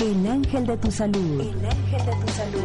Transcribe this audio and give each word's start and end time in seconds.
El 0.00 0.26
ángel 0.26 0.66
de 0.66 0.76
tu 0.78 0.90
salud. 0.90 1.40
El 1.42 1.66
ángel 1.66 2.06
de 2.06 2.12
tu 2.12 2.28
salud. 2.32 2.64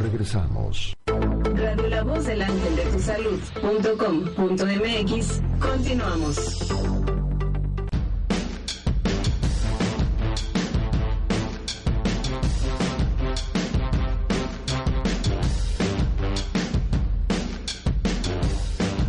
Regresamos. 0.00 0.96
Radio 1.06 1.88
La 1.88 2.02
Voz 2.02 2.24
del 2.24 2.40
Ángel 2.40 2.76
de 2.76 2.84
tu 2.84 2.98
Salud.com.mx. 3.00 5.42
Continuamos. 5.60 6.58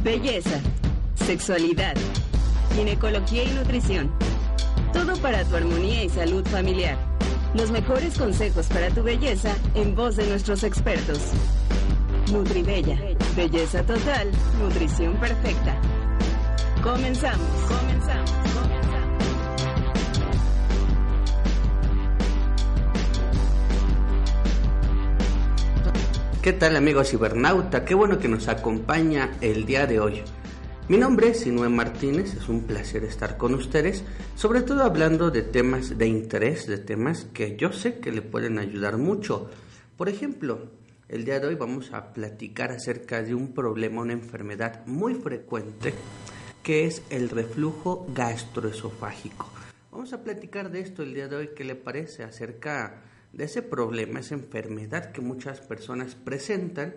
Belleza, 0.03 0.59
sexualidad, 1.15 1.95
ginecología 2.75 3.45
y 3.45 3.51
nutrición. 3.51 4.11
Todo 4.91 5.15
para 5.21 5.45
tu 5.45 5.55
armonía 5.55 6.03
y 6.03 6.09
salud 6.09 6.45
familiar. 6.47 7.08
Los 7.55 7.71
mejores 7.71 8.15
consejos 8.15 8.67
para 8.67 8.89
tu 8.91 9.01
belleza 9.01 9.55
en 9.73 9.95
voz 9.95 10.15
de 10.15 10.27
nuestros 10.27 10.63
expertos. 10.63 11.19
Nutribella. 12.31 12.95
Belleza 13.35 13.81
total, 13.83 14.29
nutrición 14.59 15.15
perfecta. 15.15 15.75
Comenzamos, 16.83 17.47
comenzamos, 17.67 18.31
comenzamos. 18.53 18.79
¿Qué 26.43 26.53
tal 26.53 26.75
amigos 26.75 27.09
cibernauta? 27.09 27.83
Qué 27.83 27.95
bueno 27.95 28.19
que 28.19 28.27
nos 28.27 28.47
acompaña 28.47 29.31
el 29.41 29.65
día 29.65 29.87
de 29.87 29.99
hoy. 29.99 30.23
Mi 30.89 30.97
nombre 30.97 31.29
es 31.29 31.41
Sinue 31.41 31.69
Martínez, 31.69 32.33
es 32.33 32.49
un 32.49 32.63
placer 32.63 33.03
estar 33.03 33.37
con 33.37 33.53
ustedes, 33.53 34.03
sobre 34.35 34.63
todo 34.63 34.83
hablando 34.83 35.29
de 35.29 35.43
temas 35.43 35.99
de 35.99 36.07
interés, 36.07 36.65
de 36.65 36.79
temas 36.79 37.25
que 37.25 37.55
yo 37.55 37.71
sé 37.71 37.99
que 37.99 38.11
le 38.11 38.23
pueden 38.23 38.57
ayudar 38.57 38.97
mucho. 38.97 39.51
Por 39.95 40.09
ejemplo, 40.09 40.71
el 41.07 41.25
día 41.25 41.39
de 41.39 41.45
hoy 41.45 41.53
vamos 41.53 41.93
a 41.93 42.11
platicar 42.11 42.71
acerca 42.71 43.21
de 43.21 43.35
un 43.35 43.53
problema, 43.53 44.01
una 44.01 44.13
enfermedad 44.13 44.83
muy 44.87 45.13
frecuente, 45.13 45.93
que 46.63 46.87
es 46.87 47.03
el 47.11 47.29
reflujo 47.29 48.07
gastroesofágico. 48.15 49.47
Vamos 49.91 50.11
a 50.13 50.23
platicar 50.23 50.71
de 50.71 50.79
esto 50.79 51.03
el 51.03 51.13
día 51.13 51.27
de 51.27 51.35
hoy, 51.35 51.49
¿qué 51.55 51.65
le 51.65 51.75
parece 51.75 52.23
acerca 52.23 53.03
de 53.31 53.43
ese 53.43 53.61
problema, 53.61 54.21
esa 54.21 54.33
enfermedad 54.33 55.11
que 55.11 55.21
muchas 55.21 55.61
personas 55.61 56.15
presentan 56.15 56.95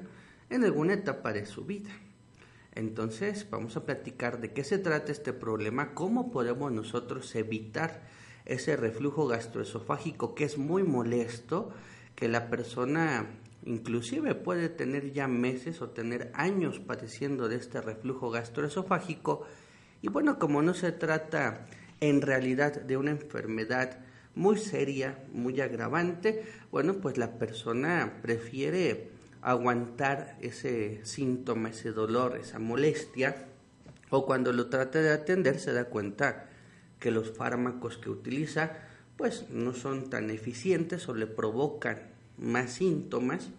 en 0.48 0.64
alguna 0.64 0.94
etapa 0.94 1.34
de 1.34 1.44
su 1.44 1.66
vida? 1.66 1.90
Entonces 2.74 3.46
vamos 3.50 3.76
a 3.76 3.84
platicar 3.84 4.40
de 4.40 4.52
qué 4.52 4.64
se 4.64 4.78
trata 4.78 5.12
este 5.12 5.32
problema, 5.32 5.94
cómo 5.94 6.30
podemos 6.30 6.72
nosotros 6.72 7.34
evitar 7.34 8.02
ese 8.46 8.76
reflujo 8.76 9.26
gastroesofágico 9.26 10.34
que 10.34 10.44
es 10.44 10.58
muy 10.58 10.82
molesto, 10.82 11.70
que 12.14 12.28
la 12.28 12.48
persona 12.48 13.26
inclusive 13.64 14.34
puede 14.34 14.68
tener 14.68 15.12
ya 15.12 15.28
meses 15.28 15.82
o 15.82 15.90
tener 15.90 16.32
años 16.34 16.80
padeciendo 16.80 17.48
de 17.48 17.56
este 17.56 17.80
reflujo 17.80 18.30
gastroesofágico. 18.30 19.46
Y 20.00 20.08
bueno, 20.08 20.38
como 20.38 20.62
no 20.62 20.74
se 20.74 20.92
trata 20.92 21.66
en 22.00 22.22
realidad 22.22 22.80
de 22.80 22.96
una 22.96 23.12
enfermedad 23.12 24.00
muy 24.34 24.56
seria, 24.56 25.22
muy 25.32 25.60
agravante, 25.60 26.44
bueno, 26.70 26.94
pues 26.94 27.18
la 27.18 27.38
persona 27.38 28.18
prefiere 28.22 29.10
aguantar 29.42 30.38
ese 30.40 31.04
síntoma, 31.04 31.70
ese 31.70 31.90
dolor, 31.92 32.36
esa 32.36 32.58
molestia, 32.58 33.48
o 34.10 34.24
cuando 34.24 34.52
lo 34.52 34.68
trata 34.68 35.00
de 35.00 35.10
atender 35.10 35.58
se 35.58 35.72
da 35.72 35.86
cuenta 35.86 36.48
que 37.00 37.10
los 37.10 37.32
fármacos 37.32 37.98
que 37.98 38.10
utiliza 38.10 38.78
pues 39.16 39.50
no 39.50 39.74
son 39.74 40.10
tan 40.10 40.30
eficientes 40.30 41.08
o 41.08 41.14
le 41.14 41.26
provocan 41.26 41.98
más 42.38 42.74
síntomas 42.74 43.50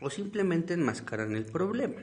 o 0.00 0.10
simplemente 0.10 0.74
enmascaran 0.74 1.34
el 1.36 1.44
problema. 1.44 2.02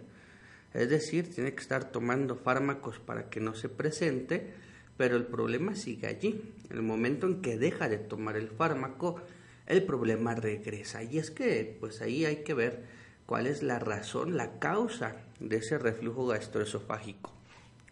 Es 0.73 0.89
decir, 0.89 1.33
tiene 1.33 1.53
que 1.53 1.61
estar 1.61 1.91
tomando 1.91 2.35
fármacos 2.35 2.99
para 2.99 3.29
que 3.29 3.39
no 3.39 3.53
se 3.53 3.69
presente, 3.69 4.53
pero 4.97 5.17
el 5.17 5.25
problema 5.25 5.75
sigue 5.75 6.07
allí. 6.07 6.53
En 6.69 6.77
el 6.77 6.83
momento 6.83 7.27
en 7.27 7.41
que 7.41 7.57
deja 7.57 7.89
de 7.89 7.97
tomar 7.97 8.37
el 8.37 8.47
fármaco, 8.47 9.21
el 9.67 9.83
problema 9.83 10.33
regresa. 10.33 11.03
Y 11.03 11.17
es 11.17 11.29
que 11.29 11.77
pues 11.79 12.01
ahí 12.01 12.25
hay 12.25 12.37
que 12.37 12.53
ver 12.53 13.00
cuál 13.31 13.47
es 13.47 13.63
la 13.63 13.79
razón, 13.79 14.35
la 14.35 14.59
causa 14.59 15.15
de 15.39 15.55
ese 15.55 15.77
reflujo 15.77 16.27
gastroesofágico. 16.27 17.31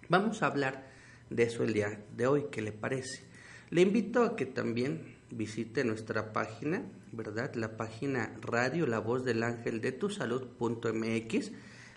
Vamos 0.10 0.44
a 0.44 0.48
hablar 0.48 0.90
de 1.30 1.44
eso 1.44 1.64
el 1.64 1.72
día 1.72 2.04
de 2.18 2.28
hoy, 2.28 2.48
¿qué 2.52 2.62
le 2.62 2.74
parece? 2.74 3.24
Le 3.70 3.80
invito 3.80 4.24
a 4.24 4.36
que 4.36 4.46
también 4.46 5.16
visite 5.32 5.86
nuestra 5.86 6.34
página, 6.34 6.84
¿verdad? 7.14 7.56
La 7.56 7.78
página 7.78 8.36
Radio 8.42 8.86
La 8.86 9.00
Voz 9.00 9.24
del 9.24 9.44
Ángel 9.44 9.80
de 9.80 9.94
tu 9.94 10.10
Salud.mx, 10.10 11.52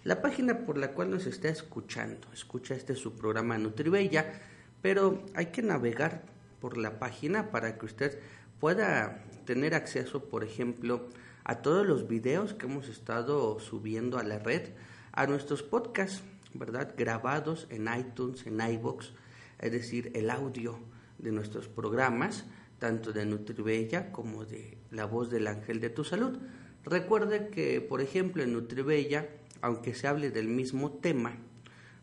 la 0.05 0.23
página 0.23 0.61
por 0.61 0.79
la 0.79 0.93
cual 0.93 1.11
nos 1.11 1.27
está 1.27 1.49
escuchando. 1.49 2.29
Escucha 2.33 2.77
este 2.77 2.95
su 2.95 3.17
programa 3.17 3.59
Nutribella, 3.59 4.41
pero 4.83 5.27
hay 5.35 5.47
que 5.47 5.63
navegar 5.63 6.23
por 6.61 6.79
la 6.79 7.01
página 7.01 7.51
para 7.51 7.77
que 7.77 7.87
usted 7.87 8.21
pueda 8.61 9.25
tener 9.47 9.75
acceso, 9.75 10.27
por 10.27 10.45
ejemplo, 10.45 11.09
a 11.45 11.63
todos 11.63 11.87
los 11.87 12.09
videos 12.09 12.55
que 12.55 12.67
hemos 12.67 12.89
estado 12.89 13.59
subiendo 13.61 14.19
a 14.19 14.23
la 14.23 14.39
red, 14.39 14.71
a 15.13 15.27
nuestros 15.27 15.63
podcasts, 15.63 16.23
¿verdad? 16.55 16.95
Grabados 16.97 17.67
en 17.71 17.89
iTunes, 17.99 18.47
en 18.47 18.61
iBox, 18.61 19.13
es 19.59 19.73
decir, 19.73 20.11
el 20.15 20.31
audio 20.31 20.79
de 21.19 21.33
nuestros 21.33 21.69
programas, 21.69 22.45
tanto 22.79 23.13
de 23.13 23.27
Nutribella 23.27 24.13
como 24.13 24.45
de 24.45 24.79
La 24.91 25.05
Voz 25.05 25.31
del 25.31 25.47
Ángel 25.47 25.81
de 25.81 25.91
tu 25.91 26.05
Salud. 26.05 26.39
Recuerde 26.85 27.49
que, 27.49 27.81
por 27.81 28.01
ejemplo, 28.01 28.43
en 28.43 28.53
Nutribella, 28.53 29.29
aunque 29.61 29.95
se 29.95 30.09
hable 30.09 30.31
del 30.31 30.49
mismo 30.49 30.93
tema, 30.93 31.37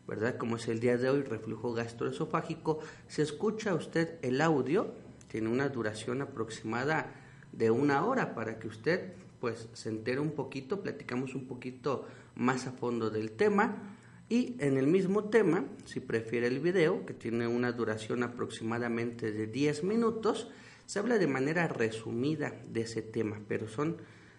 ¿verdad? 0.06 0.36
Como 0.38 0.56
es 0.56 0.68
el 0.68 0.80
día 0.80 0.96
de 0.96 1.10
hoy, 1.10 1.22
reflujo 1.22 1.72
gastroesofágico, 1.72 2.80
se 3.06 3.22
escucha 3.22 3.74
usted 3.74 4.18
el 4.22 4.40
audio, 4.40 4.94
tiene 5.28 5.48
una 5.48 5.68
duración 5.68 6.22
aproximada 6.22 7.12
de 7.52 7.70
una 7.70 8.04
hora 8.04 8.34
para 8.34 8.58
que 8.58 8.68
usted 8.68 9.12
pues 9.40 9.68
se 9.72 9.88
entera 9.88 10.20
un 10.20 10.32
poquito, 10.32 10.82
platicamos 10.82 11.34
un 11.34 11.46
poquito 11.46 12.06
más 12.36 12.66
a 12.66 12.72
fondo 12.72 13.10
del 13.10 13.32
tema 13.32 13.96
y 14.28 14.54
en 14.60 14.78
el 14.78 14.86
mismo 14.86 15.24
tema, 15.24 15.64
si 15.86 15.98
prefiere 15.98 16.46
el 16.46 16.60
video, 16.60 17.04
que 17.04 17.14
tiene 17.14 17.48
una 17.48 17.72
duración 17.72 18.22
aproximadamente 18.22 19.32
de 19.32 19.48
10 19.48 19.82
minutos, 19.82 20.48
se 20.86 21.00
habla 21.00 21.18
de 21.18 21.26
manera 21.26 21.66
resumida 21.66 22.54
de 22.68 22.82
ese 22.82 23.02
tema, 23.02 23.40
pero 23.48 23.68
son, 23.68 23.96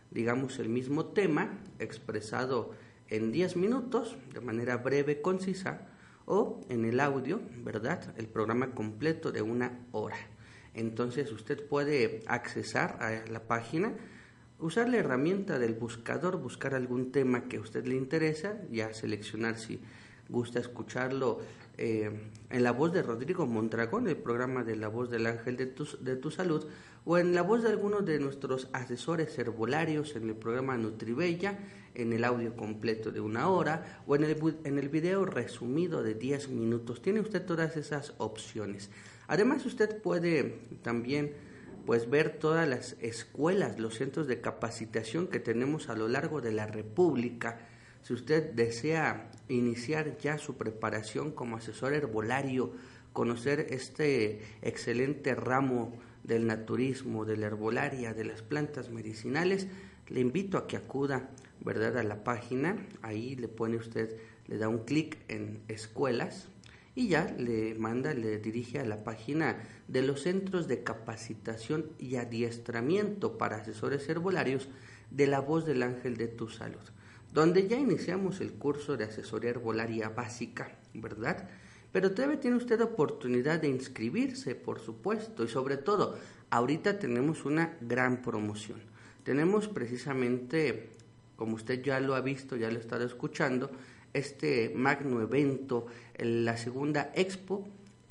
digamos, 0.09 0.59
el 0.59 0.69
mismo 0.69 1.07
tema 1.07 1.59
expresado 1.79 2.71
en 3.09 3.33
10 3.33 3.57
minutos, 3.57 4.15
de 4.33 4.39
manera 4.39 4.77
breve, 4.77 5.21
concisa, 5.21 5.89
o 6.25 6.61
en 6.69 6.85
el 6.85 7.01
audio, 7.01 7.41
¿verdad? 7.57 8.13
El 8.17 8.27
programa 8.27 8.73
completo 8.73 9.33
de 9.33 9.41
una 9.41 9.85
hora. 9.91 10.15
Entonces 10.73 11.31
usted 11.33 11.67
puede 11.67 12.21
accesar 12.27 12.97
a 13.01 13.29
la 13.29 13.43
página 13.43 13.93
usar 14.61 14.89
la 14.89 14.97
herramienta 14.97 15.59
del 15.59 15.73
buscador, 15.73 16.37
buscar 16.37 16.75
algún 16.75 17.11
tema 17.11 17.47
que 17.47 17.57
a 17.57 17.61
usted 17.61 17.85
le 17.85 17.95
interesa, 17.95 18.61
ya 18.71 18.93
seleccionar 18.93 19.57
si 19.57 19.79
gusta 20.29 20.59
escucharlo 20.59 21.39
eh, 21.77 22.11
en 22.49 22.63
la 22.63 22.71
voz 22.71 22.93
de 22.93 23.01
Rodrigo 23.01 23.45
Mondragón, 23.45 24.07
el 24.07 24.17
programa 24.17 24.63
de 24.63 24.75
la 24.75 24.87
voz 24.87 25.09
del 25.09 25.25
ángel 25.25 25.57
de 25.57 25.65
tu, 25.65 25.87
de 25.99 26.15
tu 26.15 26.31
salud, 26.31 26.65
o 27.05 27.17
en 27.17 27.33
la 27.33 27.41
voz 27.41 27.63
de 27.63 27.69
algunos 27.69 28.05
de 28.05 28.19
nuestros 28.19 28.69
asesores 28.71 29.37
herbolarios 29.39 30.15
en 30.15 30.29
el 30.29 30.35
programa 30.35 30.77
Nutribella, 30.77 31.57
en 31.95 32.13
el 32.13 32.23
audio 32.23 32.55
completo 32.55 33.11
de 33.11 33.19
una 33.19 33.49
hora, 33.49 34.03
o 34.05 34.15
en 34.15 34.23
el, 34.23 34.37
en 34.63 34.77
el 34.77 34.89
video 34.89 35.25
resumido 35.25 36.03
de 36.03 36.13
10 36.13 36.49
minutos. 36.49 37.01
Tiene 37.01 37.19
usted 37.19 37.45
todas 37.45 37.75
esas 37.75 38.13
opciones. 38.17 38.91
Además, 39.27 39.65
usted 39.65 40.01
puede 40.01 40.59
también 40.83 41.33
pues 41.85 42.09
ver 42.09 42.37
todas 42.37 42.67
las 42.67 42.95
escuelas, 43.01 43.79
los 43.79 43.95
centros 43.95 44.27
de 44.27 44.41
capacitación 44.41 45.27
que 45.27 45.39
tenemos 45.39 45.89
a 45.89 45.95
lo 45.95 46.07
largo 46.07 46.41
de 46.41 46.51
la 46.51 46.67
República. 46.67 47.59
Si 48.03 48.13
usted 48.13 48.53
desea 48.53 49.29
iniciar 49.47 50.17
ya 50.17 50.37
su 50.37 50.57
preparación 50.57 51.31
como 51.31 51.57
asesor 51.57 51.93
herbolario, 51.93 52.73
conocer 53.13 53.67
este 53.69 54.41
excelente 54.61 55.35
ramo 55.35 55.97
del 56.23 56.47
naturismo, 56.47 57.25
de 57.25 57.37
la 57.37 57.47
herbolaria, 57.47 58.13
de 58.13 58.25
las 58.25 58.41
plantas 58.41 58.89
medicinales, 58.89 59.67
le 60.07 60.19
invito 60.19 60.57
a 60.57 60.67
que 60.67 60.77
acuda, 60.77 61.29
¿verdad?, 61.61 61.97
a 61.97 62.03
la 62.03 62.23
página. 62.23 62.77
Ahí 63.01 63.35
le 63.35 63.47
pone 63.47 63.77
usted, 63.77 64.17
le 64.47 64.57
da 64.57 64.67
un 64.67 64.85
clic 64.85 65.17
en 65.27 65.61
escuelas 65.67 66.47
y 66.95 67.07
ya 67.07 67.33
le 67.37 67.75
manda, 67.75 68.13
le 68.13 68.37
dirige 68.39 68.79
a 68.79 68.85
la 68.85 69.03
página 69.03 69.57
de 69.91 70.01
los 70.01 70.21
centros 70.21 70.67
de 70.67 70.83
capacitación 70.83 71.85
y 71.99 72.15
adiestramiento 72.15 73.37
para 73.37 73.57
asesores 73.57 74.07
herbolarios 74.07 74.69
de 75.09 75.27
la 75.27 75.41
voz 75.41 75.65
del 75.65 75.83
ángel 75.83 76.15
de 76.15 76.29
tu 76.29 76.47
salud, 76.47 76.79
donde 77.33 77.67
ya 77.67 77.77
iniciamos 77.77 78.39
el 78.39 78.53
curso 78.53 78.95
de 78.95 79.03
asesoría 79.03 79.49
herbolaria 79.49 80.07
básica, 80.07 80.77
¿verdad? 80.93 81.49
Pero 81.91 82.11
todavía 82.11 82.39
tiene 82.39 82.55
usted 82.55 82.79
oportunidad 82.79 83.59
de 83.59 83.67
inscribirse, 83.67 84.55
por 84.55 84.79
supuesto, 84.79 85.43
y 85.43 85.49
sobre 85.49 85.75
todo, 85.75 86.17
ahorita 86.49 86.97
tenemos 86.97 87.43
una 87.43 87.77
gran 87.81 88.21
promoción. 88.21 88.79
Tenemos 89.25 89.67
precisamente, 89.67 90.91
como 91.35 91.55
usted 91.55 91.83
ya 91.83 91.99
lo 91.99 92.15
ha 92.15 92.21
visto, 92.21 92.55
ya 92.55 92.71
lo 92.71 92.77
ha 92.77 92.81
estado 92.81 93.05
escuchando, 93.05 93.69
este 94.13 94.71
magno 94.73 95.21
evento, 95.21 95.87
la 96.17 96.55
segunda 96.55 97.11
expo 97.13 97.67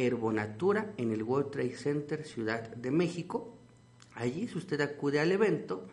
Herbonatura 0.07 0.93
en 0.97 1.13
el 1.13 1.23
World 1.23 1.51
Trade 1.51 1.77
Center 1.77 2.25
Ciudad 2.25 2.75
de 2.75 2.91
México. 2.91 3.57
Allí, 4.15 4.49
si 4.49 4.59
usted 4.59 4.81
acude 4.81 5.21
al 5.21 5.31
evento, 5.31 5.87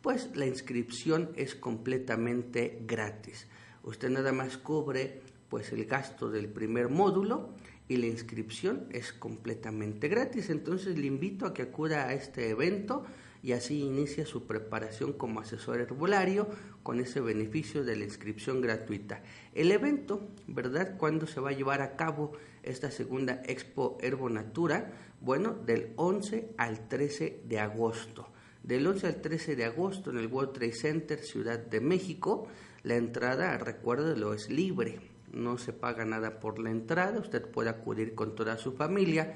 pues 0.00 0.30
la 0.34 0.46
inscripción 0.46 1.30
es 1.36 1.54
completamente 1.54 2.82
gratis. 2.86 3.46
Usted 3.84 4.10
nada 4.10 4.32
más 4.32 4.58
cubre 4.58 5.22
pues 5.48 5.72
el 5.72 5.84
gasto 5.84 6.30
del 6.30 6.48
primer 6.48 6.88
módulo 6.88 7.50
y 7.86 7.96
la 7.96 8.06
inscripción 8.06 8.86
es 8.90 9.12
completamente 9.12 10.08
gratis. 10.08 10.50
Entonces 10.50 10.98
le 10.98 11.06
invito 11.06 11.46
a 11.46 11.54
que 11.54 11.62
acuda 11.62 12.08
a 12.08 12.14
este 12.14 12.50
evento 12.50 13.04
y 13.42 13.52
así 13.52 13.80
inicia 13.80 14.24
su 14.24 14.46
preparación 14.46 15.12
como 15.12 15.40
asesor 15.40 15.80
herbolario 15.80 16.48
con 16.82 17.00
ese 17.00 17.20
beneficio 17.20 17.84
de 17.84 17.96
la 17.96 18.04
inscripción 18.04 18.60
gratuita. 18.60 19.22
El 19.54 19.72
evento, 19.72 20.28
¿verdad? 20.46 20.96
¿Cuándo 20.96 21.26
se 21.26 21.40
va 21.40 21.50
a 21.50 21.54
llevar 21.54 21.82
a 21.82 21.96
cabo 21.96 22.32
esta 22.62 22.90
segunda 22.90 23.42
Expo 23.46 23.98
Herbonatura? 24.00 24.92
Bueno, 25.20 25.52
del 25.52 25.92
11 25.96 26.54
al 26.56 26.88
13 26.88 27.42
de 27.44 27.60
agosto. 27.60 28.28
Del 28.62 28.86
11 28.86 29.06
al 29.06 29.20
13 29.20 29.56
de 29.56 29.64
agosto 29.64 30.10
en 30.10 30.18
el 30.18 30.28
World 30.28 30.52
Trade 30.52 30.72
Center, 30.72 31.18
Ciudad 31.18 31.58
de 31.58 31.80
México. 31.80 32.48
La 32.82 32.96
entrada, 32.96 33.58
recuérdelo, 33.58 34.34
es 34.34 34.50
libre. 34.50 35.00
No 35.32 35.58
se 35.58 35.72
paga 35.72 36.04
nada 36.04 36.40
por 36.40 36.58
la 36.58 36.70
entrada. 36.70 37.18
Usted 37.18 37.42
puede 37.46 37.70
acudir 37.70 38.14
con 38.14 38.34
toda 38.34 38.58
su 38.58 38.72
familia 38.72 39.34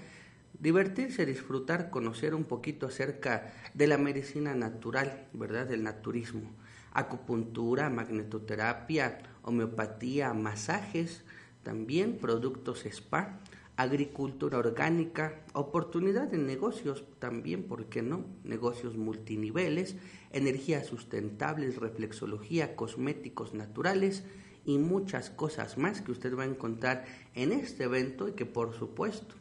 divertirse, 0.61 1.27
disfrutar, 1.27 1.91
conocer 1.91 2.35
un 2.35 2.45
poquito 2.45 2.87
acerca 2.87 3.53
de 3.75 3.87
la 3.87 3.99
medicina 3.99 4.55
natural, 4.55 5.29
¿verdad? 5.33 5.67
Del 5.67 5.83
naturismo. 5.83 6.51
Acupuntura, 6.93 7.91
magnetoterapia, 7.91 9.19
homeopatía, 9.43 10.33
masajes, 10.33 11.25
también 11.67 12.19
productos 12.19 12.87
spa, 12.87 13.41
agricultura 13.77 14.57
orgánica, 14.57 15.43
oportunidad 15.53 16.29
de 16.29 16.39
negocios 16.39 17.03
también, 17.19 17.65
¿por 17.65 17.87
qué 17.87 18.03
no? 18.03 18.25
Negocios 18.45 18.97
multiniveles, 18.97 19.97
energías 20.31 20.87
sustentables, 20.87 21.79
reflexología, 21.79 22.77
cosméticos 22.77 23.53
naturales 23.53 24.23
y 24.65 24.79
muchas 24.79 25.29
cosas 25.29 25.77
más 25.77 26.03
que 26.03 26.13
usted 26.13 26.39
va 26.39 26.45
a 26.45 26.47
encontrar 26.47 27.05
en 27.35 27.51
este 27.51 27.83
evento 27.83 28.29
y 28.29 28.35
que 28.35 28.47
por 28.47 28.73
supuesto 28.73 29.35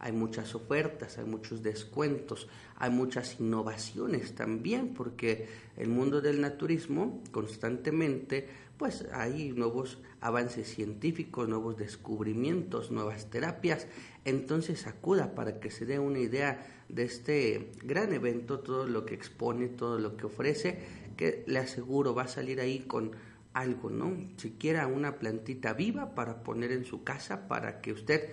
hay 0.00 0.12
muchas 0.12 0.54
ofertas, 0.54 1.16
hay 1.16 1.24
muchos 1.24 1.62
descuentos, 1.62 2.46
hay 2.76 2.90
muchas 2.90 3.40
innovaciones 3.40 4.34
también, 4.34 4.94
porque 4.94 5.46
el 5.76 5.88
mundo 5.88 6.22
del 6.22 6.40
naturismo 6.40 7.22
constantemente, 7.32 8.48
pues 8.80 9.04
hay 9.12 9.52
nuevos 9.52 9.98
avances 10.22 10.66
científicos, 10.74 11.46
nuevos 11.46 11.76
descubrimientos, 11.76 12.90
nuevas 12.90 13.28
terapias. 13.28 13.86
Entonces 14.24 14.86
acuda 14.86 15.34
para 15.34 15.60
que 15.60 15.70
se 15.70 15.84
dé 15.84 15.98
una 15.98 16.20
idea 16.20 16.66
de 16.88 17.02
este 17.02 17.72
gran 17.84 18.14
evento, 18.14 18.60
todo 18.60 18.86
lo 18.86 19.04
que 19.04 19.14
expone, 19.14 19.68
todo 19.68 19.98
lo 19.98 20.16
que 20.16 20.24
ofrece, 20.24 20.78
que 21.18 21.44
le 21.46 21.58
aseguro 21.58 22.14
va 22.14 22.22
a 22.22 22.28
salir 22.28 22.58
ahí 22.58 22.78
con 22.78 23.10
algo, 23.52 23.90
¿no? 23.90 24.16
Siquiera 24.38 24.86
una 24.86 25.18
plantita 25.18 25.74
viva 25.74 26.14
para 26.14 26.42
poner 26.42 26.72
en 26.72 26.86
su 26.86 27.04
casa 27.04 27.48
para 27.48 27.82
que 27.82 27.92
usted 27.92 28.30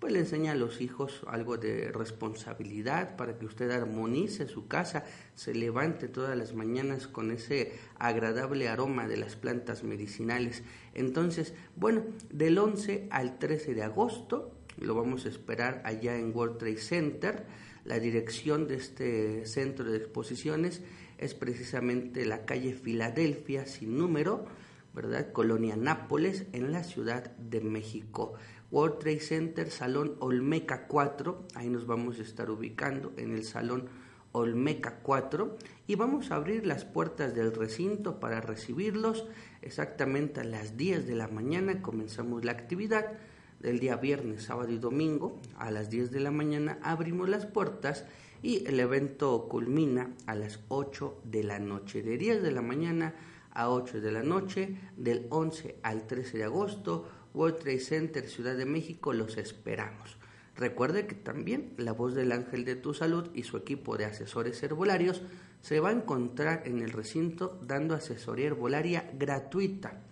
pues 0.00 0.14
le 0.14 0.20
enseña 0.20 0.52
a 0.52 0.56
los 0.56 0.80
hijos 0.80 1.20
algo 1.26 1.58
de 1.58 1.92
responsabilidad 1.92 3.16
para 3.16 3.38
que 3.38 3.44
usted 3.44 3.70
armonice 3.70 4.48
su 4.48 4.66
casa, 4.66 5.04
se 5.34 5.54
levante 5.54 6.08
todas 6.08 6.36
las 6.36 6.54
mañanas 6.54 7.06
con 7.06 7.30
ese 7.30 7.74
agradable 7.98 8.68
aroma 8.68 9.06
de 9.06 9.18
las 9.18 9.36
plantas 9.36 9.84
medicinales. 9.84 10.62
Entonces, 10.94 11.52
bueno, 11.76 12.02
del 12.30 12.58
11 12.58 13.08
al 13.10 13.38
13 13.38 13.74
de 13.74 13.82
agosto 13.82 14.54
lo 14.78 14.94
vamos 14.94 15.26
a 15.26 15.28
esperar 15.28 15.82
allá 15.84 16.16
en 16.16 16.34
World 16.34 16.56
Trade 16.56 16.78
Center. 16.78 17.44
La 17.84 17.98
dirección 17.98 18.66
de 18.66 18.76
este 18.76 19.46
centro 19.46 19.84
de 19.84 19.98
exposiciones 19.98 20.80
es 21.18 21.34
precisamente 21.34 22.24
la 22.24 22.46
calle 22.46 22.72
Filadelfia 22.72 23.66
sin 23.66 23.98
número, 23.98 24.46
¿verdad? 24.94 25.32
Colonia 25.32 25.76
Nápoles 25.76 26.46
en 26.52 26.72
la 26.72 26.84
Ciudad 26.84 27.36
de 27.36 27.60
México. 27.60 28.34
World 28.70 28.98
Trade 28.98 29.20
Center, 29.20 29.70
Salón 29.70 30.14
Olmeca 30.20 30.86
4, 30.86 31.46
ahí 31.56 31.68
nos 31.68 31.86
vamos 31.86 32.20
a 32.20 32.22
estar 32.22 32.50
ubicando 32.50 33.12
en 33.16 33.32
el 33.32 33.44
Salón 33.44 33.88
Olmeca 34.32 35.00
4 35.02 35.56
y 35.88 35.96
vamos 35.96 36.30
a 36.30 36.36
abrir 36.36 36.64
las 36.64 36.84
puertas 36.84 37.34
del 37.34 37.52
recinto 37.52 38.20
para 38.20 38.40
recibirlos 38.40 39.26
exactamente 39.60 40.40
a 40.40 40.44
las 40.44 40.76
10 40.76 41.08
de 41.08 41.16
la 41.16 41.26
mañana. 41.26 41.82
Comenzamos 41.82 42.44
la 42.44 42.52
actividad 42.52 43.18
del 43.58 43.80
día 43.80 43.96
viernes, 43.96 44.44
sábado 44.44 44.70
y 44.70 44.78
domingo. 44.78 45.40
A 45.58 45.72
las 45.72 45.90
10 45.90 46.12
de 46.12 46.20
la 46.20 46.30
mañana 46.30 46.78
abrimos 46.82 47.28
las 47.28 47.46
puertas 47.46 48.04
y 48.40 48.64
el 48.68 48.78
evento 48.78 49.48
culmina 49.48 50.14
a 50.26 50.36
las 50.36 50.60
8 50.68 51.22
de 51.24 51.42
la 51.42 51.58
noche. 51.58 52.04
De 52.04 52.16
10 52.16 52.40
de 52.40 52.52
la 52.52 52.62
mañana 52.62 53.14
a 53.50 53.68
8 53.68 54.00
de 54.00 54.12
la 54.12 54.22
noche 54.22 54.76
del 54.96 55.26
11 55.30 55.80
al 55.82 56.06
13 56.06 56.38
de 56.38 56.44
agosto 56.44 57.08
World 57.34 57.58
Trade 57.58 57.80
Center, 57.80 58.28
Ciudad 58.28 58.56
de 58.56 58.66
México, 58.66 59.12
los 59.12 59.36
esperamos. 59.36 60.16
Recuerde 60.56 61.06
que 61.06 61.14
también 61.14 61.72
la 61.78 61.92
voz 61.92 62.14
del 62.14 62.32
ángel 62.32 62.64
de 62.64 62.76
tu 62.76 62.92
salud 62.92 63.30
y 63.34 63.44
su 63.44 63.56
equipo 63.56 63.96
de 63.96 64.04
asesores 64.04 64.62
herbolarios 64.62 65.22
se 65.62 65.80
va 65.80 65.90
a 65.90 65.92
encontrar 65.92 66.62
en 66.66 66.80
el 66.80 66.90
recinto 66.90 67.58
dando 67.66 67.94
asesoría 67.94 68.48
herbolaria 68.48 69.10
gratuita 69.18 70.02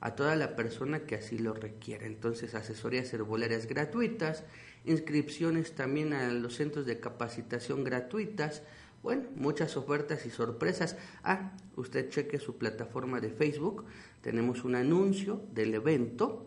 a 0.00 0.14
toda 0.14 0.36
la 0.36 0.54
persona 0.54 1.00
que 1.00 1.16
así 1.16 1.38
lo 1.38 1.52
requiera. 1.52 2.06
Entonces, 2.06 2.54
asesorías 2.54 3.12
herbolarias 3.12 3.66
gratuitas, 3.66 4.44
inscripciones 4.84 5.74
también 5.74 6.12
a 6.12 6.32
los 6.32 6.56
centros 6.56 6.86
de 6.86 7.00
capacitación 7.00 7.84
gratuitas, 7.84 8.62
bueno, 9.02 9.24
muchas 9.34 9.76
ofertas 9.76 10.26
y 10.26 10.30
sorpresas. 10.30 10.96
Ah, 11.22 11.56
usted 11.76 12.08
cheque 12.10 12.38
su 12.38 12.56
plataforma 12.56 13.20
de 13.20 13.30
Facebook, 13.30 13.84
tenemos 14.22 14.64
un 14.64 14.74
anuncio 14.74 15.42
del 15.52 15.74
evento 15.74 16.46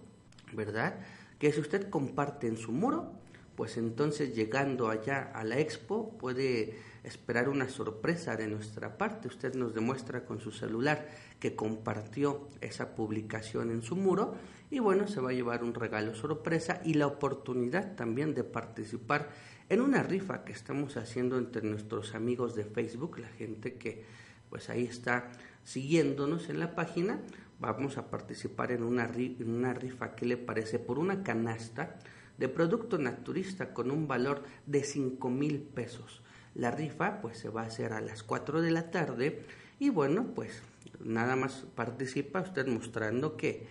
¿verdad? 0.53 1.00
Que 1.39 1.51
si 1.51 1.59
usted 1.59 1.89
comparte 1.89 2.48
en 2.48 2.57
su 2.57 2.71
muro, 2.71 3.12
pues 3.56 3.77
entonces 3.77 4.36
llegando 4.36 4.89
allá 4.89 5.31
a 5.33 5.44
la 5.44 5.59
expo 5.59 6.18
puede 6.18 6.75
esperar 7.03 7.50
una 7.50 7.69
sorpresa 7.69 8.36
de 8.36 8.48
nuestra 8.48 8.98
parte. 8.98 9.27
Usted 9.27 9.56
nos 9.56 9.73
demuestra 9.73 10.26
con 10.26 10.40
su 10.40 10.52
celular 10.52 11.07
que 11.40 11.56
compartió 11.56 12.47
esa 12.61 12.95
publicación 12.95 13.71
en 13.71 13.81
su 13.81 13.95
muro 13.95 14.35
y 14.69 14.80
bueno, 14.80 15.07
se 15.07 15.19
va 15.19 15.31
a 15.31 15.33
llevar 15.33 15.64
un 15.64 15.73
regalo 15.73 16.16
sorpresa 16.16 16.81
y 16.85 16.94
la 16.94 17.07
oportunidad 17.07 17.95
también 17.95 18.33
de 18.33 18.44
participar 18.44 19.30
en 19.69 19.81
una 19.81 20.04
rifa 20.04 20.44
que 20.44 20.54
estamos 20.54 20.97
haciendo 20.97 21.37
entre 21.37 21.61
nuestros 21.64 22.16
amigos 22.16 22.56
de 22.56 22.66
Facebook, 22.66 23.19
la 23.19 23.30
gente 23.30 23.76
que 23.76 24.04
pues 24.49 24.69
ahí 24.69 24.83
está 24.83 25.31
siguiéndonos 25.64 26.49
en 26.49 26.59
la 26.59 26.76
página, 26.76 27.19
vamos 27.61 27.97
a 27.97 28.09
participar 28.09 28.71
en 28.71 28.83
una, 28.83 29.06
en 29.06 29.49
una 29.49 29.73
rifa 29.73 30.15
que 30.15 30.25
le 30.25 30.35
parece 30.35 30.80
por 30.80 30.97
una 30.99 31.23
canasta 31.23 31.95
de 32.37 32.49
producto 32.49 32.97
naturista 32.97 33.73
con 33.73 33.91
un 33.91 34.07
valor 34.07 34.44
de 34.65 34.83
5 34.83 35.30
mil 35.30 35.59
pesos. 35.59 36.23
La 36.56 36.71
rifa 36.71 37.21
pues 37.21 37.37
se 37.37 37.49
va 37.49 37.61
a 37.61 37.68
hacer 37.68 37.94
a 37.94 38.01
las 38.01 38.23
4 38.23 38.61
de 38.61 38.71
la 38.71 38.89
tarde 38.89 39.44
y 39.80 39.89
bueno 39.89 40.33
pues 40.35 40.63
nada 40.99 41.35
más 41.35 41.65
participa 41.75 42.41
usted 42.41 42.68
mostrando 42.68 43.37
que, 43.37 43.68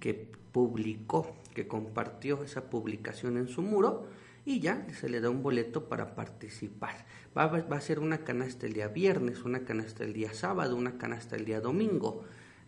que 0.00 0.32
publicó, 0.52 1.36
que 1.54 1.68
compartió 1.68 2.42
esa 2.42 2.70
publicación 2.70 3.36
en 3.36 3.48
su 3.48 3.60
muro 3.60 4.06
y 4.46 4.60
ya 4.60 4.86
se 4.98 5.08
le 5.08 5.20
da 5.20 5.28
un 5.30 5.42
boleto 5.42 5.88
para 5.88 6.14
participar. 6.14 7.06
Va, 7.36 7.46
va 7.46 7.76
a 7.76 7.80
ser 7.80 7.98
una 7.98 8.18
canasta 8.18 8.66
el 8.66 8.72
día 8.72 8.88
viernes, 8.88 9.44
una 9.44 9.64
canasta 9.64 10.02
el 10.02 10.14
día 10.14 10.32
sábado, 10.32 10.76
una 10.76 10.96
canasta 10.96 11.36
el 11.36 11.44
día 11.44 11.60
domingo. 11.60 12.24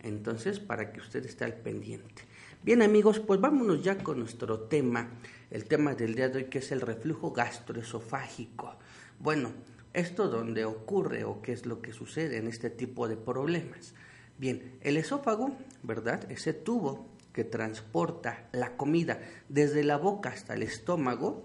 Entonces, 0.06 0.60
para 0.60 0.92
que 0.92 1.00
usted 1.00 1.26
esté 1.26 1.44
al 1.44 1.54
pendiente. 1.54 2.22
Bien 2.62 2.80
amigos, 2.80 3.18
pues 3.18 3.40
vámonos 3.40 3.82
ya 3.82 3.98
con 3.98 4.20
nuestro 4.20 4.60
tema, 4.60 5.10
el 5.50 5.64
tema 5.64 5.94
del 5.94 6.14
día 6.14 6.28
de 6.28 6.38
hoy 6.38 6.44
que 6.44 6.58
es 6.58 6.70
el 6.70 6.80
reflujo 6.80 7.32
gastroesofágico. 7.32 8.76
Bueno, 9.18 9.50
esto 9.94 10.28
donde 10.28 10.64
ocurre 10.64 11.24
o 11.24 11.42
qué 11.42 11.52
es 11.52 11.66
lo 11.66 11.82
que 11.82 11.92
sucede 11.92 12.36
en 12.36 12.46
este 12.46 12.70
tipo 12.70 13.08
de 13.08 13.16
problemas. 13.16 13.94
Bien, 14.38 14.78
el 14.80 14.96
esófago, 14.96 15.56
¿verdad? 15.82 16.30
Ese 16.30 16.52
tubo 16.52 17.08
que 17.32 17.42
transporta 17.42 18.48
la 18.52 18.76
comida 18.76 19.20
desde 19.48 19.82
la 19.82 19.96
boca 19.96 20.30
hasta 20.30 20.54
el 20.54 20.62
estómago, 20.62 21.44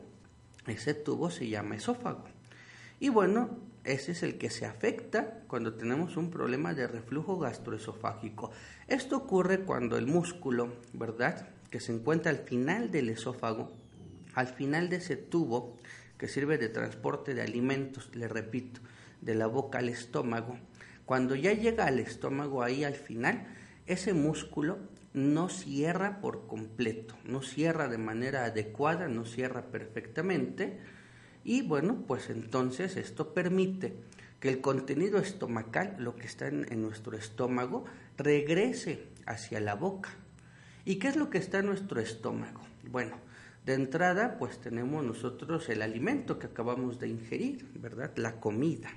ese 0.67 0.93
tubo 0.93 1.31
se 1.31 1.49
llama 1.49 1.77
esófago. 1.77 2.25
Y 2.99 3.09
bueno, 3.09 3.57
ese 3.83 4.11
es 4.11 4.23
el 4.23 4.37
que 4.37 4.49
se 4.49 4.65
afecta 4.65 5.43
cuando 5.47 5.73
tenemos 5.73 6.17
un 6.17 6.29
problema 6.29 6.73
de 6.73 6.87
reflujo 6.87 7.39
gastroesofágico. 7.39 8.51
Esto 8.87 9.17
ocurre 9.17 9.61
cuando 9.61 9.97
el 9.97 10.07
músculo, 10.07 10.73
¿verdad?, 10.93 11.47
que 11.69 11.79
se 11.79 11.93
encuentra 11.93 12.31
al 12.31 12.39
final 12.39 12.91
del 12.91 13.09
esófago, 13.09 13.71
al 14.35 14.47
final 14.47 14.89
de 14.89 14.97
ese 14.97 15.15
tubo 15.15 15.77
que 16.17 16.27
sirve 16.27 16.57
de 16.57 16.69
transporte 16.69 17.33
de 17.33 17.41
alimentos, 17.41 18.13
le 18.13 18.27
repito, 18.27 18.81
de 19.21 19.35
la 19.35 19.47
boca 19.47 19.79
al 19.79 19.89
estómago, 19.89 20.57
cuando 21.05 21.35
ya 21.35 21.53
llega 21.53 21.85
al 21.85 21.99
estómago 21.99 22.61
ahí 22.61 22.83
al 22.83 22.95
final, 22.95 23.47
ese 23.87 24.13
músculo 24.13 24.77
no 25.13 25.49
cierra 25.49 26.21
por 26.21 26.47
completo, 26.47 27.15
no 27.25 27.41
cierra 27.41 27.87
de 27.87 27.97
manera 27.97 28.45
adecuada, 28.45 29.07
no 29.07 29.25
cierra 29.25 29.71
perfectamente 29.71 30.79
y 31.43 31.61
bueno, 31.61 32.03
pues 32.07 32.29
entonces 32.29 32.97
esto 32.97 33.33
permite 33.33 33.95
que 34.39 34.49
el 34.49 34.61
contenido 34.61 35.19
estomacal, 35.19 35.95
lo 35.99 36.15
que 36.15 36.25
está 36.25 36.47
en, 36.47 36.81
nuestro 36.81 37.15
estómago, 37.15 37.85
regrese 38.17 39.07
hacia 39.25 39.59
la 39.59 39.75
boca. 39.75 40.09
¿Y 40.83 40.95
qué 40.95 41.09
es 41.09 41.15
lo 41.15 41.29
que 41.29 41.37
está 41.37 41.59
en 41.59 41.67
nuestro 41.67 41.99
estómago? 42.01 42.61
Bueno, 42.89 43.17
de 43.65 43.75
entrada 43.75 44.37
pues 44.39 44.59
tenemos 44.59 45.05
nosotros 45.05 45.69
el 45.69 45.83
alimento 45.83 46.39
que 46.39 46.47
acabamos 46.47 46.99
de 46.99 47.09
ingerir, 47.09 47.69
¿verdad? 47.75 48.11
La 48.15 48.39
comida. 48.39 48.89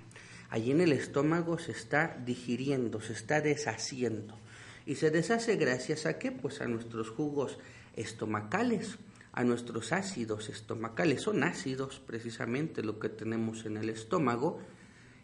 Allí 0.48 0.70
en 0.70 0.80
el 0.80 0.92
estómago 0.92 1.58
se 1.58 1.72
está 1.72 2.16
digiriendo, 2.24 3.00
se 3.00 3.12
está 3.12 3.40
deshaciendo. 3.40 4.38
Y 4.86 4.94
se 4.96 5.10
deshace 5.10 5.56
gracias 5.56 6.06
a 6.06 6.18
qué? 6.18 6.32
Pues 6.32 6.60
a 6.60 6.68
nuestros 6.68 7.10
jugos 7.10 7.58
estomacales, 7.96 8.98
a 9.34 9.42
nuestros 9.42 9.92
ácidos 9.92 10.48
estomacales. 10.48 11.22
Son 11.22 11.42
ácidos 11.42 12.00
precisamente 12.06 12.82
lo 12.82 13.00
que 13.00 13.08
tenemos 13.08 13.66
en 13.66 13.76
el 13.76 13.90
estómago. 13.90 14.60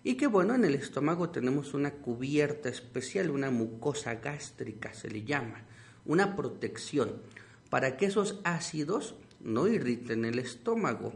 Y 0.02 0.14
que 0.16 0.26
bueno, 0.26 0.54
en 0.54 0.64
el 0.64 0.74
estómago 0.74 1.30
tenemos 1.30 1.74
una 1.74 1.92
cubierta 1.92 2.68
especial, 2.68 3.30
una 3.30 3.50
mucosa 3.50 4.16
gástrica 4.16 4.94
se 4.94 5.10
le 5.10 5.24
llama, 5.24 5.62
una 6.06 6.36
protección 6.36 7.20
para 7.68 7.96
que 7.96 8.06
esos 8.06 8.40
ácidos 8.44 9.14
no 9.40 9.68
irriten 9.68 10.24
el 10.24 10.38
estómago, 10.38 11.12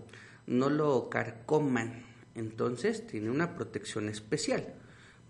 no 0.46 0.70
lo 0.70 1.08
carcoman. 1.08 2.04
Entonces 2.34 3.06
tiene 3.06 3.30
una 3.30 3.54
protección 3.54 4.08
especial. 4.08 4.74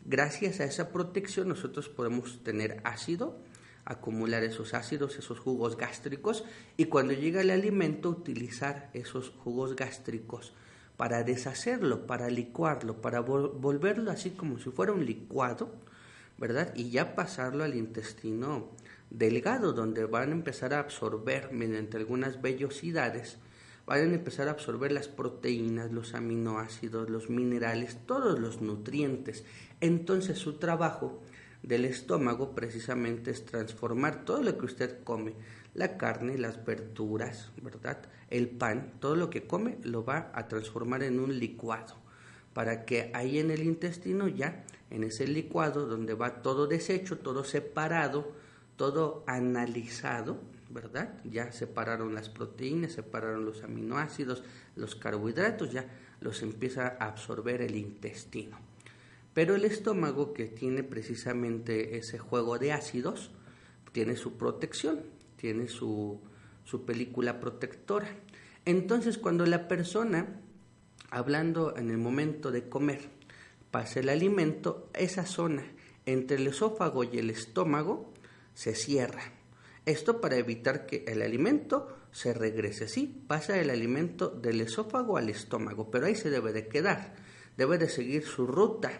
Gracias 0.04 0.60
a 0.60 0.64
esa 0.64 0.90
protección 0.92 1.48
nosotros 1.48 1.88
podemos 1.88 2.42
tener 2.42 2.80
ácido, 2.84 3.38
acumular 3.84 4.42
esos 4.44 4.74
ácidos, 4.74 5.16
esos 5.18 5.38
jugos 5.38 5.76
gástricos 5.76 6.44
y 6.76 6.86
cuando 6.86 7.12
llega 7.12 7.40
el 7.40 7.50
alimento 7.50 8.10
utilizar 8.10 8.90
esos 8.92 9.30
jugos 9.42 9.76
gástricos 9.76 10.52
para 10.96 11.22
deshacerlo, 11.22 12.06
para 12.06 12.28
licuarlo, 12.30 13.00
para 13.00 13.20
volverlo 13.20 14.10
así 14.10 14.30
como 14.30 14.58
si 14.58 14.70
fuera 14.70 14.92
un 14.92 15.04
licuado, 15.04 15.70
¿verdad? 16.38 16.72
Y 16.74 16.90
ya 16.90 17.14
pasarlo 17.14 17.64
al 17.64 17.74
intestino 17.74 18.70
delgado, 19.10 19.72
donde 19.72 20.04
van 20.04 20.30
a 20.30 20.32
empezar 20.32 20.72
a 20.72 20.78
absorber 20.78 21.52
mediante 21.52 21.96
algunas 21.96 22.40
vellosidades 22.40 23.38
van 23.86 23.98
a 23.98 24.14
empezar 24.14 24.48
a 24.48 24.52
absorber 24.52 24.92
las 24.92 25.08
proteínas, 25.08 25.92
los 25.92 26.14
aminoácidos, 26.14 27.10
los 27.10 27.28
minerales, 27.28 27.98
todos 28.06 28.38
los 28.38 28.62
nutrientes. 28.62 29.44
Entonces 29.80 30.38
su 30.38 30.54
trabajo 30.54 31.20
del 31.64 31.86
estómago 31.86 32.54
precisamente 32.54 33.30
es 33.30 33.46
transformar 33.46 34.24
todo 34.24 34.42
lo 34.42 34.58
que 34.58 34.66
usted 34.66 35.02
come, 35.02 35.32
la 35.72 35.96
carne, 35.96 36.36
las 36.36 36.64
verduras, 36.64 37.52
¿verdad? 37.62 37.98
El 38.28 38.50
pan, 38.50 38.92
todo 39.00 39.16
lo 39.16 39.30
que 39.30 39.46
come 39.46 39.78
lo 39.82 40.04
va 40.04 40.30
a 40.34 40.46
transformar 40.46 41.02
en 41.02 41.18
un 41.18 41.38
licuado 41.38 41.96
para 42.52 42.84
que 42.84 43.10
ahí 43.14 43.38
en 43.38 43.50
el 43.50 43.62
intestino 43.62 44.28
ya, 44.28 44.64
en 44.90 45.04
ese 45.04 45.26
licuado 45.26 45.86
donde 45.86 46.14
va 46.14 46.42
todo 46.42 46.66
deshecho, 46.66 47.18
todo 47.18 47.44
separado, 47.44 48.32
todo 48.76 49.24
analizado, 49.26 50.38
¿verdad? 50.70 51.14
Ya 51.24 51.50
separaron 51.50 52.14
las 52.14 52.28
proteínas, 52.28 52.92
separaron 52.92 53.46
los 53.46 53.64
aminoácidos, 53.64 54.44
los 54.76 54.94
carbohidratos, 54.94 55.72
ya 55.72 55.86
los 56.20 56.42
empieza 56.42 56.96
a 57.00 57.06
absorber 57.06 57.62
el 57.62 57.74
intestino. 57.74 58.73
Pero 59.34 59.56
el 59.56 59.64
estómago, 59.64 60.32
que 60.32 60.46
tiene 60.46 60.82
precisamente 60.82 61.98
ese 61.98 62.18
juego 62.18 62.58
de 62.58 62.72
ácidos, 62.72 63.32
tiene 63.92 64.16
su 64.16 64.36
protección, 64.38 65.02
tiene 65.36 65.68
su, 65.68 66.20
su 66.64 66.84
película 66.84 67.40
protectora. 67.40 68.08
Entonces, 68.64 69.18
cuando 69.18 69.44
la 69.44 69.68
persona, 69.68 70.40
hablando 71.10 71.76
en 71.76 71.90
el 71.90 71.98
momento 71.98 72.50
de 72.50 72.68
comer, 72.68 73.00
pasa 73.70 74.00
el 74.00 74.08
alimento, 74.08 74.88
esa 74.94 75.26
zona 75.26 75.64
entre 76.06 76.36
el 76.36 76.46
esófago 76.46 77.04
y 77.04 77.18
el 77.18 77.30
estómago 77.30 78.12
se 78.54 78.74
cierra 78.74 79.32
esto 79.86 80.20
para 80.20 80.36
evitar 80.36 80.86
que 80.86 81.04
el 81.06 81.20
alimento 81.22 81.94
se 82.10 82.32
regrese. 82.32 82.88
Sí, 82.88 83.22
pasa 83.26 83.60
el 83.60 83.70
alimento 83.70 84.28
del 84.30 84.60
esófago 84.62 85.18
al 85.18 85.28
estómago, 85.28 85.90
pero 85.90 86.06
ahí 86.06 86.14
se 86.14 86.30
debe 86.30 86.52
de 86.52 86.68
quedar. 86.68 87.14
Debe 87.56 87.76
de 87.76 87.88
seguir 87.88 88.24
su 88.24 88.46
ruta. 88.46 88.92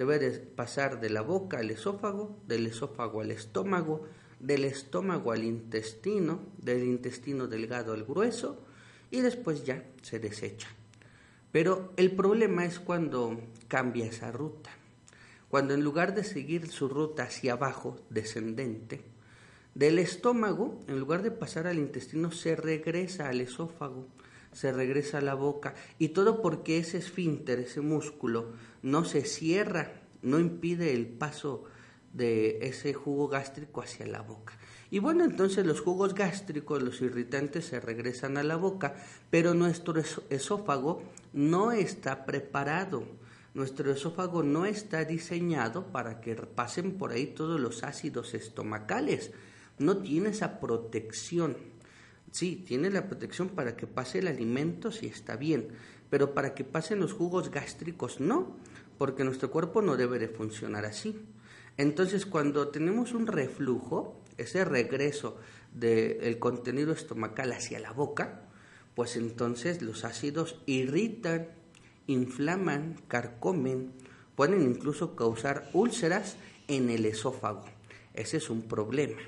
Debe 0.00 0.18
de 0.18 0.30
pasar 0.30 0.98
de 0.98 1.10
la 1.10 1.20
boca 1.20 1.58
al 1.58 1.70
esófago, 1.70 2.40
del 2.46 2.64
esófago 2.66 3.20
al 3.20 3.30
estómago, 3.30 4.06
del 4.38 4.64
estómago 4.64 5.30
al 5.30 5.44
intestino, 5.44 6.40
del 6.56 6.84
intestino 6.84 7.48
delgado 7.48 7.92
al 7.92 8.04
grueso 8.04 8.64
y 9.10 9.20
después 9.20 9.66
ya 9.66 9.84
se 10.00 10.18
desecha. 10.18 10.68
Pero 11.52 11.92
el 11.98 12.12
problema 12.12 12.64
es 12.64 12.80
cuando 12.80 13.42
cambia 13.68 14.06
esa 14.06 14.32
ruta. 14.32 14.70
Cuando 15.50 15.74
en 15.74 15.84
lugar 15.84 16.14
de 16.14 16.24
seguir 16.24 16.68
su 16.68 16.88
ruta 16.88 17.24
hacia 17.24 17.52
abajo, 17.52 18.00
descendente, 18.08 19.02
del 19.74 19.98
estómago, 19.98 20.80
en 20.88 20.98
lugar 20.98 21.20
de 21.22 21.30
pasar 21.30 21.66
al 21.66 21.78
intestino, 21.78 22.30
se 22.30 22.56
regresa 22.56 23.28
al 23.28 23.42
esófago, 23.42 24.06
se 24.52 24.72
regresa 24.72 25.18
a 25.18 25.22
la 25.22 25.34
boca. 25.34 25.74
Y 25.98 26.08
todo 26.08 26.42
porque 26.42 26.78
ese 26.78 26.98
esfínter, 26.98 27.58
ese 27.60 27.80
músculo, 27.80 28.52
no 28.82 29.04
se 29.04 29.24
cierra, 29.24 30.00
no 30.22 30.38
impide 30.38 30.92
el 30.94 31.06
paso 31.06 31.64
de 32.12 32.58
ese 32.66 32.92
jugo 32.92 33.28
gástrico 33.28 33.82
hacia 33.82 34.06
la 34.06 34.22
boca. 34.22 34.54
Y 34.90 34.98
bueno, 34.98 35.24
entonces 35.24 35.64
los 35.64 35.80
jugos 35.80 36.14
gástricos, 36.14 36.82
los 36.82 37.00
irritantes 37.00 37.66
se 37.66 37.78
regresan 37.78 38.36
a 38.36 38.42
la 38.42 38.56
boca, 38.56 38.96
pero 39.30 39.54
nuestro 39.54 40.00
esófago 40.30 41.02
no 41.32 41.70
está 41.70 42.26
preparado. 42.26 43.04
Nuestro 43.54 43.92
esófago 43.92 44.42
no 44.42 44.66
está 44.66 45.04
diseñado 45.04 45.86
para 45.92 46.20
que 46.20 46.34
pasen 46.34 46.98
por 46.98 47.12
ahí 47.12 47.26
todos 47.26 47.60
los 47.60 47.84
ácidos 47.84 48.34
estomacales 48.34 49.30
no 49.80 49.96
tiene 49.96 50.28
esa 50.28 50.60
protección. 50.60 51.56
Sí, 52.30 52.62
tiene 52.66 52.90
la 52.90 53.06
protección 53.06 53.48
para 53.48 53.76
que 53.76 53.86
pase 53.86 54.20
el 54.20 54.28
alimento 54.28 54.92
si 54.92 55.06
está 55.06 55.36
bien, 55.36 55.68
pero 56.10 56.32
para 56.32 56.54
que 56.54 56.64
pasen 56.64 57.00
los 57.00 57.12
jugos 57.12 57.50
gástricos 57.50 58.20
no, 58.20 58.56
porque 58.98 59.24
nuestro 59.24 59.50
cuerpo 59.50 59.82
no 59.82 59.96
debe 59.96 60.18
de 60.18 60.28
funcionar 60.28 60.84
así. 60.84 61.20
Entonces, 61.76 62.26
cuando 62.26 62.68
tenemos 62.68 63.14
un 63.14 63.26
reflujo, 63.26 64.20
ese 64.38 64.64
regreso 64.64 65.36
del 65.74 66.38
contenido 66.38 66.92
estomacal 66.92 67.52
hacia 67.52 67.80
la 67.80 67.92
boca, 67.92 68.42
pues 68.94 69.16
entonces 69.16 69.82
los 69.82 70.04
ácidos 70.04 70.60
irritan, 70.66 71.48
inflaman, 72.06 72.96
carcomen, 73.08 73.92
pueden 74.36 74.62
incluso 74.62 75.16
causar 75.16 75.68
úlceras 75.72 76.36
en 76.68 76.90
el 76.90 77.06
esófago. 77.06 77.64
Ese 78.14 78.36
es 78.38 78.50
un 78.50 78.62
problema 78.62 79.20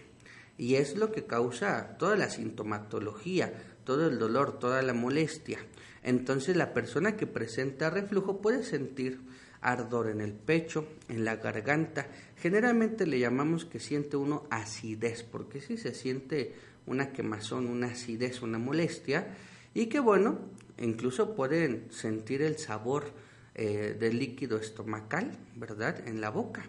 y 0.58 0.76
es 0.76 0.96
lo 0.96 1.12
que 1.12 1.24
causa 1.24 1.96
toda 1.98 2.16
la 2.16 2.30
sintomatología, 2.30 3.52
todo 3.84 4.06
el 4.08 4.18
dolor, 4.18 4.58
toda 4.58 4.82
la 4.82 4.94
molestia. 4.94 5.58
Entonces 6.02 6.56
la 6.56 6.72
persona 6.72 7.16
que 7.16 7.26
presenta 7.26 7.90
reflujo 7.90 8.40
puede 8.40 8.64
sentir 8.64 9.20
ardor 9.60 10.08
en 10.10 10.20
el 10.20 10.32
pecho, 10.32 10.86
en 11.08 11.24
la 11.24 11.36
garganta. 11.36 12.08
Generalmente 12.36 13.06
le 13.06 13.18
llamamos 13.18 13.64
que 13.64 13.80
siente 13.80 14.16
uno 14.16 14.44
acidez, 14.50 15.22
porque 15.22 15.60
si 15.60 15.76
se 15.76 15.94
siente 15.94 16.54
una 16.86 17.12
quemazón, 17.12 17.68
una 17.68 17.88
acidez, 17.88 18.42
una 18.42 18.58
molestia, 18.58 19.34
y 19.72 19.86
que 19.86 20.00
bueno, 20.00 20.40
incluso 20.78 21.34
pueden 21.34 21.90
sentir 21.90 22.42
el 22.42 22.58
sabor 22.58 23.12
eh, 23.54 23.96
del 23.98 24.18
líquido 24.18 24.58
estomacal, 24.58 25.30
¿verdad? 25.56 26.06
En 26.06 26.20
la 26.20 26.30
boca. 26.30 26.64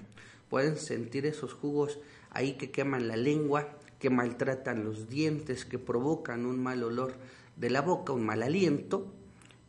Pueden 0.49 0.77
sentir 0.77 1.25
esos 1.25 1.53
jugos 1.53 1.99
ahí 2.33 2.53
que 2.53 2.71
queman 2.71 3.07
la 3.07 3.15
lengua, 3.15 3.77
que 3.99 4.09
maltratan 4.09 4.83
los 4.83 5.07
dientes, 5.09 5.65
que 5.65 5.79
provocan 5.79 6.45
un 6.45 6.61
mal 6.61 6.83
olor 6.83 7.15
de 7.55 7.69
la 7.69 7.81
boca, 7.81 8.13
un 8.13 8.25
mal 8.25 8.43
aliento, 8.43 9.13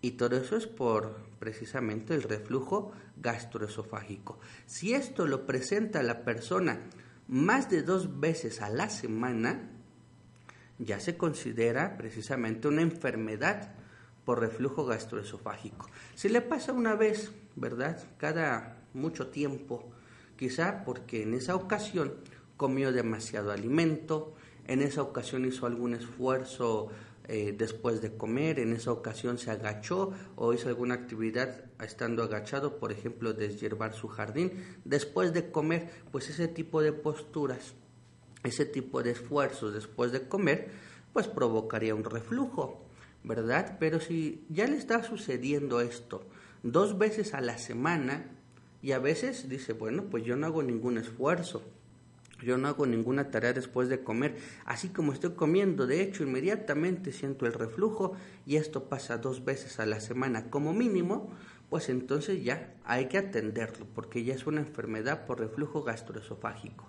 y 0.00 0.12
todo 0.12 0.37
eso 0.37 0.56
es 0.56 0.66
por 0.66 1.16
precisamente 1.38 2.14
el 2.14 2.23
reflujo 2.23 2.92
gastroesofágico. 3.16 4.38
Si 4.66 4.94
esto 4.94 5.26
lo 5.26 5.47
presenta 5.47 6.02
la 6.02 6.25
persona 6.25 6.80
más 7.28 7.71
de 7.71 7.83
dos 7.83 8.21
veces 8.21 8.61
a 8.61 8.68
la 8.68 8.90
semana, 8.90 9.71
ya 10.78 11.00
se 11.00 11.16
considera 11.16 11.97
precisamente 11.97 12.68
una 12.68 12.83
enfermedad 12.83 13.73
por 14.25 14.40
reflujo 14.40 14.85
gastroesofágico. 14.85 15.88
Si 16.14 16.28
le 16.28 16.40
pasa 16.40 16.73
una 16.73 16.94
vez, 16.94 17.30
¿verdad? 17.56 18.02
Cada 18.18 18.78
mucho 18.94 19.28
tiempo, 19.28 19.90
quizá 20.37 20.85
porque 20.85 21.23
en 21.23 21.35
esa 21.35 21.54
ocasión 21.54 22.14
comió 22.56 22.92
demasiado 22.92 23.52
alimento, 23.52 24.34
en 24.66 24.80
esa 24.80 25.02
ocasión 25.02 25.44
hizo 25.44 25.66
algún 25.66 25.94
esfuerzo 25.94 26.90
eh, 27.26 27.54
después 27.56 28.02
de 28.02 28.16
comer, 28.16 28.58
en 28.58 28.73
esa 28.73 28.92
ocasión 28.92 29.38
se 29.38 29.50
agachó 29.50 30.12
o 30.37 30.52
hizo 30.52 30.68
alguna 30.68 30.94
actividad 30.94 31.64
estando 31.80 32.23
agachado, 32.23 32.78
por 32.78 32.92
ejemplo, 32.92 33.32
deshiervar 33.32 33.94
su 33.94 34.08
jardín, 34.08 34.52
después 34.84 35.32
de 35.32 35.50
comer, 35.50 35.90
pues 36.12 36.28
ese 36.28 36.49
tipo 36.49 36.82
de 36.82 36.92
posturas, 36.92 37.75
ese 38.42 38.66
tipo 38.66 39.02
de 39.02 39.12
esfuerzos 39.12 39.73
después 39.73 40.12
de 40.12 40.28
comer, 40.28 40.70
pues 41.12 41.26
provocaría 41.28 41.94
un 41.94 42.04
reflujo, 42.04 42.84
¿verdad? 43.23 43.78
Pero 43.80 44.00
si 44.00 44.44
ya 44.50 44.66
le 44.66 44.76
está 44.76 45.02
sucediendo 45.02 45.80
esto 45.80 46.26
dos 46.64 46.99
veces 46.99 47.34
a 47.34 47.40
la 47.40 47.58
semana 47.58 48.26
y 48.82 48.92
a 48.92 48.99
veces 48.99 49.49
dice, 49.49 49.73
bueno, 49.75 50.04
pues 50.11 50.25
yo 50.25 50.34
no 50.34 50.46
hago 50.46 50.62
ningún 50.62 50.99
esfuerzo, 50.99 51.62
yo 52.44 52.58
no 52.58 52.68
hago 52.68 52.86
ninguna 52.86 53.30
tarea 53.30 53.52
después 53.52 53.88
de 53.88 54.02
comer, 54.02 54.36
así 54.64 54.88
como 54.88 55.12
estoy 55.12 55.32
comiendo. 55.32 55.86
De 55.86 56.02
hecho, 56.02 56.22
inmediatamente 56.22 57.12
siento 57.12 57.46
el 57.46 57.52
reflujo 57.52 58.12
y 58.46 58.56
esto 58.56 58.88
pasa 58.88 59.18
dos 59.18 59.44
veces 59.44 59.80
a 59.80 59.86
la 59.86 60.00
semana 60.00 60.50
como 60.50 60.72
mínimo, 60.72 61.30
pues 61.70 61.88
entonces 61.88 62.44
ya 62.44 62.74
hay 62.84 63.08
que 63.08 63.18
atenderlo 63.18 63.86
porque 63.94 64.22
ya 64.22 64.34
es 64.34 64.46
una 64.46 64.60
enfermedad 64.60 65.26
por 65.26 65.40
reflujo 65.40 65.82
gastroesofágico. 65.82 66.88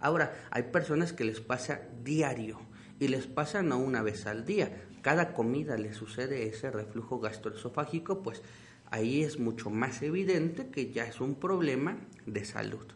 Ahora, 0.00 0.34
hay 0.50 0.64
personas 0.64 1.12
que 1.12 1.24
les 1.24 1.40
pasa 1.40 1.82
diario 2.02 2.58
y 2.98 3.08
les 3.08 3.26
pasa 3.26 3.62
no 3.62 3.78
una 3.78 4.02
vez 4.02 4.26
al 4.26 4.44
día. 4.44 4.84
Cada 5.00 5.32
comida 5.32 5.76
le 5.76 5.92
sucede 5.92 6.46
ese 6.46 6.70
reflujo 6.70 7.20
gastroesofágico, 7.20 8.22
pues 8.22 8.42
ahí 8.90 9.22
es 9.22 9.38
mucho 9.38 9.70
más 9.70 10.02
evidente 10.02 10.68
que 10.68 10.92
ya 10.92 11.04
es 11.04 11.20
un 11.20 11.34
problema 11.34 11.98
de 12.26 12.44
salud. 12.44 12.86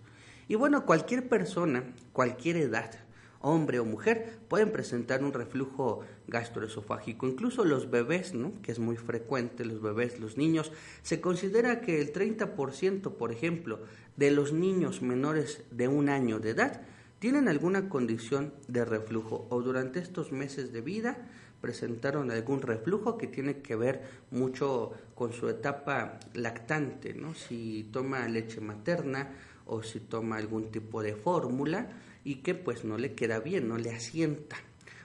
Y 0.49 0.55
bueno, 0.55 0.87
cualquier 0.87 1.29
persona, 1.29 1.83
cualquier 2.13 2.57
edad, 2.57 2.93
hombre 3.41 3.81
o 3.81 3.85
mujer, 3.85 4.39
pueden 4.49 4.71
presentar 4.71 5.25
un 5.25 5.33
reflujo 5.33 6.05
gastroesofágico. 6.29 7.27
Incluso 7.27 7.65
los 7.65 7.91
bebés, 7.91 8.35
¿no? 8.35 8.53
que 8.63 8.73
es 8.73 8.79
muy 8.79 8.97
frecuente, 8.97 9.65
los 9.65 9.83
bebés, 9.83 10.21
los 10.21 10.37
niños, 10.37 10.73
se 11.03 11.21
considera 11.21 11.81
que 11.81 12.01
el 12.01 12.13
30%, 12.13 13.13
por 13.13 13.33
ejemplo, 13.33 13.81
de 14.17 14.31
los 14.31 14.53
niños 14.53 15.03
menores 15.03 15.63
de 15.71 15.89
un 15.89 16.09
año 16.09 16.39
de 16.39 16.51
edad 16.51 16.83
tienen 17.19 17.49
alguna 17.49 17.89
condición 17.89 18.53
de 18.69 18.85
reflujo 18.85 19.47
o 19.51 19.63
durante 19.63 19.99
estos 20.01 20.33
meses 20.33 20.73
de 20.73 20.81
vida 20.81 21.19
presentaron 21.61 22.31
algún 22.31 22.63
reflujo 22.63 23.17
que 23.17 23.27
tiene 23.27 23.59
que 23.63 23.75
ver 23.75 24.03
mucho 24.31 24.93
con 25.15 25.33
su 25.33 25.49
etapa 25.49 26.21
lactante, 26.35 27.15
¿no? 27.15 27.35
Si 27.35 27.89
toma 27.93 28.29
leche 28.29 28.61
materna 28.61 29.31
o 29.67 29.83
si 29.83 30.01
toma 30.01 30.37
algún 30.37 30.71
tipo 30.71 31.03
de 31.03 31.15
fórmula 31.15 31.91
y 32.25 32.37
que 32.37 32.55
pues 32.55 32.85
no 32.85 32.99
le 32.99 33.15
queda 33.15 33.41
bien, 33.41 33.69
no 33.69 33.79
le 33.79 33.91
asienta. 33.91 34.57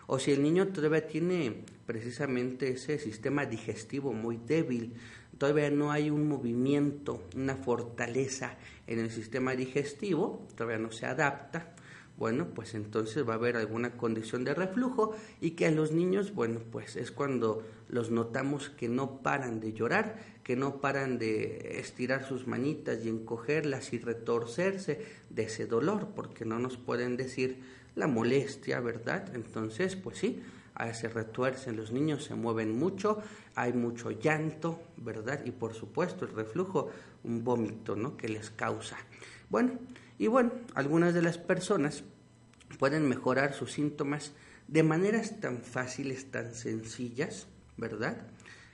O 0.07 0.19
si 0.19 0.31
el 0.31 0.43
niño 0.43 0.67
todavía 0.69 1.07
tiene 1.07 1.63
precisamente 1.85 2.71
ese 2.71 2.99
sistema 2.99 3.45
digestivo 3.45 4.13
muy 4.13 4.37
débil, 4.37 4.93
todavía 5.37 5.69
no 5.71 5.91
hay 5.91 6.09
un 6.09 6.27
movimiento, 6.27 7.23
una 7.35 7.55
fortaleza 7.55 8.57
en 8.87 8.99
el 8.99 9.09
sistema 9.09 9.55
digestivo, 9.55 10.45
todavía 10.55 10.79
no 10.79 10.91
se 10.91 11.05
adapta, 11.05 11.73
bueno, 12.17 12.49
pues 12.53 12.75
entonces 12.75 13.27
va 13.27 13.33
a 13.33 13.37
haber 13.37 13.57
alguna 13.57 13.97
condición 13.97 14.43
de 14.43 14.53
reflujo 14.53 15.15
y 15.39 15.51
que 15.51 15.65
a 15.65 15.71
los 15.71 15.91
niños, 15.91 16.35
bueno, 16.35 16.59
pues 16.71 16.95
es 16.95 17.11
cuando 17.11 17.63
los 17.89 18.11
notamos 18.11 18.69
que 18.69 18.89
no 18.89 19.23
paran 19.23 19.59
de 19.59 19.73
llorar, 19.73 20.19
que 20.51 20.57
no 20.57 20.81
paran 20.81 21.17
de 21.17 21.79
estirar 21.79 22.27
sus 22.27 22.45
manitas 22.45 23.05
y 23.05 23.07
encogerlas 23.07 23.93
y 23.93 23.99
retorcerse 23.99 24.99
de 25.29 25.43
ese 25.43 25.65
dolor, 25.65 26.09
porque 26.13 26.43
no 26.43 26.59
nos 26.59 26.75
pueden 26.75 27.15
decir 27.15 27.61
la 27.95 28.07
molestia, 28.07 28.81
¿verdad? 28.81 29.33
Entonces, 29.33 29.95
pues 29.95 30.17
sí, 30.17 30.43
se 30.91 31.07
retuercen 31.07 31.77
los 31.77 31.93
niños, 31.93 32.25
se 32.25 32.35
mueven 32.35 32.77
mucho, 32.77 33.19
hay 33.55 33.71
mucho 33.71 34.11
llanto, 34.11 34.83
¿verdad? 34.97 35.39
Y 35.45 35.51
por 35.51 35.73
supuesto 35.73 36.25
el 36.25 36.33
reflujo, 36.33 36.89
un 37.23 37.45
vómito, 37.45 37.95
¿no? 37.95 38.17
Que 38.17 38.27
les 38.27 38.49
causa. 38.49 38.97
Bueno, 39.49 39.79
y 40.19 40.27
bueno, 40.27 40.51
algunas 40.75 41.13
de 41.13 41.21
las 41.21 41.37
personas 41.37 42.03
pueden 42.77 43.07
mejorar 43.07 43.53
sus 43.53 43.71
síntomas 43.71 44.33
de 44.67 44.83
maneras 44.83 45.39
tan 45.39 45.61
fáciles, 45.61 46.29
tan 46.29 46.53
sencillas, 46.53 47.47
¿verdad? 47.77 48.27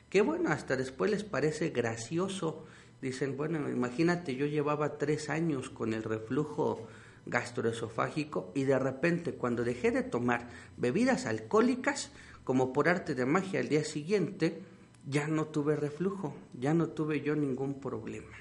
Que 0.10 0.22
bueno, 0.22 0.50
hasta 0.50 0.76
después 0.76 1.12
les 1.12 1.24
parece 1.24 1.70
gracioso. 1.70 2.66
Dicen, 3.02 3.38
bueno, 3.38 3.70
imagínate, 3.70 4.36
yo 4.36 4.46
llevaba 4.46 4.98
tres 4.98 5.30
años 5.30 5.70
con 5.70 5.94
el 5.94 6.04
reflujo 6.04 6.88
gastroesofágico 7.26 8.52
y 8.56 8.64
de 8.64 8.80
repente 8.80 9.34
cuando 9.34 9.64
dejé 9.64 9.92
de 9.92 10.04
tomar 10.04 10.50
bebidas 10.78 11.26
alcohólicas, 11.26 12.12
como 12.44 12.72
por 12.72 12.88
arte 12.88 13.14
de 13.14 13.26
magia 13.26 13.60
al 13.60 13.68
día 13.68 13.84
siguiente, 13.84 14.62
ya 15.06 15.28
no 15.28 15.46
tuve 15.46 15.76
reflujo, 15.76 16.34
ya 16.58 16.74
no 16.74 16.88
tuve 16.88 17.22
yo 17.22 17.36
ningún 17.36 17.80
problema. 17.80 18.36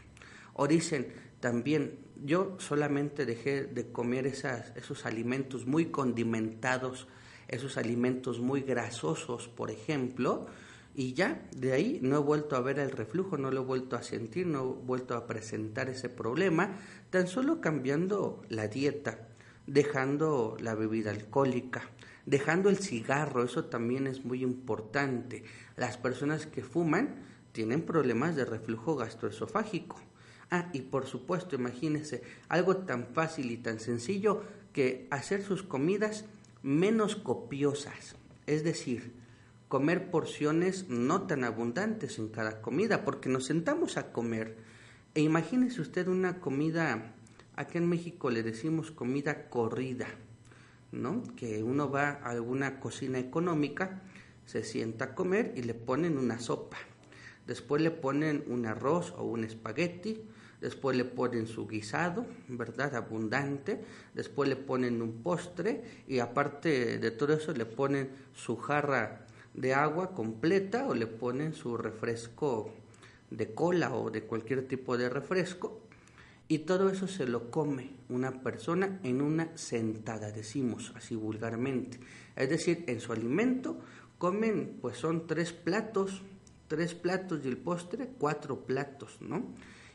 O 0.54 0.66
dicen, 0.66 1.12
también 1.40 1.98
yo 2.24 2.56
solamente 2.58 3.26
dejé 3.26 3.64
de 3.64 3.90
comer 3.90 4.26
esas, 4.26 4.74
esos 4.76 5.04
alimentos 5.04 5.66
muy 5.66 5.86
condimentados, 5.86 7.08
esos 7.48 7.76
alimentos 7.76 8.40
muy 8.40 8.62
grasosos, 8.62 9.48
por 9.48 9.70
ejemplo, 9.70 10.46
y 10.96 11.12
ya 11.12 11.46
de 11.54 11.72
ahí 11.72 12.00
no 12.02 12.16
he 12.16 12.20
vuelto 12.20 12.56
a 12.56 12.60
ver 12.60 12.78
el 12.78 12.90
reflujo, 12.90 13.36
no 13.36 13.50
lo 13.50 13.60
he 13.60 13.64
vuelto 13.64 13.94
a 13.94 14.02
sentir, 14.02 14.46
no 14.46 14.60
he 14.60 14.86
vuelto 14.86 15.14
a 15.14 15.26
presentar 15.26 15.88
ese 15.88 16.08
problema, 16.08 16.78
tan 17.10 17.28
solo 17.28 17.60
cambiando 17.60 18.42
la 18.48 18.66
dieta, 18.66 19.28
dejando 19.66 20.56
la 20.58 20.74
bebida 20.74 21.10
alcohólica, 21.10 21.82
dejando 22.24 22.70
el 22.70 22.78
cigarro, 22.78 23.44
eso 23.44 23.66
también 23.66 24.06
es 24.06 24.24
muy 24.24 24.42
importante. 24.42 25.44
Las 25.76 25.96
personas 25.98 26.46
que 26.46 26.64
fuman 26.64 27.16
tienen 27.52 27.82
problemas 27.82 28.34
de 28.34 28.44
reflujo 28.44 28.96
gastroesofágico 28.96 30.00
Ah, 30.50 30.70
y 30.72 30.82
por 30.82 31.06
supuesto, 31.06 31.56
imagínense, 31.56 32.22
algo 32.48 32.76
tan 32.78 33.08
fácil 33.08 33.50
y 33.50 33.56
tan 33.56 33.80
sencillo 33.80 34.42
que 34.72 35.08
hacer 35.10 35.42
sus 35.42 35.62
comidas 35.62 36.24
menos 36.62 37.16
copiosas, 37.16 38.14
es 38.46 38.62
decir, 38.62 39.12
comer 39.68 40.10
porciones 40.10 40.88
no 40.88 41.22
tan 41.26 41.44
abundantes 41.44 42.18
en 42.18 42.28
cada 42.28 42.62
comida, 42.62 43.04
porque 43.04 43.28
nos 43.28 43.46
sentamos 43.46 43.96
a 43.96 44.12
comer 44.12 44.56
e 45.16 45.22
imagínese 45.22 45.80
usted 45.80 46.08
una 46.08 46.40
comida, 46.40 47.14
aquí 47.56 47.78
en 47.78 47.88
México 47.88 48.28
le 48.30 48.42
decimos 48.42 48.90
comida 48.90 49.48
corrida, 49.48 50.06
¿no? 50.92 51.22
Que 51.36 51.62
uno 51.62 51.90
va 51.90 52.10
a 52.10 52.30
alguna 52.30 52.80
cocina 52.80 53.18
económica, 53.18 54.02
se 54.44 54.62
sienta 54.62 55.06
a 55.06 55.14
comer 55.14 55.54
y 55.56 55.62
le 55.62 55.72
ponen 55.72 56.18
una 56.18 56.38
sopa, 56.38 56.76
después 57.46 57.80
le 57.80 57.90
ponen 57.90 58.44
un 58.46 58.66
arroz 58.66 59.14
o 59.16 59.24
un 59.24 59.44
espagueti, 59.44 60.20
después 60.60 60.94
le 60.96 61.06
ponen 61.06 61.46
su 61.46 61.66
guisado, 61.66 62.26
¿verdad? 62.48 62.94
Abundante, 62.94 63.82
después 64.14 64.48
le 64.50 64.56
ponen 64.56 65.00
un 65.00 65.22
postre 65.22 66.04
y 66.06 66.18
aparte 66.18 66.98
de 66.98 67.10
todo 67.10 67.32
eso 67.32 67.52
le 67.52 67.64
ponen 67.64 68.10
su 68.34 68.58
jarra 68.58 69.25
de 69.56 69.74
agua 69.74 70.12
completa 70.14 70.86
o 70.86 70.94
le 70.94 71.06
ponen 71.06 71.54
su 71.54 71.76
refresco 71.76 72.70
de 73.30 73.52
cola 73.54 73.94
o 73.94 74.10
de 74.10 74.22
cualquier 74.22 74.68
tipo 74.68 74.96
de 74.96 75.08
refresco 75.08 75.80
y 76.46 76.58
todo 76.58 76.90
eso 76.90 77.08
se 77.08 77.26
lo 77.26 77.50
come 77.50 77.90
una 78.08 78.42
persona 78.42 79.00
en 79.02 79.20
una 79.20 79.56
sentada, 79.56 80.30
decimos 80.30 80.92
así 80.94 81.16
vulgarmente. 81.16 81.98
Es 82.36 82.48
decir, 82.48 82.84
en 82.86 83.00
su 83.00 83.12
alimento 83.12 83.80
comen, 84.18 84.78
pues 84.80 84.98
son 84.98 85.26
tres 85.26 85.52
platos, 85.52 86.22
tres 86.68 86.94
platos 86.94 87.40
y 87.44 87.48
el 87.48 87.56
postre, 87.56 88.10
cuatro 88.18 88.60
platos, 88.60 89.16
¿no? 89.20 89.42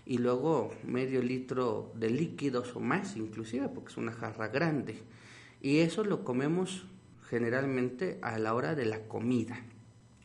y 0.05 0.17
luego 0.17 0.71
medio 0.83 1.21
litro 1.21 1.93
de 1.95 2.09
líquidos 2.09 2.75
o 2.75 2.79
más 2.79 3.15
inclusive 3.15 3.69
porque 3.69 3.91
es 3.91 3.97
una 3.97 4.11
jarra 4.11 4.47
grande 4.47 4.97
y 5.61 5.79
eso 5.79 6.03
lo 6.03 6.23
comemos 6.23 6.85
generalmente 7.31 8.19
a 8.21 8.37
la 8.37 8.53
hora 8.53 8.75
de 8.75 8.85
la 8.85 9.07
comida 9.07 9.59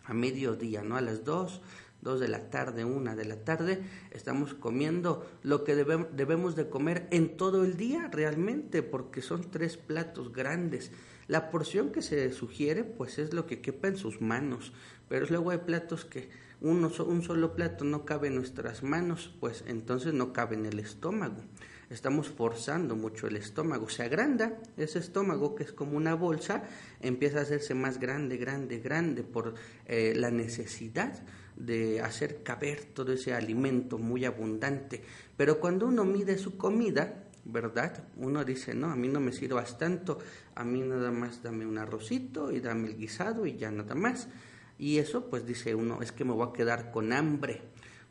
a 0.05 0.13
mediodía 0.13 0.83
no 0.83 0.97
a 0.97 1.01
las 1.01 1.25
dos 1.25 1.63
dos 2.03 2.21
de 2.21 2.29
la 2.29 2.51
tarde 2.51 2.85
una 2.85 3.17
de 3.17 3.25
la 3.25 3.37
tarde 3.45 3.83
estamos 4.11 4.55
comiendo 4.55 5.25
lo 5.43 5.63
que 5.65 5.77
debemos 5.77 6.57
de 6.57 6.69
comer 6.69 7.07
en 7.13 7.37
todo 7.37 7.65
el 7.65 7.77
día 7.77 8.09
realmente 8.13 8.83
porque 8.83 9.23
son 9.23 9.51
tres 9.51 9.77
platos 9.77 10.33
grandes 10.33 10.91
la 11.29 11.51
porción 11.51 11.93
que 11.93 12.03
se 12.03 12.31
sugiere 12.33 12.83
pues 12.83 13.19
es 13.19 13.33
lo 13.33 13.47
que 13.47 13.61
quepa 13.61 13.87
en 13.87 13.97
sus 13.97 14.21
manos 14.21 14.73
pero 15.09 15.27
luego 15.27 15.51
hay 15.51 15.59
platos 15.59 16.05
que 16.05 16.29
uno, 16.61 16.91
un 17.07 17.23
solo 17.23 17.55
plato 17.55 17.85
no 17.85 18.05
cabe 18.05 18.29
en 18.29 18.37
nuestras 18.37 18.83
manos, 18.83 19.35
pues 19.41 19.63
entonces 19.67 20.15
no 20.15 20.33
cabe 20.33 20.57
en 20.57 20.67
el 20.67 20.79
estómago. 20.79 21.43
Estamos 21.89 22.29
forzando 22.29 22.97
mucho 22.97 23.29
el 23.29 23.37
estómago. 23.37 23.89
Se 23.89 24.03
agranda 24.03 24.59
ese 24.77 24.99
estómago 24.99 25.55
que 25.55 25.63
es 25.63 25.73
como 25.73 25.97
una 25.97 26.15
bolsa, 26.15 26.65
empieza 27.01 27.39
a 27.39 27.43
hacerse 27.43 27.75
más 27.75 28.01
grande, 28.01 28.37
grande, 28.39 28.81
grande 28.81 29.23
por 29.23 29.55
eh, 29.87 30.13
la 30.17 30.33
necesidad 30.33 31.23
de 31.55 32.01
hacer 32.01 32.43
caber 32.43 32.87
todo 32.93 33.13
ese 33.13 33.35
alimento 33.35 33.99
muy 33.99 34.25
abundante. 34.25 35.03
Pero 35.37 35.61
cuando 35.61 35.87
uno 35.87 36.05
mide 36.05 36.39
su 36.39 36.57
comida, 36.57 37.23
¿verdad? 37.45 38.05
Uno 38.17 38.45
dice, 38.45 38.75
no, 38.75 38.91
a 38.91 38.97
mí 38.97 39.07
no 39.07 39.21
me 39.21 39.31
sirvas 39.31 39.79
tanto, 39.79 40.19
a 40.57 40.65
mí 40.65 40.81
nada 40.81 41.13
más 41.13 41.45
dame 41.45 41.67
un 41.67 41.79
arrocito 41.79 42.51
y 42.51 42.59
dame 42.59 42.89
el 42.89 42.97
guisado 42.97 43.47
y 43.47 43.57
ya 43.57 43.71
nada 43.71 43.95
más. 43.95 44.29
Y 44.77 44.99
eso 44.99 45.31
pues 45.31 45.47
dice 45.47 45.77
uno, 45.77 46.03
es 46.03 46.11
que 46.11 46.25
me 46.25 46.33
voy 46.33 46.49
a 46.49 46.53
quedar 46.53 46.91
con 46.91 47.13
hambre. 47.13 47.63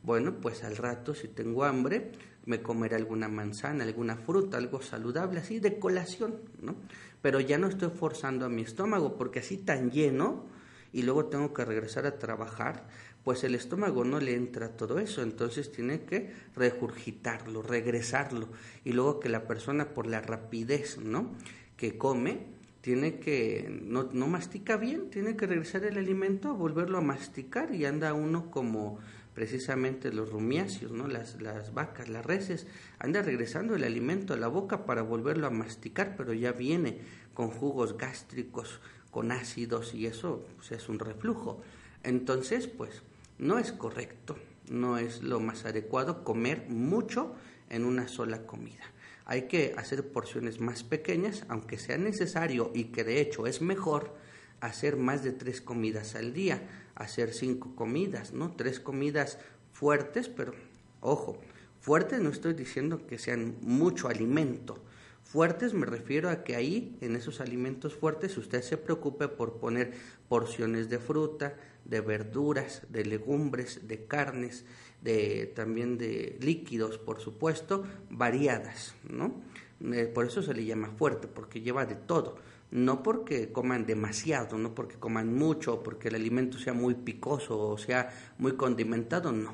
Bueno, 0.01 0.39
pues 0.39 0.63
al 0.63 0.77
rato 0.77 1.13
si 1.13 1.27
tengo 1.27 1.65
hambre, 1.65 2.11
me 2.45 2.61
comeré 2.61 2.95
alguna 2.95 3.27
manzana, 3.27 3.83
alguna 3.83 4.17
fruta, 4.17 4.57
algo 4.57 4.81
saludable, 4.81 5.39
así 5.39 5.59
de 5.59 5.79
colación, 5.79 6.35
¿no? 6.61 6.75
Pero 7.21 7.39
ya 7.39 7.57
no 7.57 7.67
estoy 7.67 7.89
forzando 7.89 8.45
a 8.45 8.49
mi 8.49 8.61
estómago, 8.61 9.17
porque 9.17 9.39
así 9.39 9.57
tan 9.57 9.91
lleno 9.91 10.45
y 10.93 11.01
luego 11.01 11.25
tengo 11.25 11.53
que 11.53 11.65
regresar 11.65 12.05
a 12.05 12.19
trabajar, 12.19 12.87
pues 13.23 13.43
el 13.43 13.55
estómago 13.55 14.05
no 14.05 14.19
le 14.19 14.35
entra 14.35 14.69
todo 14.69 14.99
eso, 14.99 15.23
entonces 15.23 15.71
tiene 15.71 16.01
que 16.01 16.31
regurgitarlo, 16.55 17.63
regresarlo, 17.63 18.47
y 18.83 18.93
luego 18.93 19.19
que 19.19 19.29
la 19.29 19.47
persona 19.47 19.89
por 19.93 20.05
la 20.05 20.21
rapidez, 20.21 20.99
¿no? 20.99 21.31
Que 21.75 21.97
come, 21.97 22.45
tiene 22.81 23.17
que, 23.17 23.67
no, 23.81 24.09
no 24.13 24.27
mastica 24.27 24.77
bien, 24.77 25.09
tiene 25.09 25.35
que 25.35 25.47
regresar 25.47 25.83
el 25.85 25.97
alimento, 25.97 26.53
volverlo 26.53 26.99
a 26.99 27.01
masticar 27.01 27.73
y 27.73 27.85
anda 27.85 28.13
uno 28.13 28.51
como 28.51 28.99
precisamente 29.35 30.13
los 30.13 30.31
rumiáceos, 30.31 30.91
¿no? 30.91 31.07
las, 31.07 31.39
las 31.41 31.73
vacas, 31.73 32.07
las 32.07 32.25
reses, 32.25 32.65
anda 32.97 33.21
regresando 33.21 33.75
el 33.75 33.83
alimento 33.83 34.33
a 34.33 34.37
la 34.37 34.47
boca 34.47 34.85
para 34.85 35.01
volverlo 35.01 35.45
a 35.45 35.51
masticar, 35.51 36.15
pero 36.15 36.33
ya 36.33 36.53
viene 36.53 36.99
con 37.33 37.49
jugos 37.49 37.97
gástricos, 37.97 38.79
con 39.11 39.31
ácidos 39.31 39.93
y 39.93 40.07
eso 40.07 40.47
pues, 40.55 40.71
es 40.71 40.87
un 40.87 40.99
reflujo. 40.99 41.61
Entonces, 42.03 42.67
pues 42.67 43.03
no 43.37 43.59
es 43.59 43.73
correcto, 43.73 44.37
no 44.69 44.97
es 44.97 45.21
lo 45.21 45.41
más 45.41 45.65
adecuado 45.65 46.23
comer 46.23 46.65
mucho 46.69 47.35
en 47.69 47.83
una 47.83 48.07
sola 48.07 48.45
comida. 48.45 48.83
Hay 49.25 49.43
que 49.43 49.73
hacer 49.75 50.07
porciones 50.07 50.61
más 50.61 50.83
pequeñas, 50.83 51.43
aunque 51.49 51.77
sea 51.77 51.97
necesario 51.97 52.71
y 52.73 52.85
que 52.85 53.03
de 53.03 53.19
hecho 53.19 53.47
es 53.47 53.61
mejor 53.61 54.15
hacer 54.61 54.95
más 54.95 55.23
de 55.23 55.33
tres 55.33 55.61
comidas 55.61 56.15
al 56.15 56.33
día, 56.33 56.61
hacer 56.95 57.33
cinco 57.33 57.75
comidas, 57.75 58.33
¿no? 58.33 58.55
Tres 58.55 58.79
comidas 58.79 59.37
fuertes, 59.71 60.29
pero 60.29 60.53
ojo, 61.01 61.37
fuertes 61.79 62.21
no 62.21 62.29
estoy 62.29 62.53
diciendo 62.53 63.05
que 63.05 63.19
sean 63.19 63.55
mucho 63.61 64.07
alimento. 64.07 64.81
Fuertes 65.23 65.73
me 65.73 65.85
refiero 65.85 66.29
a 66.29 66.43
que 66.43 66.55
ahí, 66.55 66.97
en 67.01 67.15
esos 67.15 67.41
alimentos 67.41 67.95
fuertes, 67.95 68.37
usted 68.37 68.61
se 68.61 68.77
preocupe 68.77 69.27
por 69.27 69.57
poner 69.57 69.93
porciones 70.29 70.87
de 70.89 70.99
fruta, 70.99 71.55
de 71.83 71.99
verduras, 71.99 72.83
de 72.89 73.05
legumbres, 73.05 73.87
de 73.87 74.05
carnes, 74.05 74.65
de 75.01 75.51
también 75.55 75.97
de 75.97 76.37
líquidos, 76.41 76.97
por 76.97 77.19
supuesto, 77.19 77.83
variadas, 78.09 78.95
¿no? 79.09 79.41
Eh, 79.81 80.05
por 80.05 80.25
eso 80.25 80.41
se 80.41 80.53
le 80.53 80.63
llama 80.63 80.91
fuerte, 80.97 81.27
porque 81.27 81.61
lleva 81.61 81.85
de 81.85 81.95
todo 81.95 82.37
no 82.75 83.03
porque 83.03 83.53
coman 83.53 83.85
demasiado, 83.85 84.57
no 84.57 84.75
porque 84.75 84.97
coman 84.99 85.33
mucho, 85.33 85.81
porque 85.81 86.09
el 86.09 86.15
alimento 86.15 86.59
sea 86.59 86.73
muy 86.73 86.93
picoso 86.93 87.57
o 87.57 87.77
sea 87.77 88.09
muy 88.37 88.57
condimentado, 88.57 89.31
no. 89.31 89.53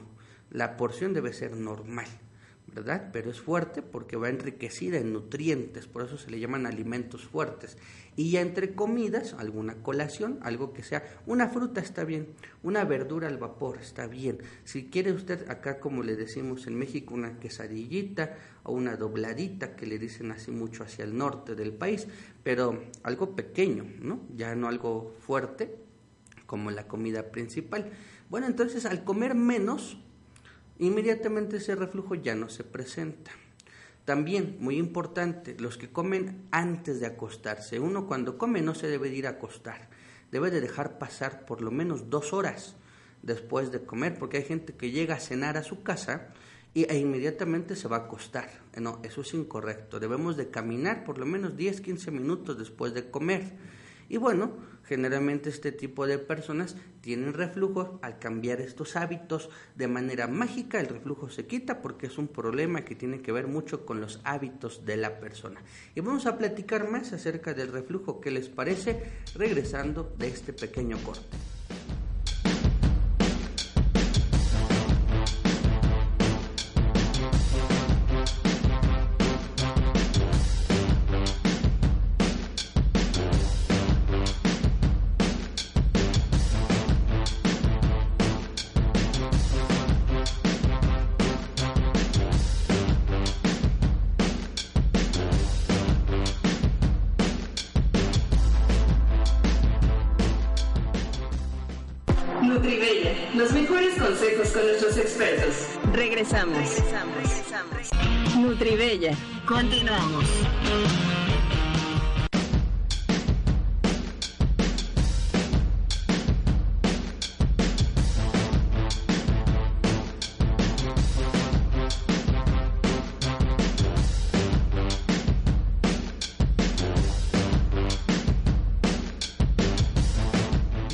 La 0.50 0.76
porción 0.76 1.14
debe 1.14 1.32
ser 1.32 1.56
normal. 1.56 2.08
¿Verdad? 2.74 3.10
Pero 3.12 3.30
es 3.30 3.40
fuerte 3.40 3.82
porque 3.82 4.18
va 4.18 4.30
enriquecida 4.30 4.98
en 4.98 5.14
nutrientes, 5.14 5.88
por 5.88 6.04
eso 6.04 6.18
se 6.18 6.32
le 6.32 6.40
llaman 6.40 6.66
alimentos 6.66 7.24
fuertes. 7.26 7.78
Y 8.16 8.32
ya 8.32 8.42
entre 8.42 8.74
comidas, 8.74 9.34
alguna 9.34 9.76
colación, 9.76 10.40
algo 10.42 10.74
que 10.74 10.84
sea, 10.84 11.04
una 11.26 11.48
fruta 11.48 11.80
está 11.82 12.04
bien, 12.04 12.28
una 12.62 12.84
verdura 12.84 13.28
al 13.28 13.38
vapor 13.38 13.78
está 13.80 14.08
bien. 14.08 14.40
Si 14.64 14.90
quiere 14.90 15.14
usted 15.14 15.50
acá, 15.50 15.80
como 15.80 16.04
le 16.04 16.16
decimos 16.16 16.68
en 16.68 16.76
México, 16.76 17.14
una 17.14 17.40
quesadillita 17.40 18.38
o 18.64 18.74
una 18.74 18.98
dobladita, 18.98 19.76
que 19.76 19.86
le 19.86 19.98
dicen 19.98 20.32
así 20.32 20.52
mucho 20.52 20.84
hacia 20.84 21.06
el 21.06 21.18
norte 21.18 21.56
del 21.56 21.74
país, 21.74 22.08
pero 22.44 22.84
algo 23.04 23.36
pequeño, 23.36 23.86
¿no? 24.02 24.22
Ya 24.36 24.56
no 24.56 24.68
algo 24.68 25.14
fuerte 25.20 25.78
como 26.46 26.70
la 26.70 26.88
comida 26.88 27.32
principal. 27.32 27.92
Bueno, 28.30 28.48
entonces 28.48 28.86
al 28.86 29.06
comer 29.06 29.36
menos, 29.36 29.98
inmediatamente 30.86 31.58
ese 31.58 31.76
reflujo 31.76 32.16
ya 32.16 32.36
no 32.36 32.50
se 32.50 32.64
presenta. 32.64 33.32
También, 34.06 34.58
muy 34.60 34.78
importante, 34.78 35.56
los 35.60 35.78
que 35.78 35.92
comen 35.92 36.48
antes 36.52 37.00
de 37.00 37.06
acostarse. 37.06 37.80
Uno 37.80 38.08
cuando 38.08 38.38
come 38.38 38.62
no 38.62 38.74
se 38.74 38.88
debe 38.88 39.10
de 39.10 39.16
ir 39.16 39.28
a 39.28 39.32
acostar, 39.32 39.90
debe 40.32 40.50
de 40.50 40.60
dejar 40.60 40.98
pasar 40.98 41.46
por 41.46 41.62
lo 41.62 41.72
menos 41.72 42.10
dos 42.10 42.34
horas 42.34 42.76
después 43.22 43.72
de 43.72 43.84
comer, 43.84 44.18
porque 44.18 44.38
hay 44.38 44.44
gente 44.44 44.74
que 44.74 44.90
llega 44.90 45.16
a 45.16 45.20
cenar 45.20 45.56
a 45.56 45.64
su 45.64 45.84
casa 45.84 46.34
y, 46.74 46.92
e 46.92 46.98
inmediatamente 46.98 47.76
se 47.76 47.88
va 47.88 47.98
a 47.98 48.06
acostar. 48.06 48.50
No, 48.76 49.00
eso 49.04 49.22
es 49.22 49.34
incorrecto. 49.36 50.00
Debemos 50.00 50.36
de 50.36 50.50
caminar 50.50 51.04
por 51.04 51.20
lo 51.20 51.28
menos 51.28 51.56
10, 51.56 51.82
15 51.82 52.10
minutos 52.10 52.58
después 52.58 52.96
de 52.96 53.12
comer 53.12 53.54
y 54.12 54.18
bueno, 54.18 54.52
generalmente 54.84 55.48
este 55.48 55.72
tipo 55.72 56.06
de 56.06 56.20
personas 56.20 56.76
tienen 57.00 57.34
reflujo. 57.34 57.98
Al 58.02 58.20
cambiar 58.20 58.60
estos 58.60 58.98
hábitos 58.98 59.50
de 59.78 59.88
manera 59.88 60.28
mágica, 60.28 60.82
el 60.82 60.90
reflujo 60.90 61.30
se 61.30 61.48
quita 61.48 61.82
porque 61.82 62.08
es 62.08 62.18
un 62.18 62.28
problema 62.28 62.84
que 62.84 62.94
tiene 62.94 63.22
que 63.22 63.32
ver 63.32 63.48
mucho 63.48 63.86
con 63.86 64.02
los 64.02 64.20
hábitos 64.26 64.86
de 64.86 64.98
la 64.98 65.22
persona. 65.22 65.62
Y 65.96 66.02
vamos 66.02 66.26
a 66.26 66.38
platicar 66.38 66.90
más 66.90 67.14
acerca 67.14 67.54
del 67.54 67.72
reflujo. 67.72 68.20
¿Qué 68.20 68.32
les 68.32 68.50
parece? 68.50 69.02
Regresando 69.34 70.14
de 70.18 70.28
este 70.28 70.52
pequeño 70.52 70.98
corte. 71.06 71.38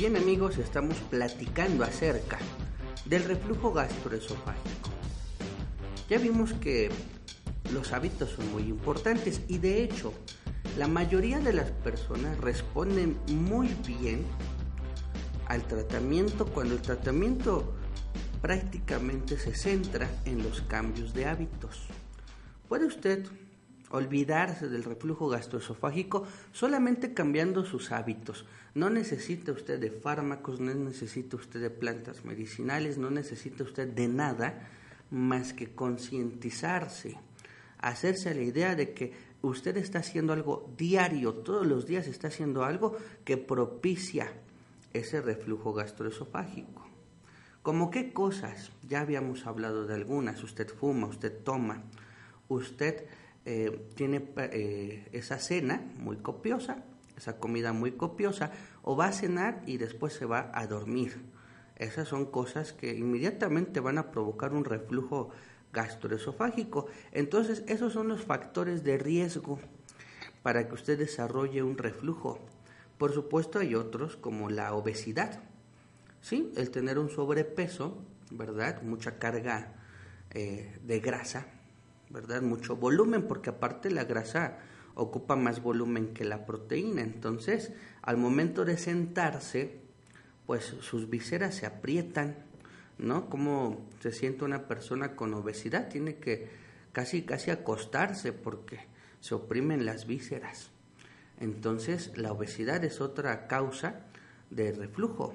Bien 0.08 0.22
amigos, 0.22 0.56
estamos 0.56 0.96
platicando 1.10 1.84
acerca 1.84 2.38
del 3.04 3.24
reflujo 3.24 3.74
gastroesofágico. 3.74 4.88
Ya 6.08 6.16
vimos 6.16 6.54
que 6.54 6.88
los 7.74 7.92
hábitos 7.92 8.30
son 8.30 8.50
muy 8.50 8.62
importantes 8.62 9.42
y 9.48 9.58
de 9.58 9.82
hecho 9.82 10.14
la 10.78 10.88
mayoría 10.88 11.40
de 11.40 11.52
las 11.52 11.70
personas 11.72 12.40
responden 12.40 13.18
muy 13.26 13.68
bien 13.86 14.24
al 15.46 15.66
tratamiento 15.66 16.46
cuando 16.46 16.76
el 16.76 16.80
tratamiento 16.80 17.74
prácticamente 18.40 19.36
se 19.36 19.54
centra 19.54 20.08
en 20.24 20.42
los 20.42 20.62
cambios 20.62 21.12
de 21.12 21.26
hábitos. 21.26 21.82
Puede 22.66 22.86
usted 22.86 23.26
olvidarse 23.90 24.68
del 24.68 24.84
reflujo 24.84 25.28
gastroesofágico 25.28 26.26
solamente 26.52 27.14
cambiando 27.14 27.64
sus 27.64 27.92
hábitos. 27.92 28.44
No 28.74 28.90
necesita 28.90 29.52
usted 29.52 29.80
de 29.80 29.90
fármacos, 29.90 30.60
no 30.60 30.74
necesita 30.74 31.36
usted 31.36 31.60
de 31.60 31.70
plantas 31.70 32.24
medicinales, 32.24 32.98
no 32.98 33.10
necesita 33.10 33.64
usted 33.64 33.88
de 33.88 34.08
nada 34.08 34.68
más 35.10 35.52
que 35.52 35.74
concientizarse, 35.74 37.16
hacerse 37.78 38.34
la 38.34 38.42
idea 38.42 38.74
de 38.74 38.92
que 38.92 39.12
usted 39.42 39.76
está 39.76 40.00
haciendo 40.00 40.32
algo 40.32 40.72
diario, 40.76 41.32
todos 41.34 41.66
los 41.66 41.86
días 41.86 42.06
está 42.06 42.28
haciendo 42.28 42.64
algo 42.64 42.96
que 43.24 43.36
propicia 43.36 44.32
ese 44.92 45.20
reflujo 45.20 45.72
gastroesofágico. 45.72 46.86
¿Como 47.62 47.90
qué 47.90 48.12
cosas? 48.12 48.70
Ya 48.88 49.00
habíamos 49.00 49.46
hablado 49.46 49.86
de 49.86 49.94
algunas. 49.94 50.42
Usted 50.42 50.68
fuma, 50.68 51.06
usted 51.06 51.42
toma, 51.42 51.82
usted 52.48 53.04
eh, 53.48 53.88
tiene 53.94 54.28
eh, 54.36 55.08
esa 55.12 55.38
cena 55.38 55.82
muy 55.96 56.18
copiosa, 56.18 56.84
esa 57.16 57.38
comida 57.38 57.72
muy 57.72 57.92
copiosa, 57.92 58.52
o 58.82 58.96
va 58.96 59.06
a 59.06 59.12
cenar 59.12 59.62
y 59.66 59.78
después 59.78 60.12
se 60.12 60.26
va 60.26 60.50
a 60.54 60.66
dormir 60.66 61.20
esas 61.78 62.08
son 62.08 62.26
cosas 62.26 62.72
que 62.72 62.94
inmediatamente 62.94 63.80
van 63.80 63.98
a 63.98 64.10
provocar 64.10 64.52
un 64.52 64.64
reflujo 64.64 65.30
gastroesofágico. 65.72 66.86
Entonces, 67.12 67.62
esos 67.68 67.92
son 67.92 68.08
los 68.08 68.24
factores 68.24 68.82
de 68.82 68.98
riesgo 68.98 69.60
para 70.42 70.66
que 70.66 70.74
usted 70.74 70.98
desarrolle 70.98 71.62
un 71.62 71.78
reflujo. 71.78 72.40
Por 72.98 73.12
supuesto, 73.12 73.60
hay 73.60 73.76
otros 73.76 74.16
como 74.16 74.50
la 74.50 74.74
obesidad. 74.74 75.40
Sí, 76.20 76.52
el 76.56 76.70
tener 76.70 76.98
un 76.98 77.10
sobrepeso, 77.10 78.02
¿verdad? 78.32 78.82
Mucha 78.82 79.18
carga 79.18 79.76
eh, 80.30 80.78
de 80.82 80.98
grasa, 80.98 81.46
¿verdad? 82.10 82.42
Mucho 82.42 82.76
volumen, 82.76 83.26
porque 83.26 83.50
aparte 83.50 83.90
la 83.90 84.04
grasa 84.04 84.58
ocupa 84.94 85.36
más 85.36 85.62
volumen 85.62 86.14
que 86.14 86.24
la 86.24 86.44
proteína. 86.44 87.02
Entonces, 87.02 87.72
al 88.02 88.16
momento 88.16 88.64
de 88.64 88.76
sentarse, 88.76 89.80
pues 90.46 90.64
sus 90.80 91.08
viseras 91.08 91.54
se 91.54 91.66
aprietan, 91.66 92.36
¿no? 92.98 93.28
Como 93.30 93.86
se 94.00 94.12
siente 94.12 94.44
una 94.44 94.66
persona 94.66 95.14
con 95.14 95.34
obesidad, 95.34 95.88
tiene 95.88 96.16
que 96.16 96.48
casi 96.92 97.22
casi 97.22 97.50
acostarse 97.50 98.32
porque 98.32 98.80
se 99.20 99.34
oprimen 99.34 99.86
las 99.86 100.06
vísceras. 100.06 100.70
Entonces, 101.38 102.16
la 102.16 102.32
obesidad 102.32 102.84
es 102.84 103.00
otra 103.00 103.46
causa 103.46 104.00
de 104.50 104.72
reflujo. 104.72 105.34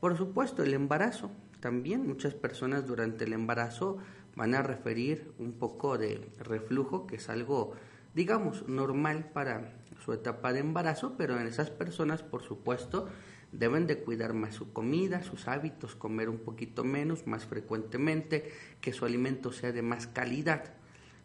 Por 0.00 0.16
supuesto, 0.16 0.62
el 0.62 0.74
embarazo. 0.74 1.30
También 1.60 2.06
muchas 2.06 2.34
personas 2.34 2.86
durante 2.86 3.24
el 3.24 3.32
embarazo 3.32 3.98
van 4.36 4.54
a 4.54 4.62
referir 4.62 5.32
un 5.38 5.52
poco 5.52 5.98
de 5.98 6.30
reflujo, 6.38 7.06
que 7.06 7.16
es 7.16 7.28
algo, 7.28 7.72
digamos, 8.14 8.68
normal 8.68 9.30
para 9.32 9.74
su 10.04 10.12
etapa 10.12 10.52
de 10.52 10.60
embarazo, 10.60 11.14
pero 11.18 11.38
en 11.40 11.46
esas 11.46 11.70
personas, 11.70 12.22
por 12.22 12.42
supuesto, 12.42 13.08
deben 13.50 13.86
de 13.86 13.98
cuidar 13.98 14.34
más 14.34 14.54
su 14.54 14.72
comida, 14.72 15.22
sus 15.22 15.48
hábitos, 15.48 15.96
comer 15.96 16.28
un 16.28 16.38
poquito 16.38 16.84
menos, 16.84 17.26
más 17.26 17.46
frecuentemente, 17.46 18.52
que 18.80 18.92
su 18.92 19.04
alimento 19.04 19.52
sea 19.52 19.72
de 19.72 19.82
más 19.82 20.06
calidad, 20.06 20.74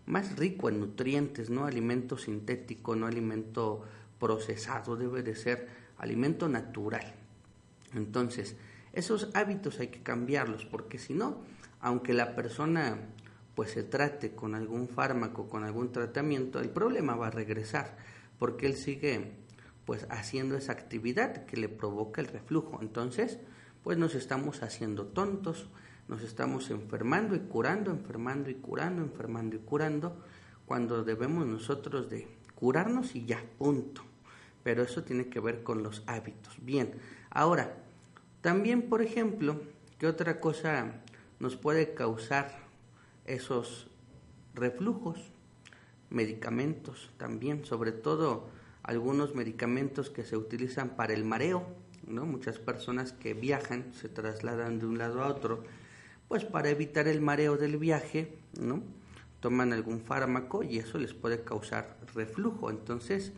más 0.05 0.37
rico 0.37 0.69
en 0.69 0.79
nutrientes, 0.79 1.49
no 1.49 1.65
alimento 1.65 2.17
sintético, 2.17 2.95
no 2.95 3.05
alimento 3.05 3.83
procesado, 4.19 4.95
debe 4.95 5.21
de 5.21 5.35
ser 5.35 5.67
alimento 5.97 6.47
natural. 6.49 7.13
Entonces, 7.93 8.55
esos 8.93 9.29
hábitos 9.33 9.79
hay 9.79 9.87
que 9.87 10.03
cambiarlos, 10.03 10.65
porque 10.65 10.99
si 10.99 11.13
no, 11.13 11.41
aunque 11.79 12.13
la 12.13 12.35
persona 12.35 12.97
pues 13.55 13.71
se 13.71 13.83
trate 13.83 14.33
con 14.33 14.55
algún 14.55 14.87
fármaco, 14.87 15.47
con 15.47 15.63
algún 15.63 15.91
tratamiento, 15.91 16.59
el 16.59 16.69
problema 16.69 17.15
va 17.15 17.27
a 17.27 17.31
regresar, 17.31 17.97
porque 18.39 18.65
él 18.65 18.75
sigue 18.75 19.33
pues 19.85 20.07
haciendo 20.09 20.55
esa 20.55 20.71
actividad 20.71 21.45
que 21.45 21.57
le 21.57 21.69
provoca 21.69 22.21
el 22.21 22.27
reflujo. 22.27 22.79
Entonces, 22.81 23.39
pues 23.83 23.97
nos 23.97 24.15
estamos 24.15 24.63
haciendo 24.63 25.07
tontos, 25.07 25.69
nos 26.07 26.23
estamos 26.23 26.69
enfermando 26.69 27.35
y 27.35 27.39
curando, 27.39 27.91
enfermando 27.91 28.49
y 28.49 28.55
curando, 28.55 29.01
enfermando 29.01 29.55
y 29.55 29.59
curando, 29.59 30.15
cuando 30.65 31.03
debemos 31.03 31.45
nosotros 31.45 32.09
de 32.09 32.27
curarnos 32.55 33.15
y 33.15 33.25
ya, 33.25 33.43
punto. 33.57 34.03
Pero 34.63 34.83
eso 34.83 35.03
tiene 35.03 35.27
que 35.27 35.41
ver 35.41 35.63
con 35.63 35.83
los 35.83 36.03
hábitos. 36.07 36.55
Bien, 36.63 36.93
ahora, 37.29 37.82
también, 38.43 38.89
por 38.89 39.01
ejemplo, 39.01 39.61
¿qué 39.97 40.05
otra 40.05 40.41
cosa 40.41 40.95
nos 41.39 41.55
puede 41.55 41.93
causar 41.93 42.51
esos 43.23 43.87
reflujos? 44.53 45.31
Medicamentos 46.09 47.09
también, 47.15 47.63
sobre 47.63 47.93
todo 47.93 48.49
algunos 48.83 49.33
medicamentos 49.33 50.09
que 50.09 50.25
se 50.25 50.35
utilizan 50.35 50.89
para 50.97 51.13
el 51.13 51.23
mareo, 51.23 51.65
¿no? 52.05 52.25
Muchas 52.25 52.59
personas 52.59 53.13
que 53.13 53.33
viajan 53.33 53.93
se 53.93 54.09
trasladan 54.09 54.77
de 54.77 54.87
un 54.87 54.97
lado 54.97 55.23
a 55.23 55.27
otro, 55.27 55.63
pues 56.27 56.43
para 56.43 56.69
evitar 56.69 57.07
el 57.07 57.21
mareo 57.21 57.55
del 57.55 57.77
viaje, 57.77 58.37
¿no? 58.59 58.83
Toman 59.39 59.71
algún 59.71 60.01
fármaco 60.01 60.63
y 60.63 60.79
eso 60.79 60.97
les 60.97 61.13
puede 61.13 61.45
causar 61.45 61.95
reflujo, 62.13 62.69
entonces 62.69 63.31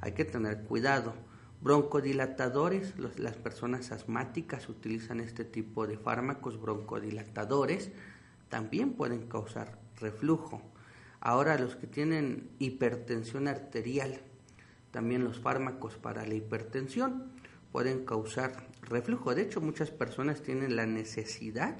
hay 0.00 0.12
que 0.12 0.24
tener 0.24 0.62
cuidado. 0.62 1.12
Broncodilatadores, 1.60 2.94
las 2.98 3.36
personas 3.36 3.90
asmáticas 3.90 4.68
utilizan 4.68 5.20
este 5.20 5.44
tipo 5.44 5.86
de 5.86 5.96
fármacos 5.96 6.60
broncodilatadores, 6.60 7.90
también 8.48 8.92
pueden 8.92 9.26
causar 9.26 9.78
reflujo. 10.00 10.62
Ahora 11.20 11.58
los 11.58 11.76
que 11.76 11.86
tienen 11.86 12.50
hipertensión 12.58 13.48
arterial, 13.48 14.20
también 14.90 15.24
los 15.24 15.40
fármacos 15.40 15.96
para 15.96 16.24
la 16.26 16.34
hipertensión 16.34 17.32
pueden 17.72 18.04
causar 18.04 18.68
reflujo. 18.82 19.34
De 19.34 19.42
hecho, 19.42 19.60
muchas 19.60 19.90
personas 19.90 20.42
tienen 20.42 20.76
la 20.76 20.86
necesidad 20.86 21.76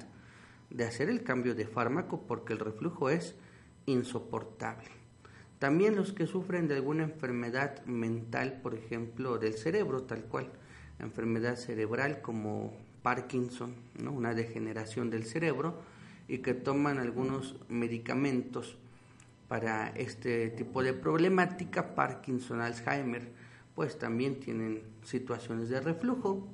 de 0.69 0.85
hacer 0.85 1.09
el 1.09 1.23
cambio 1.23 1.55
de 1.55 1.65
fármaco 1.65 2.27
porque 2.27 2.53
el 2.53 2.59
reflujo 2.59 3.09
es 3.09 3.35
insoportable. 3.85 4.89
También 5.59 5.95
los 5.95 6.13
que 6.13 6.27
sufren 6.27 6.67
de 6.67 6.75
alguna 6.75 7.03
enfermedad 7.03 7.83
mental, 7.85 8.59
por 8.61 8.75
ejemplo, 8.75 9.39
del 9.39 9.53
cerebro, 9.53 10.03
tal 10.03 10.23
cual, 10.23 10.51
enfermedad 10.99 11.55
cerebral 11.55 12.21
como 12.21 12.73
Parkinson, 13.01 13.73
una 14.05 14.35
degeneración 14.35 15.09
del 15.09 15.25
cerebro, 15.25 15.75
y 16.27 16.39
que 16.39 16.53
toman 16.53 16.99
algunos 16.99 17.55
medicamentos 17.69 18.77
para 19.47 19.89
este 19.89 20.49
tipo 20.49 20.83
de 20.83 20.93
problemática, 20.93 21.95
Parkinson, 21.95 22.61
Alzheimer, 22.61 23.31
pues 23.75 23.97
también 23.97 24.39
tienen 24.39 24.83
situaciones 25.03 25.69
de 25.69 25.79
reflujo, 25.79 26.47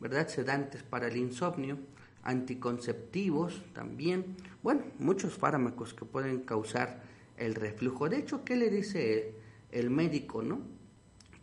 ¿verdad? 0.00 0.26
Sedantes 0.28 0.82
para 0.82 1.08
el 1.08 1.16
insomnio, 1.16 1.78
anticonceptivos 2.22 3.62
también, 3.74 4.36
bueno, 4.62 4.82
muchos 4.98 5.34
fármacos 5.34 5.94
que 5.94 6.04
pueden 6.04 6.40
causar 6.40 7.02
el 7.40 7.54
reflujo. 7.54 8.08
De 8.08 8.18
hecho, 8.18 8.44
¿qué 8.44 8.56
le 8.56 8.70
dice 8.70 9.34
el 9.72 9.90
médico, 9.90 10.42
no? 10.42 10.60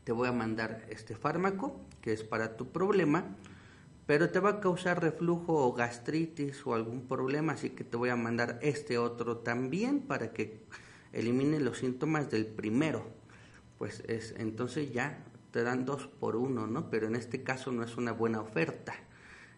Te 0.04 0.14
voy 0.14 0.30
a 0.30 0.32
mandar 0.32 0.86
este 0.90 1.16
fármaco, 1.16 1.82
que 2.02 2.14
es 2.14 2.24
para 2.24 2.56
tu 2.56 2.72
problema, 2.72 3.36
pero 4.06 4.30
te 4.30 4.40
va 4.40 4.52
a 4.52 4.60
causar 4.62 5.02
reflujo 5.02 5.54
o 5.54 5.74
gastritis 5.74 6.66
o 6.66 6.74
algún 6.74 7.08
problema, 7.08 7.54
así 7.54 7.72
que 7.72 7.84
te 7.84 7.98
voy 7.98 8.10
a 8.10 8.16
mandar 8.16 8.58
este 8.62 8.98
otro 8.98 9.40
también 9.40 10.00
para 10.00 10.32
que 10.32 10.64
elimine 11.12 11.60
los 11.60 11.80
síntomas 11.80 12.30
del 12.30 12.46
primero. 12.46 13.06
Pues 13.78 14.04
es, 14.08 14.34
entonces 14.38 14.94
ya 14.94 15.26
te 15.52 15.64
dan 15.64 15.84
dos 15.84 16.08
por 16.08 16.36
uno, 16.38 16.68
¿no? 16.68 16.90
Pero 16.90 17.08
en 17.08 17.16
este 17.16 17.44
caso 17.44 17.72
no 17.72 17.84
es 17.84 17.98
una 17.98 18.14
buena 18.14 18.40
oferta, 18.40 18.94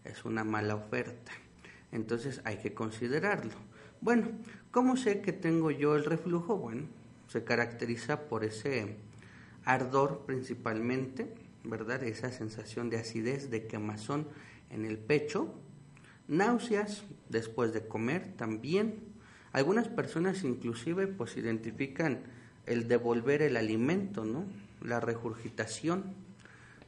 es 0.04 0.26
una 0.26 0.44
mala 0.44 0.76
oferta. 0.76 1.32
Entonces 1.92 2.42
hay 2.44 2.58
que 2.58 2.74
considerarlo. 2.74 3.54
Bueno, 4.02 4.30
¿cómo 4.72 4.96
sé 4.96 5.20
que 5.20 5.34
tengo 5.34 5.72
yo 5.72 5.98
el 5.98 6.06
reflujo? 6.06 6.56
Bueno, 6.56 6.84
se 7.28 7.44
caracteriza 7.44 8.30
por 8.30 8.46
ese 8.46 8.96
ardor 9.66 10.24
principalmente, 10.26 11.28
¿verdad? 11.66 12.04
Esa 12.04 12.32
sensación 12.32 12.90
de 12.90 12.98
acidez, 12.98 13.50
de 13.50 13.68
quemazón 13.68 14.26
en 14.70 14.86
el 14.86 14.98
pecho, 14.98 15.54
náuseas 16.30 17.04
después 17.28 17.74
de 17.74 17.88
comer 17.88 18.38
también, 18.38 19.00
algunas 19.52 19.90
personas 19.90 20.46
inclusive 20.46 21.08
pues 21.08 21.36
identifican 21.36 22.20
el 22.68 22.88
devolver 22.88 23.42
el 23.42 23.58
alimento, 23.58 24.24
¿no? 24.24 24.46
La 24.82 25.02
regurgitación, 25.02 26.06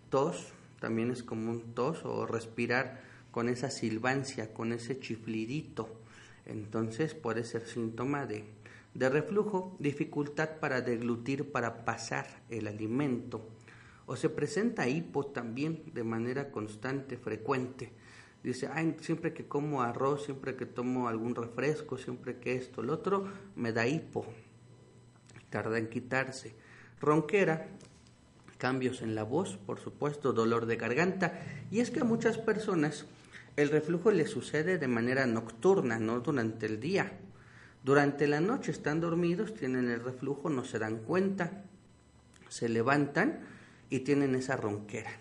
tos, 0.09 0.53
también 0.79 1.11
es 1.11 1.23
común 1.23 1.73
tos 1.75 2.05
o 2.05 2.25
respirar 2.25 3.01
con 3.31 3.49
esa 3.49 3.69
silbancia, 3.69 4.53
con 4.53 4.71
ese 4.71 4.97
chiflidito. 4.97 6.00
Entonces 6.45 7.13
puede 7.13 7.43
ser 7.43 7.67
síntoma 7.67 8.25
de, 8.25 8.45
de 8.93 9.09
reflujo, 9.09 9.75
dificultad 9.79 10.59
para 10.59 10.81
deglutir, 10.81 11.51
para 11.51 11.85
pasar 11.85 12.27
el 12.49 12.67
alimento. 12.67 13.47
O 14.05 14.15
se 14.15 14.29
presenta 14.29 14.87
hipo 14.87 15.25
también 15.25 15.83
de 15.93 16.03
manera 16.03 16.51
constante, 16.51 17.17
frecuente 17.17 17.91
dice, 18.43 18.69
siempre 19.01 19.33
que 19.33 19.47
como 19.47 19.81
arroz, 19.81 20.25
siempre 20.25 20.55
que 20.55 20.65
tomo 20.65 21.07
algún 21.07 21.35
refresco, 21.35 21.97
siempre 21.97 22.37
que 22.37 22.55
esto, 22.55 22.81
el 22.81 22.89
otro, 22.89 23.27
me 23.55 23.71
da 23.71 23.87
hipo, 23.87 24.25
tarda 25.49 25.77
en 25.77 25.89
quitarse. 25.89 26.55
Ronquera, 26.99 27.67
cambios 28.57 29.01
en 29.01 29.15
la 29.15 29.23
voz, 29.23 29.57
por 29.57 29.79
supuesto, 29.79 30.33
dolor 30.33 30.65
de 30.65 30.75
garganta, 30.75 31.39
y 31.69 31.79
es 31.79 31.91
que 31.91 32.01
a 32.01 32.05
muchas 32.05 32.37
personas 32.37 33.05
el 33.55 33.69
reflujo 33.69 34.11
les 34.11 34.29
sucede 34.29 34.77
de 34.77 34.87
manera 34.87 35.25
nocturna, 35.25 35.99
no 35.99 36.19
durante 36.19 36.65
el 36.65 36.79
día. 36.79 37.11
Durante 37.83 38.27
la 38.27 38.41
noche 38.41 38.71
están 38.71 39.01
dormidos, 39.01 39.53
tienen 39.53 39.89
el 39.89 40.03
reflujo, 40.03 40.49
no 40.49 40.63
se 40.63 40.79
dan 40.79 40.97
cuenta, 40.97 41.63
se 42.47 42.69
levantan 42.69 43.39
y 43.89 43.99
tienen 43.99 44.35
esa 44.35 44.55
ronquera. 44.55 45.11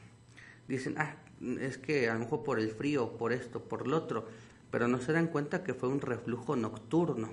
Dicen, 0.68 0.94
ah, 0.98 1.16
es 1.60 1.78
que 1.78 2.08
a 2.08 2.14
lo 2.14 2.20
mejor 2.20 2.44
por 2.44 2.60
el 2.60 2.70
frío, 2.70 3.16
por 3.16 3.32
esto, 3.32 3.64
por 3.64 3.88
lo 3.88 3.96
otro, 3.96 4.28
pero 4.70 4.88
no 4.88 5.00
se 5.00 5.12
dan 5.12 5.26
cuenta 5.26 5.64
que 5.64 5.74
fue 5.74 5.88
un 5.88 6.00
reflujo 6.00 6.54
nocturno. 6.54 7.30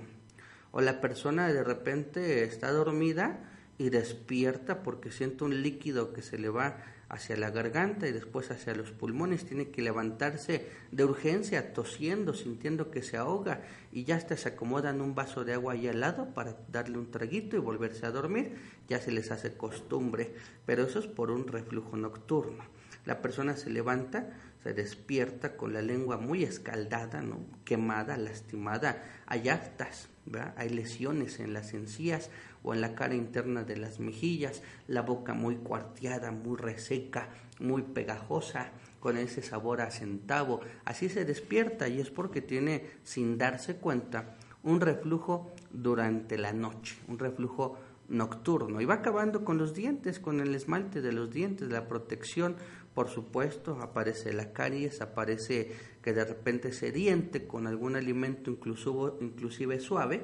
O 0.72 0.80
la 0.80 1.00
persona 1.00 1.52
de 1.52 1.62
repente 1.62 2.44
está 2.44 2.72
dormida 2.72 3.38
y 3.78 3.90
despierta 3.90 4.82
porque 4.82 5.12
siente 5.12 5.44
un 5.44 5.62
líquido 5.62 6.12
que 6.12 6.22
se 6.22 6.38
le 6.38 6.48
va 6.48 6.78
hacia 7.08 7.36
la 7.36 7.50
garganta 7.50 8.06
y 8.06 8.12
después 8.12 8.50
hacia 8.50 8.74
los 8.74 8.90
pulmones, 8.90 9.46
tiene 9.46 9.70
que 9.70 9.82
levantarse 9.82 10.68
de 10.92 11.04
urgencia, 11.04 11.72
tosiendo, 11.72 12.34
sintiendo 12.34 12.90
que 12.90 13.02
se 13.02 13.16
ahoga 13.16 13.62
y 13.92 14.04
ya 14.04 14.16
hasta 14.16 14.36
se 14.36 14.50
acomodan 14.50 15.00
un 15.00 15.14
vaso 15.14 15.44
de 15.44 15.54
agua 15.54 15.72
ahí 15.72 15.88
al 15.88 16.00
lado 16.00 16.34
para 16.34 16.56
darle 16.70 16.98
un 16.98 17.10
traguito 17.10 17.56
y 17.56 17.60
volverse 17.60 18.04
a 18.04 18.10
dormir, 18.10 18.56
ya 18.88 19.00
se 19.00 19.10
les 19.10 19.30
hace 19.30 19.54
costumbre, 19.54 20.34
pero 20.66 20.82
eso 20.84 20.98
es 20.98 21.06
por 21.06 21.30
un 21.30 21.46
reflujo 21.46 21.96
nocturno. 21.96 22.64
La 23.06 23.22
persona 23.22 23.56
se 23.56 23.70
levanta, 23.70 24.28
se 24.62 24.74
despierta 24.74 25.56
con 25.56 25.72
la 25.72 25.80
lengua 25.80 26.18
muy 26.18 26.44
escaldada, 26.44 27.22
¿no? 27.22 27.40
quemada, 27.64 28.18
lastimada, 28.18 29.02
hay 29.24 29.48
aftas, 29.48 30.08
hay 30.56 30.68
lesiones 30.68 31.40
en 31.40 31.54
las 31.54 31.72
encías 31.72 32.28
o 32.62 32.74
en 32.74 32.80
la 32.80 32.94
cara 32.94 33.14
interna 33.14 33.64
de 33.64 33.76
las 33.76 34.00
mejillas, 34.00 34.62
la 34.86 35.02
boca 35.02 35.34
muy 35.34 35.56
cuarteada, 35.56 36.30
muy 36.30 36.56
reseca, 36.56 37.28
muy 37.60 37.82
pegajosa, 37.82 38.72
con 39.00 39.16
ese 39.16 39.42
sabor 39.42 39.80
a 39.80 39.90
centavo. 39.90 40.60
Así 40.84 41.08
se 41.08 41.24
despierta 41.24 41.88
y 41.88 42.00
es 42.00 42.10
porque 42.10 42.42
tiene, 42.42 42.84
sin 43.02 43.38
darse 43.38 43.76
cuenta, 43.76 44.36
un 44.62 44.80
reflujo 44.80 45.52
durante 45.70 46.36
la 46.36 46.52
noche, 46.52 46.96
un 47.08 47.18
reflujo 47.18 47.78
nocturno 48.08 48.80
y 48.80 48.86
va 48.86 48.94
acabando 48.94 49.44
con 49.44 49.58
los 49.58 49.74
dientes, 49.74 50.18
con 50.18 50.40
el 50.40 50.54
esmalte 50.54 51.00
de 51.00 51.12
los 51.12 51.30
dientes, 51.30 51.68
la 51.68 51.88
protección, 51.88 52.56
por 52.94 53.08
supuesto, 53.08 53.78
aparece 53.82 54.32
la 54.32 54.52
caries, 54.52 55.00
aparece 55.00 55.70
que 56.02 56.12
de 56.12 56.24
repente 56.24 56.72
se 56.72 56.90
diente 56.90 57.46
con 57.46 57.66
algún 57.66 57.96
alimento 57.96 58.50
inclusive, 58.50 59.12
inclusive 59.20 59.78
suave, 59.78 60.22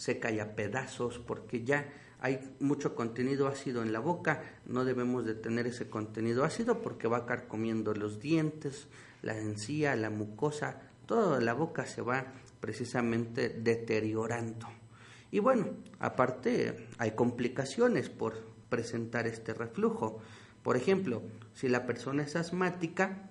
se 0.00 0.18
cae 0.18 0.40
a 0.40 0.56
pedazos 0.56 1.18
porque 1.18 1.62
ya 1.62 1.92
hay 2.20 2.54
mucho 2.58 2.94
contenido 2.94 3.48
ácido 3.48 3.82
en 3.82 3.92
la 3.92 4.00
boca, 4.00 4.42
no 4.64 4.86
debemos 4.86 5.26
de 5.26 5.34
tener 5.34 5.66
ese 5.66 5.90
contenido 5.90 6.42
ácido 6.42 6.80
porque 6.80 7.06
va 7.06 7.18
a 7.18 7.20
estar 7.20 7.46
comiendo 7.48 7.92
los 7.92 8.18
dientes, 8.18 8.88
la 9.20 9.36
encía, 9.36 9.94
la 9.96 10.08
mucosa, 10.08 10.80
toda 11.04 11.38
la 11.42 11.52
boca 11.52 11.84
se 11.84 12.00
va 12.00 12.32
precisamente 12.60 13.50
deteriorando. 13.50 14.68
Y 15.30 15.38
bueno, 15.38 15.68
aparte 15.98 16.88
hay 16.96 17.10
complicaciones 17.10 18.08
por 18.08 18.42
presentar 18.70 19.26
este 19.26 19.52
reflujo. 19.52 20.18
Por 20.62 20.78
ejemplo, 20.78 21.22
si 21.52 21.68
la 21.68 21.84
persona 21.84 22.22
es 22.22 22.36
asmática, 22.36 23.29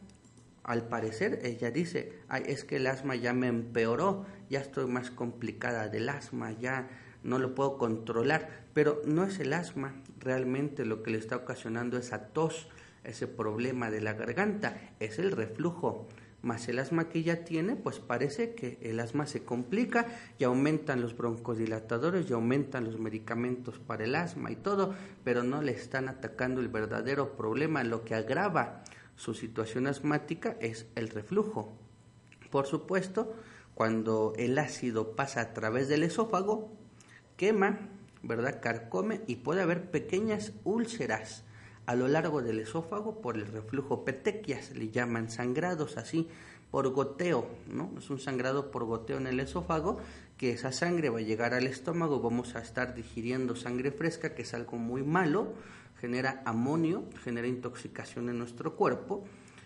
al 0.64 0.88
parecer 0.88 1.40
ella 1.44 1.72
dice, 1.72 2.14
Ay, 2.28 2.44
es 2.48 2.64
que 2.64 2.78
el 2.78 2.88
asma 2.88 3.16
ya 3.16 3.34
me 3.34 3.48
empeoró, 3.48 4.26
ya 4.50 4.60
estoy 4.60 4.88
más 4.88 5.12
complicada 5.12 5.88
del 5.88 6.10
asma, 6.10 6.52
ya 6.52 6.90
no 7.24 7.40
lo 7.40 7.56
puedo 7.56 7.78
controlar, 7.78 8.66
pero 8.74 9.02
no 9.06 9.24
es 9.24 9.40
el 9.40 9.54
asma, 9.54 9.96
realmente 10.20 10.86
lo 10.86 11.04
que 11.04 11.12
le 11.12 11.18
está 11.18 11.36
ocasionando 11.36 11.98
esa 11.98 12.28
tos, 12.28 12.70
ese 13.04 13.28
problema 13.28 13.92
de 13.92 14.02
la 14.02 14.14
garganta, 14.14 14.78
es 15.00 15.20
el 15.20 15.32
reflujo 15.32 16.08
más 16.42 16.70
el 16.70 16.80
asma 16.80 17.10
que 17.10 17.20
ella 17.20 17.44
tiene, 17.44 17.76
pues 17.76 18.00
parece 18.00 18.54
que 18.54 18.78
el 18.82 19.00
asma 19.00 19.28
se 19.28 19.44
complica 19.44 20.06
y 20.38 20.46
aumentan 20.46 21.02
los 21.02 21.18
broncodilatadores 21.18 22.30
y 22.30 22.34
aumentan 22.34 22.86
los 22.86 22.98
medicamentos 22.98 23.80
para 23.80 24.06
el 24.06 24.16
asma 24.16 24.52
y 24.52 24.56
todo, 24.56 24.96
pero 25.24 25.44
no 25.44 25.62
le 25.62 25.74
están 25.74 26.08
atacando 26.08 26.62
el 26.62 26.70
verdadero 26.70 27.36
problema. 27.36 27.84
Lo 27.84 28.06
que 28.06 28.16
agrava 28.16 28.84
su 29.20 29.34
situación 29.34 29.86
asmática 29.86 30.56
es 30.62 30.86
el 30.96 31.10
reflujo. 31.10 31.74
Por 32.50 32.68
supuesto, 32.68 33.34
cuando 33.76 34.32
el 34.38 34.58
ácido 34.58 35.14
pasa 35.18 35.42
a 35.42 35.54
través 35.54 35.90
del 35.90 36.04
esófago, 36.04 36.72
quema, 37.36 37.90
¿verdad? 38.24 38.62
Carcome 38.62 39.20
y 39.28 39.36
puede 39.36 39.62
haber 39.62 39.92
pequeñas 39.92 40.54
úlceras 40.64 41.44
a 41.86 41.96
lo 41.96 42.08
largo 42.08 42.42
del 42.42 42.62
esófago 42.62 43.20
por 43.20 43.36
el 43.36 43.48
reflujo 43.48 44.06
petequias, 44.06 44.72
le 44.72 44.90
llaman 44.90 45.30
sangrados 45.30 45.98
así 45.98 46.30
por 46.72 46.88
goteo, 46.88 47.46
¿no? 47.68 47.92
Es 47.98 48.10
un 48.10 48.20
sangrado 48.20 48.72
por 48.72 48.86
goteo 48.86 49.18
en 49.18 49.28
el 49.28 49.42
esófago, 49.42 50.00
que 50.38 50.52
esa 50.52 50.72
sangre 50.72 51.10
va 51.10 51.20
a 51.20 51.24
llegar 51.24 51.54
al 51.54 51.68
estómago, 51.68 52.22
vamos 52.22 52.56
a 52.56 52.60
estar 52.60 52.96
digiriendo 52.96 53.58
sangre 53.58 53.92
fresca, 53.92 54.34
que 54.34 54.44
es 54.44 54.54
algo 54.54 54.78
muy 54.78 55.04
malo, 55.04 55.56
genera 56.00 56.42
amonio, 56.46 57.06
genera 57.24 57.48
intoxicación 57.48 58.30
en 58.30 58.38
nuestro 58.38 58.76
cuerpo, 58.76 59.26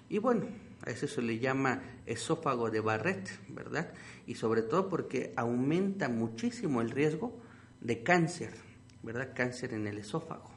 y 0.09 0.19
bueno, 0.19 0.45
a 0.85 0.91
eso 0.91 1.07
se 1.07 1.21
le 1.21 1.39
llama 1.39 1.81
esófago 2.05 2.69
de 2.69 2.81
Barrett, 2.81 3.29
¿verdad? 3.49 3.93
Y 4.27 4.35
sobre 4.35 4.61
todo 4.61 4.89
porque 4.89 5.33
aumenta 5.35 6.09
muchísimo 6.09 6.81
el 6.81 6.91
riesgo 6.91 7.39
de 7.81 8.03
cáncer, 8.03 8.53
¿verdad? 9.01 9.31
Cáncer 9.33 9.73
en 9.73 9.87
el 9.87 9.97
esófago. 9.97 10.51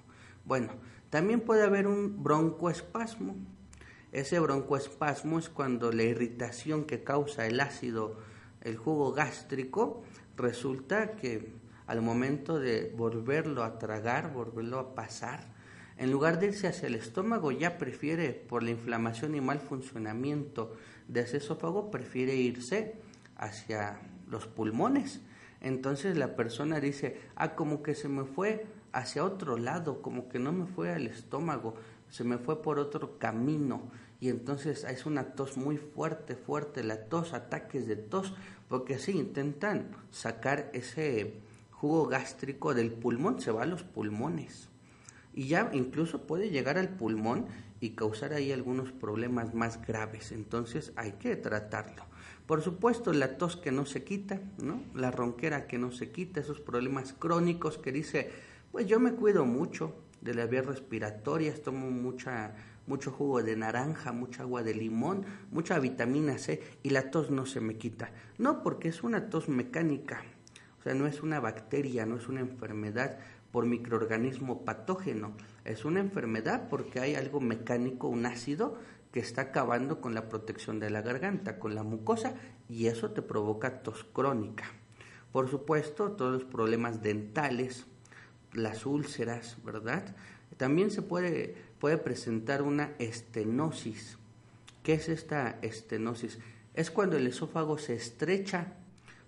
Bueno, 0.45 0.73
también 1.11 1.41
puede 1.41 1.63
haber 1.63 1.87
un 1.87 2.23
broncoespasmo. 2.23 3.37
Ese 4.13 4.39
broncoespasmo 4.41 5.39
es 5.39 5.49
cuando 5.49 5.93
la 5.93 6.03
irritación 6.03 6.85
que 6.85 7.03
causa 7.03 7.47
el 7.47 7.61
ácido, 7.61 8.19
el 8.63 8.77
jugo 8.77 9.13
gástrico, 9.13 10.03
resulta 10.37 11.13
que 11.13 11.53
al 11.87 12.03
momento 12.03 12.59
de 12.59 12.93
volverlo 12.97 13.63
a 13.63 13.79
tragar, 13.79 14.33
volverlo 14.33 14.79
a 14.79 14.95
pasar, 14.95 15.56
en 15.99 16.11
lugar 16.11 16.39
de 16.39 16.49
irse 16.49 16.67
hacia 16.67 16.89
el 16.89 16.95
estómago, 16.95 17.53
ya 17.53 17.79
prefiere, 17.79 18.33
por 18.33 18.63
la 18.63 18.71
inflamación 18.71 19.35
y 19.35 19.41
mal 19.41 19.61
funcionamiento 19.61 20.75
de 21.09 21.21
ese 21.21 21.39
esófago, 21.39 21.91
prefiere 21.91 22.35
irse 22.35 22.97
hacia 23.37 24.01
los 24.29 24.47
pulmones. 24.47 25.21
Entonces 25.61 26.17
la 26.19 26.37
persona 26.37 26.81
dice, 26.81 27.21
ah, 27.35 27.55
como 27.55 27.83
que 27.83 27.95
se 27.95 28.09
me 28.09 28.25
fue 28.25 28.67
hacia 28.93 29.25
otro 29.25 29.57
lado, 29.57 30.03
como 30.03 30.29
que 30.29 30.39
no 30.39 30.53
me 30.53 30.67
fue 30.67 30.93
al 30.93 31.07
estómago, 31.07 31.75
se 32.11 32.25
me 32.25 32.39
fue 32.39 32.63
por 32.63 32.79
otro 32.79 33.19
camino. 33.19 33.91
Y 34.21 34.29
entonces 34.29 34.85
es 34.85 35.07
una 35.07 35.33
tos 35.33 35.57
muy 35.57 35.77
fuerte, 35.79 36.37
fuerte, 36.37 36.85
la 36.85 37.05
tos, 37.05 37.33
ataques 37.33 37.87
de 37.87 37.97
tos, 37.97 38.35
porque 38.69 38.97
así 38.97 39.13
intentan 39.13 39.91
sacar 40.11 40.71
ese 40.73 41.41
jugo 41.71 42.07
gástrico 42.07 42.75
del 42.75 42.93
pulmón, 42.93 43.41
se 43.41 43.51
va 43.51 43.63
a 43.63 43.67
los 43.67 43.83
pulmones. 43.83 44.69
Y 45.37 45.47
ya 45.47 45.71
incluso 45.73 46.27
puede 46.27 46.51
llegar 46.51 46.79
al 46.79 46.89
pulmón 46.89 47.47
y 47.79 47.91
causar 47.91 48.33
ahí 48.33 48.51
algunos 48.51 48.91
problemas 48.91 49.55
más 49.55 49.87
graves. 49.87 50.33
Entonces 50.33 50.93
hay 50.97 51.13
que 51.13 51.37
tratarlo. 51.37 52.05
Por 52.47 52.63
supuesto, 52.63 53.13
la 53.13 53.37
tos 53.37 53.57
que 53.57 53.71
no 53.71 53.87
se 53.87 54.03
quita, 54.03 54.41
¿no? 54.61 54.83
La 54.95 55.13
ronquera 55.13 55.69
que 55.69 55.79
no 55.79 55.93
se 55.93 56.11
quita, 56.11 56.41
esos 56.41 56.61
problemas 56.61 57.13
crónicos 57.13 57.79
que 57.79 57.93
dice 57.93 58.33
pues 58.77 58.87
yo 58.87 59.01
me 59.01 59.13
cuido 59.13 59.47
mucho 59.47 59.95
de 60.21 60.35
las 60.35 60.51
vías 60.51 60.67
respiratorias, 60.67 61.63
tomo 61.63 61.91
mucha, 61.91 62.55
mucho 62.87 63.11
jugo 63.11 63.43
de 63.43 63.57
naranja, 63.57 64.13
mucha 64.13 64.43
agua 64.43 64.63
de 64.63 64.75
limón, 64.75 65.25
mucha 65.51 65.79
vitamina 65.79 66.37
C 66.37 66.63
y 66.83 66.91
la 66.91 67.11
tos 67.11 67.31
no 67.31 67.47
se 67.47 67.61
me 67.61 67.77
quita. 67.77 68.11
No, 68.37 68.63
porque 68.63 68.89
es 68.89 69.03
una 69.03 69.31
tos 69.31 69.49
mecánica, 69.49 70.25
o 70.79 70.83
sea, 70.83 70.93
no 70.93 71.07
es 71.07 71.23
una 71.23 71.41
bacteria, 71.41 72.05
no 72.05 72.17
es 72.17 72.29
una 72.29 72.41
enfermedad 72.41 73.19
por 73.51 73.67
microorganismo 73.67 74.65
patógeno, 74.65 75.33
es 75.65 75.85
una 75.85 76.01
enfermedad 76.01 76.69
porque 76.69 77.01
hay 77.01 77.15
algo 77.15 77.41
mecánico, 77.41 78.09
un 78.09 78.27
ácido 78.27 78.79
que 79.13 79.21
está 79.21 79.43
acabando 79.43 80.01
con 80.01 80.15
la 80.15 80.29
protección 80.29 80.79
de 80.79 80.91
la 80.91 81.01
garganta, 81.01 81.59
con 81.59 81.75
la 81.75 81.83
mucosa, 81.83 82.35
y 82.69 82.87
eso 82.87 83.13
te 83.13 83.23
provoca 83.23 83.83
tos 83.83 84.05
crónica. 84.05 84.65
Por 85.33 85.49
supuesto, 85.49 86.13
todos 86.13 86.33
los 86.33 86.45
problemas 86.45 87.03
dentales, 87.03 87.87
las 88.53 88.87
úlceras, 88.87 89.57
¿verdad? 89.65 90.15
También 90.57 90.91
se 90.91 91.03
puede, 91.03 91.55
puede 91.79 91.99
presentar 91.99 92.63
una 92.63 92.93
estenosis. 92.99 94.19
¿Qué 94.83 94.95
es 94.95 95.09
esta 95.09 95.59
estenosis? 95.63 96.39
Es 96.75 96.91
cuando 96.91 97.17
el 97.17 97.27
esófago 97.27 97.79
se 97.79 97.95
estrecha, 97.95 98.75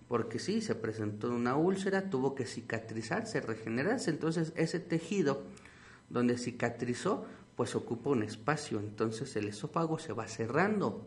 porque 0.09 0.39
sí, 0.39 0.59
se 0.59 0.73
presentó 0.73 1.29
una 1.29 1.55
úlcera, 1.55 2.09
tuvo 2.09 2.33
que 2.33 2.45
cicatrizarse, 2.45 3.39
regenerarse, 3.41 4.09
entonces 4.09 4.51
ese 4.55 4.79
tejido 4.79 5.43
donde 6.09 6.39
cicatrizó, 6.39 7.25
pues 7.55 7.75
ocupa 7.75 8.09
un 8.09 8.23
espacio, 8.23 8.79
entonces 8.79 9.35
el 9.35 9.47
esófago 9.47 9.99
se 9.99 10.11
va 10.11 10.27
cerrando, 10.27 11.05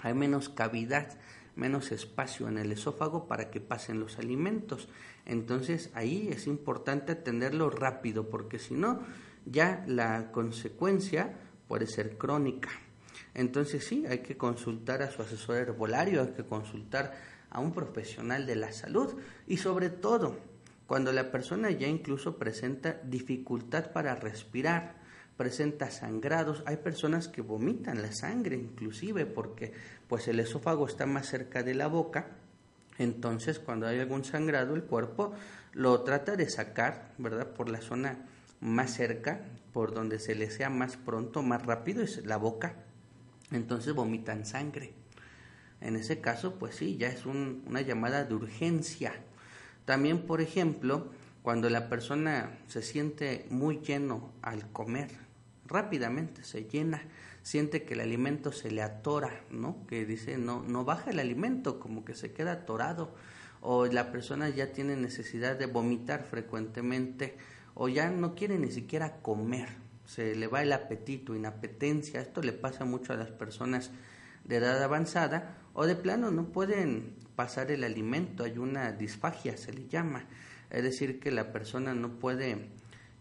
hay 0.00 0.12
menos 0.12 0.50
cavidad, 0.50 1.18
menos 1.56 1.92
espacio 1.92 2.46
en 2.46 2.58
el 2.58 2.72
esófago 2.72 3.26
para 3.26 3.50
que 3.50 3.60
pasen 3.60 4.00
los 4.00 4.18
alimentos. 4.18 4.88
Entonces 5.24 5.90
ahí 5.94 6.28
es 6.30 6.46
importante 6.46 7.12
atenderlo 7.12 7.70
rápido 7.70 8.28
porque 8.28 8.58
si 8.58 8.74
no, 8.74 9.00
ya 9.46 9.82
la 9.86 10.30
consecuencia 10.30 11.36
puede 11.68 11.86
ser 11.86 12.18
crónica. 12.18 12.68
Entonces 13.34 13.84
sí, 13.86 14.04
hay 14.06 14.18
que 14.18 14.36
consultar 14.36 15.02
a 15.02 15.10
su 15.10 15.22
asesor 15.22 15.56
herbolario, 15.56 16.20
hay 16.20 16.32
que 16.32 16.44
consultar 16.44 17.14
a 17.52 17.60
un 17.60 17.72
profesional 17.72 18.46
de 18.46 18.56
la 18.56 18.72
salud 18.72 19.14
y 19.46 19.58
sobre 19.58 19.90
todo 19.90 20.36
cuando 20.86 21.12
la 21.12 21.30
persona 21.30 21.70
ya 21.70 21.86
incluso 21.86 22.38
presenta 22.38 23.00
dificultad 23.04 23.92
para 23.92 24.14
respirar, 24.14 24.96
presenta 25.36 25.90
sangrados, 25.90 26.62
hay 26.66 26.78
personas 26.78 27.28
que 27.28 27.42
vomitan 27.42 28.02
la 28.02 28.12
sangre 28.12 28.56
inclusive 28.56 29.26
porque 29.26 29.72
pues 30.08 30.28
el 30.28 30.40
esófago 30.40 30.86
está 30.86 31.06
más 31.06 31.26
cerca 31.26 31.62
de 31.62 31.74
la 31.74 31.86
boca, 31.86 32.28
entonces 32.98 33.58
cuando 33.58 33.86
hay 33.86 34.00
algún 34.00 34.24
sangrado 34.24 34.74
el 34.74 34.84
cuerpo 34.84 35.32
lo 35.72 36.02
trata 36.02 36.36
de 36.36 36.48
sacar, 36.48 37.12
¿verdad? 37.18 37.48
Por 37.48 37.68
la 37.68 37.80
zona 37.80 38.26
más 38.60 38.94
cerca, 38.94 39.40
por 39.72 39.94
donde 39.94 40.18
se 40.18 40.34
les 40.34 40.54
sea 40.54 40.70
más 40.70 40.96
pronto, 40.96 41.42
más 41.42 41.64
rápido, 41.64 42.02
es 42.02 42.24
la 42.24 42.36
boca. 42.36 42.74
Entonces 43.50 43.94
vomitan 43.94 44.46
sangre. 44.46 45.01
En 45.82 45.96
ese 45.96 46.20
caso, 46.20 46.58
pues 46.58 46.76
sí, 46.76 46.96
ya 46.96 47.08
es 47.08 47.26
una 47.26 47.80
llamada 47.80 48.24
de 48.24 48.34
urgencia. 48.34 49.12
También, 49.84 50.26
por 50.26 50.40
ejemplo, 50.40 51.10
cuando 51.42 51.68
la 51.68 51.88
persona 51.88 52.58
se 52.68 52.82
siente 52.82 53.46
muy 53.50 53.80
lleno 53.80 54.32
al 54.42 54.70
comer, 54.70 55.10
rápidamente 55.66 56.44
se 56.44 56.64
llena, 56.64 57.02
siente 57.42 57.82
que 57.82 57.94
el 57.94 58.00
alimento 58.00 58.52
se 58.52 58.70
le 58.70 58.82
atora, 58.82 59.44
¿no? 59.50 59.84
Que 59.88 60.06
dice, 60.06 60.38
no, 60.38 60.62
no 60.62 60.84
baja 60.84 61.10
el 61.10 61.18
alimento, 61.18 61.80
como 61.80 62.04
que 62.04 62.14
se 62.14 62.32
queda 62.32 62.52
atorado, 62.52 63.14
o 63.60 63.86
la 63.86 64.12
persona 64.12 64.48
ya 64.50 64.72
tiene 64.72 64.96
necesidad 64.96 65.56
de 65.56 65.66
vomitar 65.66 66.24
frecuentemente, 66.24 67.36
o 67.74 67.88
ya 67.88 68.10
no 68.10 68.34
quiere 68.34 68.58
ni 68.58 68.70
siquiera 68.70 69.16
comer, 69.22 69.68
se 70.04 70.36
le 70.36 70.46
va 70.46 70.62
el 70.62 70.72
apetito, 70.72 71.34
inapetencia, 71.34 72.20
esto 72.20 72.42
le 72.42 72.52
pasa 72.52 72.84
mucho 72.84 73.12
a 73.12 73.16
las 73.16 73.30
personas 73.30 73.90
de 74.44 74.56
edad 74.56 74.82
avanzada, 74.82 75.56
o 75.74 75.86
de 75.86 75.96
plano 75.96 76.30
no 76.30 76.46
pueden 76.46 77.14
pasar 77.36 77.70
el 77.70 77.84
alimento, 77.84 78.44
hay 78.44 78.58
una 78.58 78.92
disfagia, 78.92 79.56
se 79.56 79.72
le 79.72 79.88
llama, 79.88 80.26
es 80.70 80.82
decir, 80.82 81.20
que 81.20 81.30
la 81.30 81.52
persona 81.52 81.94
no 81.94 82.18
puede 82.18 82.68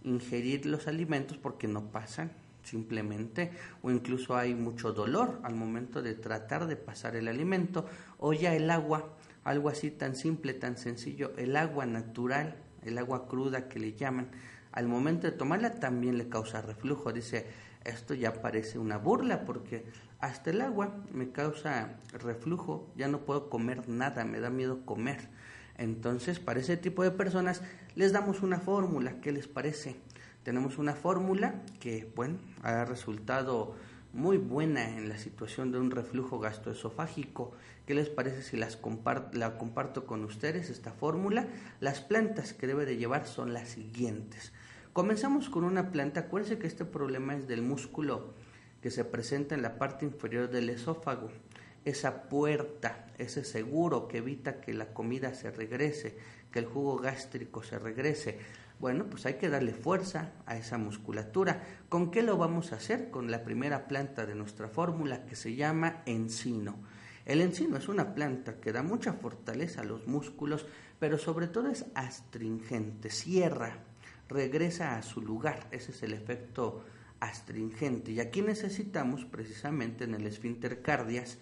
ingerir 0.03 0.65
los 0.65 0.87
alimentos 0.87 1.37
porque 1.37 1.67
no 1.67 1.91
pasan 1.91 2.31
simplemente. 2.63 3.51
O 3.81 3.91
incluso 3.91 4.35
hay 4.37 4.55
mucho 4.55 4.93
dolor 4.93 5.39
al 5.43 5.55
momento 5.55 6.01
de 6.01 6.13
tratar 6.13 6.67
de 6.67 6.75
pasar 6.75 7.15
el 7.15 7.27
alimento. 7.27 7.85
O 8.17 8.33
ya 8.33 8.55
el 8.55 8.69
agua, 8.69 9.17
algo 9.43 9.69
así 9.69 9.91
tan 9.91 10.15
simple, 10.15 10.53
tan 10.53 10.77
sencillo, 10.77 11.33
el 11.37 11.55
agua 11.55 11.85
natural, 11.85 12.55
el 12.83 12.97
agua 12.97 13.27
cruda 13.27 13.67
que 13.67 13.79
le 13.79 13.93
llaman, 13.93 14.29
al 14.71 14.87
momento 14.87 15.27
de 15.27 15.33
tomarla 15.33 15.75
también 15.75 16.17
le 16.17 16.29
causa 16.29 16.61
reflujo. 16.61 17.11
Dice, 17.11 17.45
esto 17.83 18.13
ya 18.13 18.41
parece 18.41 18.79
una 18.79 18.97
burla 18.97 19.43
porque 19.43 19.85
hasta 20.21 20.51
el 20.51 20.61
agua 20.61 20.95
me 21.11 21.31
causa 21.31 21.97
reflujo, 22.13 22.87
ya 22.95 23.07
no 23.07 23.21
puedo 23.21 23.49
comer 23.49 23.89
nada, 23.89 24.23
me 24.23 24.39
da 24.39 24.49
miedo 24.49 24.85
comer. 24.85 25.29
Entonces, 25.77 26.39
para 26.39 26.59
ese 26.59 26.77
tipo 26.77 27.03
de 27.03 27.11
personas 27.11 27.63
les 27.95 28.13
damos 28.13 28.41
una 28.43 28.59
fórmula, 28.59 29.19
¿qué 29.21 29.31
les 29.31 29.47
parece? 29.47 29.95
Tenemos 30.43 30.77
una 30.77 30.93
fórmula 30.93 31.61
que, 31.79 32.11
bueno, 32.15 32.37
ha 32.61 32.85
resultado 32.85 33.75
muy 34.13 34.37
buena 34.37 34.97
en 34.97 35.09
la 35.09 35.17
situación 35.17 35.71
de 35.71 35.79
un 35.79 35.89
reflujo 35.89 36.39
gastroesofágico. 36.39 37.53
¿Qué 37.85 37.95
les 37.95 38.09
parece 38.09 38.43
si 38.43 38.57
las 38.57 38.77
la 39.33 39.57
comparto 39.57 40.05
con 40.05 40.23
ustedes, 40.23 40.69
esta 40.69 40.91
fórmula? 40.91 41.47
Las 41.79 42.01
plantas 42.01 42.53
que 42.53 42.67
debe 42.67 42.85
de 42.85 42.97
llevar 42.97 43.25
son 43.25 43.53
las 43.53 43.69
siguientes. 43.69 44.51
Comenzamos 44.93 45.49
con 45.49 45.63
una 45.63 45.91
planta, 45.91 46.21
acuérdense 46.21 46.59
que 46.59 46.67
este 46.67 46.85
problema 46.85 47.35
es 47.35 47.47
del 47.47 47.61
músculo 47.61 48.33
que 48.81 48.91
se 48.91 49.05
presenta 49.05 49.55
en 49.55 49.61
la 49.61 49.77
parte 49.77 50.05
inferior 50.05 50.49
del 50.49 50.69
esófago 50.69 51.29
esa 51.85 52.23
puerta, 52.23 53.07
ese 53.17 53.43
seguro 53.43 54.07
que 54.07 54.17
evita 54.17 54.61
que 54.61 54.73
la 54.73 54.93
comida 54.93 55.33
se 55.33 55.51
regrese, 55.51 56.15
que 56.51 56.59
el 56.59 56.65
jugo 56.65 56.97
gástrico 56.97 57.63
se 57.63 57.79
regrese. 57.79 58.39
Bueno, 58.79 59.05
pues 59.05 59.25
hay 59.25 59.35
que 59.35 59.49
darle 59.49 59.73
fuerza 59.73 60.31
a 60.45 60.57
esa 60.57 60.77
musculatura. 60.77 61.63
¿Con 61.89 62.11
qué 62.11 62.23
lo 62.23 62.37
vamos 62.37 62.71
a 62.71 62.77
hacer? 62.77 63.09
Con 63.09 63.31
la 63.31 63.43
primera 63.43 63.87
planta 63.87 64.25
de 64.25 64.35
nuestra 64.35 64.67
fórmula 64.67 65.25
que 65.25 65.35
se 65.35 65.55
llama 65.55 66.01
encino. 66.05 66.75
El 67.25 67.41
encino 67.41 67.77
es 67.77 67.87
una 67.87 68.15
planta 68.15 68.59
que 68.59 68.71
da 68.71 68.81
mucha 68.81 69.13
fortaleza 69.13 69.81
a 69.81 69.85
los 69.85 70.07
músculos, 70.07 70.65
pero 70.99 71.17
sobre 71.17 71.47
todo 71.47 71.69
es 71.69 71.85
astringente, 71.93 73.11
cierra, 73.11 73.77
regresa 74.27 74.97
a 74.97 75.03
su 75.03 75.21
lugar. 75.21 75.67
Ese 75.71 75.91
es 75.91 76.01
el 76.01 76.13
efecto 76.13 76.83
astringente. 77.21 78.11
Y 78.11 78.19
aquí 78.19 78.41
necesitamos 78.41 79.23
precisamente 79.23 80.03
en 80.03 80.15
el 80.15 80.27
esfínter 80.27 80.81
cardias 80.81 81.37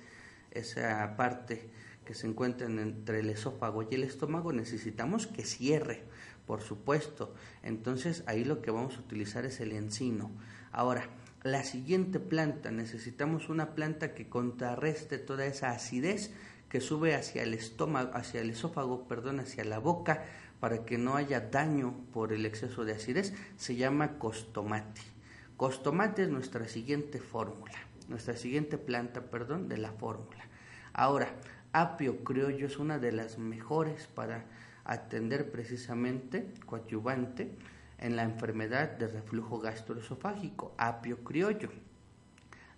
esa 0.51 1.15
parte 1.17 1.69
que 2.05 2.13
se 2.13 2.27
encuentra 2.27 2.67
entre 2.67 3.19
el 3.19 3.29
esófago 3.29 3.83
y 3.83 3.95
el 3.95 4.03
estómago, 4.03 4.51
necesitamos 4.51 5.27
que 5.27 5.43
cierre, 5.43 6.03
por 6.45 6.61
supuesto. 6.61 7.33
Entonces 7.63 8.23
ahí 8.25 8.43
lo 8.43 8.61
que 8.61 8.71
vamos 8.71 8.97
a 8.97 9.01
utilizar 9.01 9.45
es 9.45 9.59
el 9.59 9.71
encino. 9.71 10.31
Ahora, 10.71 11.07
la 11.43 11.63
siguiente 11.63 12.19
planta, 12.19 12.71
necesitamos 12.71 13.47
una 13.47 13.75
planta 13.75 14.13
que 14.13 14.27
contrarreste 14.27 15.19
toda 15.19 15.45
esa 15.45 15.71
acidez 15.71 16.31
que 16.67 16.81
sube 16.81 17.15
hacia 17.15 17.43
el 17.43 17.53
estómago, 17.53 18.11
hacia 18.13 18.41
el 18.41 18.49
esófago, 18.49 19.07
perdón, 19.07 19.39
hacia 19.39 19.63
la 19.63 19.79
boca, 19.79 20.25
para 20.59 20.85
que 20.85 20.97
no 20.97 21.15
haya 21.15 21.39
daño 21.39 21.93
por 22.11 22.33
el 22.33 22.45
exceso 22.45 22.85
de 22.85 22.93
acidez, 22.93 23.33
se 23.55 23.75
llama 23.75 24.17
costomate. 24.17 25.18
Costomate 25.59 26.23
es 26.23 26.29
nuestra 26.29 26.69
siguiente 26.69 27.19
fórmula 27.19 27.75
nuestra 28.07 28.37
siguiente 28.37 28.77
planta, 28.77 29.29
perdón, 29.29 29.67
de 29.67 29.77
la 29.77 29.91
fórmula. 29.91 30.45
Ahora, 30.93 31.35
apio 31.73 32.23
criollo 32.23 32.65
es 32.65 32.79
una 32.79 32.97
de 32.97 33.11
las 33.11 33.37
mejores 33.37 34.07
para 34.07 34.45
atender 34.85 35.51
precisamente 35.51 36.53
coadyuvante 36.65 37.55
en 37.97 38.15
la 38.15 38.23
enfermedad 38.23 38.91
de 38.91 39.07
reflujo 39.07 39.59
gastroesofágico, 39.59 40.73
apio 40.77 41.23
criollo. 41.25 41.69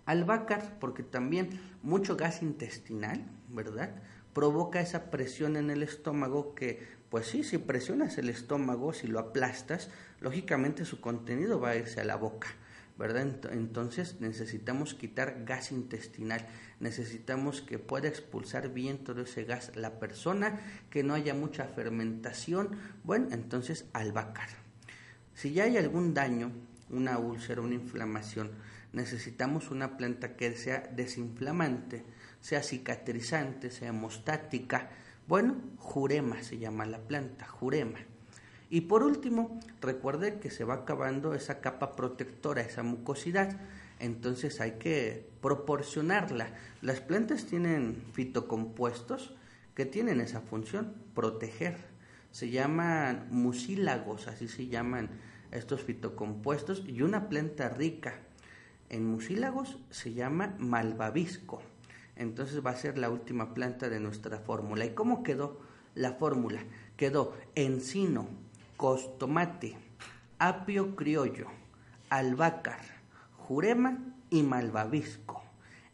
Albácar, 0.04 0.78
porque 0.80 1.04
también 1.04 1.60
mucho 1.82 2.16
gas 2.16 2.42
intestinal, 2.42 3.24
¿verdad? 3.48 4.02
Provoca 4.34 4.80
esa 4.80 5.10
presión 5.10 5.56
en 5.56 5.70
el 5.70 5.84
estómago 5.84 6.56
que, 6.56 6.84
pues 7.10 7.28
sí, 7.28 7.44
si 7.44 7.58
presionas 7.58 8.18
el 8.18 8.28
estómago, 8.28 8.92
si 8.92 9.06
lo 9.06 9.20
aplastas, 9.20 9.88
lógicamente 10.20 10.84
su 10.84 11.00
contenido 11.00 11.60
va 11.60 11.70
a 11.70 11.76
irse 11.76 12.00
a 12.00 12.04
la 12.04 12.16
boca. 12.16 12.48
¿Verdad? 12.98 13.26
Entonces 13.52 14.20
necesitamos 14.20 14.94
quitar 14.94 15.44
gas 15.44 15.72
intestinal, 15.72 16.46
necesitamos 16.80 17.62
que 17.62 17.78
pueda 17.78 18.08
expulsar 18.08 18.72
bien 18.72 19.04
todo 19.04 19.22
ese 19.22 19.44
gas 19.44 19.72
la 19.74 19.98
persona, 19.98 20.60
que 20.90 21.02
no 21.02 21.14
haya 21.14 21.34
mucha 21.34 21.64
fermentación, 21.64 22.76
bueno, 23.04 23.28
entonces 23.32 23.86
albahaca. 23.92 24.46
Si 25.34 25.52
ya 25.52 25.64
hay 25.64 25.76
algún 25.76 26.14
daño, 26.14 26.52
una 26.90 27.18
úlcera, 27.18 27.62
una 27.62 27.74
inflamación, 27.74 28.50
necesitamos 28.92 29.70
una 29.70 29.96
planta 29.96 30.36
que 30.36 30.54
sea 30.56 30.80
desinflamante, 30.80 32.04
sea 32.40 32.62
cicatrizante, 32.62 33.70
sea 33.70 33.88
hemostática, 33.88 34.90
bueno, 35.26 35.56
jurema 35.78 36.42
se 36.42 36.58
llama 36.58 36.84
la 36.84 36.98
planta, 36.98 37.46
jurema. 37.46 38.00
Y 38.72 38.80
por 38.80 39.02
último, 39.02 39.60
recuerde 39.82 40.40
que 40.40 40.50
se 40.50 40.64
va 40.64 40.72
acabando 40.72 41.34
esa 41.34 41.60
capa 41.60 41.94
protectora, 41.94 42.62
esa 42.62 42.82
mucosidad. 42.82 43.60
Entonces 43.98 44.62
hay 44.62 44.78
que 44.78 45.28
proporcionarla. 45.42 46.54
Las 46.80 47.02
plantas 47.02 47.44
tienen 47.44 48.02
fitocompuestos 48.14 49.34
que 49.74 49.84
tienen 49.84 50.22
esa 50.22 50.40
función, 50.40 50.94
proteger. 51.14 51.76
Se 52.30 52.48
llaman 52.48 53.26
mucílagos, 53.30 54.26
así 54.26 54.48
se 54.48 54.68
llaman 54.68 55.10
estos 55.50 55.82
fitocompuestos. 55.82 56.82
Y 56.86 57.02
una 57.02 57.28
planta 57.28 57.68
rica 57.68 58.14
en 58.88 59.04
mucílagos 59.04 59.80
se 59.90 60.14
llama 60.14 60.56
malvavisco. 60.58 61.60
Entonces 62.16 62.64
va 62.64 62.70
a 62.70 62.76
ser 62.76 62.96
la 62.96 63.10
última 63.10 63.52
planta 63.52 63.90
de 63.90 64.00
nuestra 64.00 64.38
fórmula. 64.38 64.86
¿Y 64.86 64.94
cómo 64.94 65.22
quedó 65.22 65.60
la 65.94 66.14
fórmula? 66.14 66.64
Quedó 66.96 67.36
encino, 67.54 68.28
costomate, 68.82 69.76
apio 70.40 70.96
criollo, 70.96 71.46
albácar, 72.10 72.80
jurema 73.36 73.96
y 74.28 74.42
malvavisco. 74.42 75.40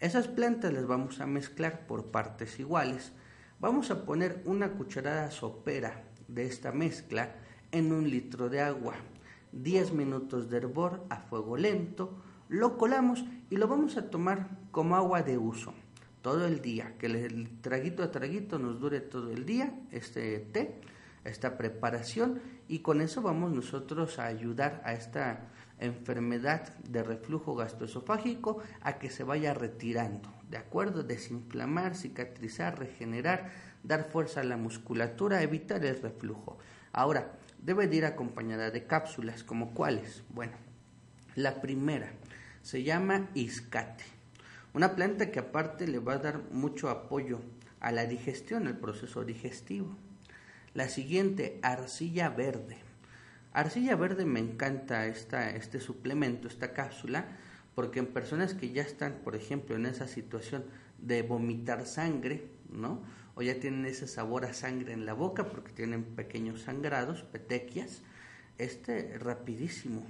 Esas 0.00 0.26
plantas 0.26 0.72
las 0.72 0.86
vamos 0.86 1.20
a 1.20 1.26
mezclar 1.26 1.86
por 1.86 2.06
partes 2.06 2.58
iguales. 2.58 3.12
Vamos 3.60 3.90
a 3.90 4.06
poner 4.06 4.40
una 4.46 4.70
cucharada 4.70 5.30
sopera 5.30 6.02
de 6.28 6.46
esta 6.46 6.72
mezcla 6.72 7.34
en 7.72 7.92
un 7.92 8.08
litro 8.08 8.48
de 8.48 8.62
agua. 8.62 8.94
10 9.52 9.92
minutos 9.92 10.48
de 10.48 10.56
hervor 10.56 11.04
a 11.10 11.18
fuego 11.18 11.58
lento. 11.58 12.22
Lo 12.48 12.78
colamos 12.78 13.22
y 13.50 13.58
lo 13.58 13.68
vamos 13.68 13.98
a 13.98 14.08
tomar 14.08 14.48
como 14.70 14.96
agua 14.96 15.22
de 15.22 15.36
uso 15.36 15.74
todo 16.22 16.46
el 16.46 16.62
día. 16.62 16.96
Que 16.96 17.04
el 17.04 17.60
traguito 17.60 18.02
a 18.02 18.10
traguito 18.10 18.58
nos 18.58 18.80
dure 18.80 19.02
todo 19.02 19.30
el 19.30 19.44
día 19.44 19.78
este 19.92 20.38
té 20.38 20.80
esta 21.28 21.56
preparación 21.56 22.40
y 22.68 22.80
con 22.80 23.00
eso 23.00 23.22
vamos 23.22 23.52
nosotros 23.52 24.18
a 24.18 24.26
ayudar 24.26 24.82
a 24.84 24.92
esta 24.92 25.48
enfermedad 25.80 26.76
de 26.78 27.02
reflujo 27.02 27.54
gastroesofágico 27.54 28.58
a 28.80 28.98
que 28.98 29.10
se 29.10 29.24
vaya 29.24 29.54
retirando, 29.54 30.28
¿de 30.50 30.58
acuerdo? 30.58 31.02
Desinflamar, 31.02 31.94
cicatrizar, 31.94 32.78
regenerar, 32.78 33.50
dar 33.82 34.10
fuerza 34.10 34.40
a 34.40 34.44
la 34.44 34.56
musculatura, 34.56 35.42
evitar 35.42 35.84
el 35.84 36.00
reflujo. 36.00 36.58
Ahora, 36.92 37.32
debe 37.62 37.86
de 37.86 37.96
ir 37.96 38.04
acompañada 38.04 38.70
de 38.70 38.86
cápsulas, 38.86 39.44
como 39.44 39.72
cuáles? 39.72 40.24
Bueno, 40.30 40.54
la 41.34 41.60
primera 41.60 42.10
se 42.62 42.82
llama 42.82 43.28
iscate, 43.34 44.04
una 44.74 44.94
planta 44.94 45.30
que 45.30 45.38
aparte 45.38 45.86
le 45.86 46.00
va 46.00 46.14
a 46.14 46.18
dar 46.18 46.42
mucho 46.50 46.90
apoyo 46.90 47.40
a 47.80 47.92
la 47.92 48.06
digestión, 48.06 48.66
al 48.66 48.78
proceso 48.78 49.24
digestivo. 49.24 49.96
La 50.78 50.88
siguiente, 50.88 51.58
arcilla 51.64 52.28
verde. 52.28 52.76
Arcilla 53.52 53.96
verde 53.96 54.24
me 54.24 54.38
encanta 54.38 55.08
esta, 55.08 55.50
este 55.50 55.80
suplemento, 55.80 56.46
esta 56.46 56.72
cápsula, 56.72 57.26
porque 57.74 57.98
en 57.98 58.06
personas 58.06 58.54
que 58.54 58.70
ya 58.70 58.82
están, 58.82 59.14
por 59.24 59.34
ejemplo, 59.34 59.74
en 59.74 59.86
esa 59.86 60.06
situación 60.06 60.64
de 60.98 61.22
vomitar 61.22 61.84
sangre, 61.84 62.46
¿no? 62.70 63.02
O 63.34 63.42
ya 63.42 63.58
tienen 63.58 63.86
ese 63.86 64.06
sabor 64.06 64.44
a 64.44 64.54
sangre 64.54 64.92
en 64.92 65.04
la 65.04 65.14
boca 65.14 65.48
porque 65.48 65.72
tienen 65.72 66.04
pequeños 66.04 66.60
sangrados, 66.60 67.22
petequias, 67.22 68.02
este 68.56 69.18
rapidísimo 69.18 70.06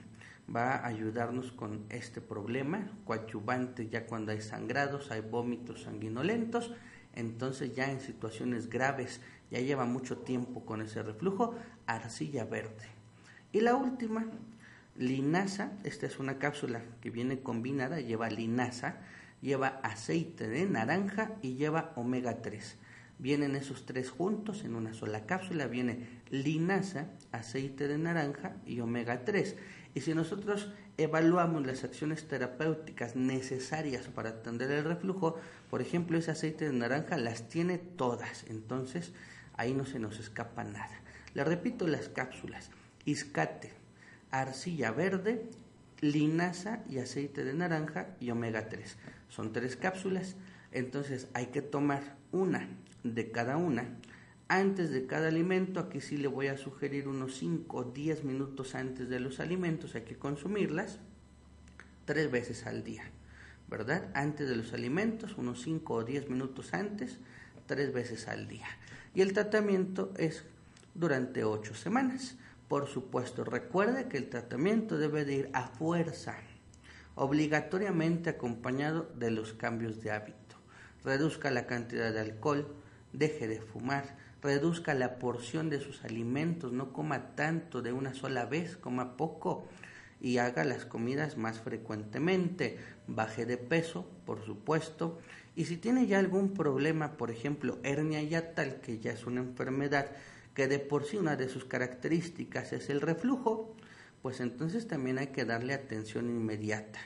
va 0.55 0.75
a 0.75 0.87
ayudarnos 0.87 1.51
con 1.51 1.87
este 1.89 2.21
problema, 2.21 2.93
coadyuvante 3.07 3.89
ya 3.89 4.05
cuando 4.05 4.33
hay 4.33 4.43
sangrados, 4.43 5.11
hay 5.13 5.23
vómitos 5.23 5.85
sanguinolentos, 5.85 6.75
entonces 7.15 7.75
ya 7.75 7.91
en 7.91 8.01
situaciones 8.01 8.69
graves, 8.69 9.23
ya 9.51 9.61
lleva 9.61 9.85
mucho 9.85 10.19
tiempo 10.19 10.65
con 10.65 10.83
ese 10.83 11.03
reflujo, 11.03 11.55
arcilla 11.87 12.45
verde. 12.45 12.87
Y 13.53 13.61
la 13.61 13.75
última, 13.75 14.27
linaza, 14.97 15.73
esta 15.85 16.07
es 16.07 16.19
una 16.19 16.39
cápsula 16.39 16.83
que 17.01 17.11
viene 17.11 17.41
combinada, 17.41 18.01
lleva 18.01 18.29
linaza, 18.29 18.97
lleva 19.41 19.81
aceite 19.83 20.49
de 20.49 20.67
naranja 20.67 21.33
y 21.43 21.55
lleva 21.55 21.93
omega 21.97 22.43
3. 22.43 22.77
Vienen 23.21 23.57
esos 23.57 23.85
tres 23.85 24.11
juntos 24.11 24.65
en 24.65 24.77
una 24.77 24.93
sola 24.95 25.27
cápsula, 25.27 25.67
viene 25.67 26.07
linaza, 26.31 27.07
aceite 27.33 27.89
de 27.89 27.99
naranja 27.99 28.55
y 28.65 28.81
omega 28.81 29.25
3. 29.25 29.57
Y 29.95 30.03
si 30.03 30.15
nosotros 30.15 30.73
evaluamos 30.99 31.67
las 31.67 31.83
acciones 31.85 32.29
terapéuticas 32.29 33.17
necesarias 33.17 34.07
para 34.07 34.31
atender 34.31 34.71
el 34.71 34.85
reflujo, 34.85 35.37
por 35.71 35.81
ejemplo, 35.81 36.19
ese 36.19 36.31
aceite 36.31 36.67
de 36.67 36.73
naranja 36.73 37.17
las 37.17 37.49
tiene 37.49 37.79
todas, 37.79 38.45
entonces 38.49 39.13
ahí 39.59 39.75
no 39.75 39.85
se 39.85 39.99
nos 39.99 40.19
escapa 40.19 40.65
nada. 40.65 41.03
Le 41.35 41.45
repito 41.45 41.87
las 41.87 42.09
cápsulas, 42.09 42.71
iscate, 43.05 43.73
arcilla 44.31 44.91
verde, 44.91 45.51
linaza 46.01 46.83
y 46.89 46.99
aceite 46.99 47.45
de 47.45 47.53
naranja 47.53 48.17
y 48.21 48.31
omega 48.31 48.69
3. 48.69 48.97
Son 49.29 49.53
tres 49.53 49.77
cápsulas, 49.77 50.37
entonces 50.73 51.29
hay 51.35 51.47
que 51.47 51.61
tomar 51.61 52.17
una 52.33 52.69
de 53.05 53.31
cada 53.31 53.57
una. 53.57 53.85
Antes 54.49 54.91
de 54.91 55.07
cada 55.07 55.29
alimento, 55.29 55.81
aquí 55.81 56.01
sí 56.01 56.17
le 56.17 56.29
voy 56.29 56.47
a 56.47 56.57
sugerir 56.57 57.07
unos 57.07 57.37
5 57.37 57.77
o 57.77 57.85
10 57.85 58.25
minutos 58.25 58.75
antes 58.75 59.11
de 59.11 59.21
los 59.21 59.41
alimentos, 59.41 59.95
hay 59.95 60.03
que 60.03 60.17
consumirlas 60.17 61.01
tres 62.07 62.31
veces 62.31 62.67
al 62.67 62.85
día, 62.85 63.05
¿verdad? 63.69 64.11
Antes 64.15 64.49
de 64.49 64.57
los 64.57 64.73
alimentos, 64.73 65.37
unos 65.37 65.61
5 65.63 65.93
o 65.93 66.05
10 66.05 66.31
minutos 66.31 66.73
antes, 66.73 67.19
tres 67.67 67.93
veces 67.93 68.27
al 68.29 68.49
día. 68.49 68.67
Y 69.15 69.23
el 69.23 69.33
tratamiento 69.33 70.13
es 70.17 70.45
durante 70.95 71.45
8 71.45 71.75
semanas. 71.75 72.37
Por 72.69 72.87
supuesto, 72.87 73.45
recuerde 73.45 74.09
que 74.09 74.19
el 74.19 74.29
tratamiento 74.29 74.99
debe 74.99 75.25
de 75.25 75.35
ir 75.35 75.51
a 75.55 75.69
fuerza, 75.69 76.37
obligatoriamente 77.15 78.31
acompañado 78.31 79.11
de 79.17 79.31
los 79.31 79.55
cambios 79.55 80.03
de 80.03 80.11
hábito. 80.11 80.57
Reduzca 81.03 81.51
la 81.51 81.67
cantidad 81.67 82.13
de 82.13 82.21
alcohol, 82.21 82.75
deje 83.13 83.49
de 83.49 83.61
fumar, 83.61 84.17
reduzca 84.43 84.95
la 84.95 85.19
porción 85.19 85.71
de 85.71 85.81
sus 85.81 86.05
alimentos, 86.05 86.73
no 86.73 86.93
coma 86.93 87.35
tanto 87.35 87.81
de 87.81 87.93
una 87.93 88.15
sola 88.15 88.45
vez, 88.45 88.77
coma 88.77 89.17
poco 89.17 89.67
y 90.21 90.39
haga 90.39 90.65
las 90.65 90.85
comidas 90.85 91.37
más 91.37 91.61
frecuentemente, 91.61 92.79
baje 93.07 93.47
de 93.47 93.57
peso, 93.57 94.11
por 94.27 94.45
supuesto, 94.45 95.19
y 95.57 95.65
si 95.65 95.77
tiene 95.77 96.07
ya 96.07 96.19
algún 96.19 96.55
problema, 96.55 97.17
por 97.17 97.31
ejemplo, 97.31 97.79
hernia 97.83 98.23
yatal, 98.23 98.81
que 98.81 98.99
ya 98.99 99.13
es 99.13 99.27
una 99.27 99.41
enfermedad 99.41 100.11
que 100.55 100.69
de 100.69 100.79
por 100.79 101.05
sí 101.05 101.17
una 101.17 101.37
de 101.37 101.49
sus 101.49 101.65
características 101.65 102.73
es 102.73 102.91
el 102.91 103.01
reflujo, 103.01 103.75
pues 104.23 104.41
entonces 104.41 104.89
también 104.89 105.19
hay 105.19 105.29
que 105.29 105.45
darle 105.45 105.75
atención 105.75 106.29
inmediata. 106.29 106.99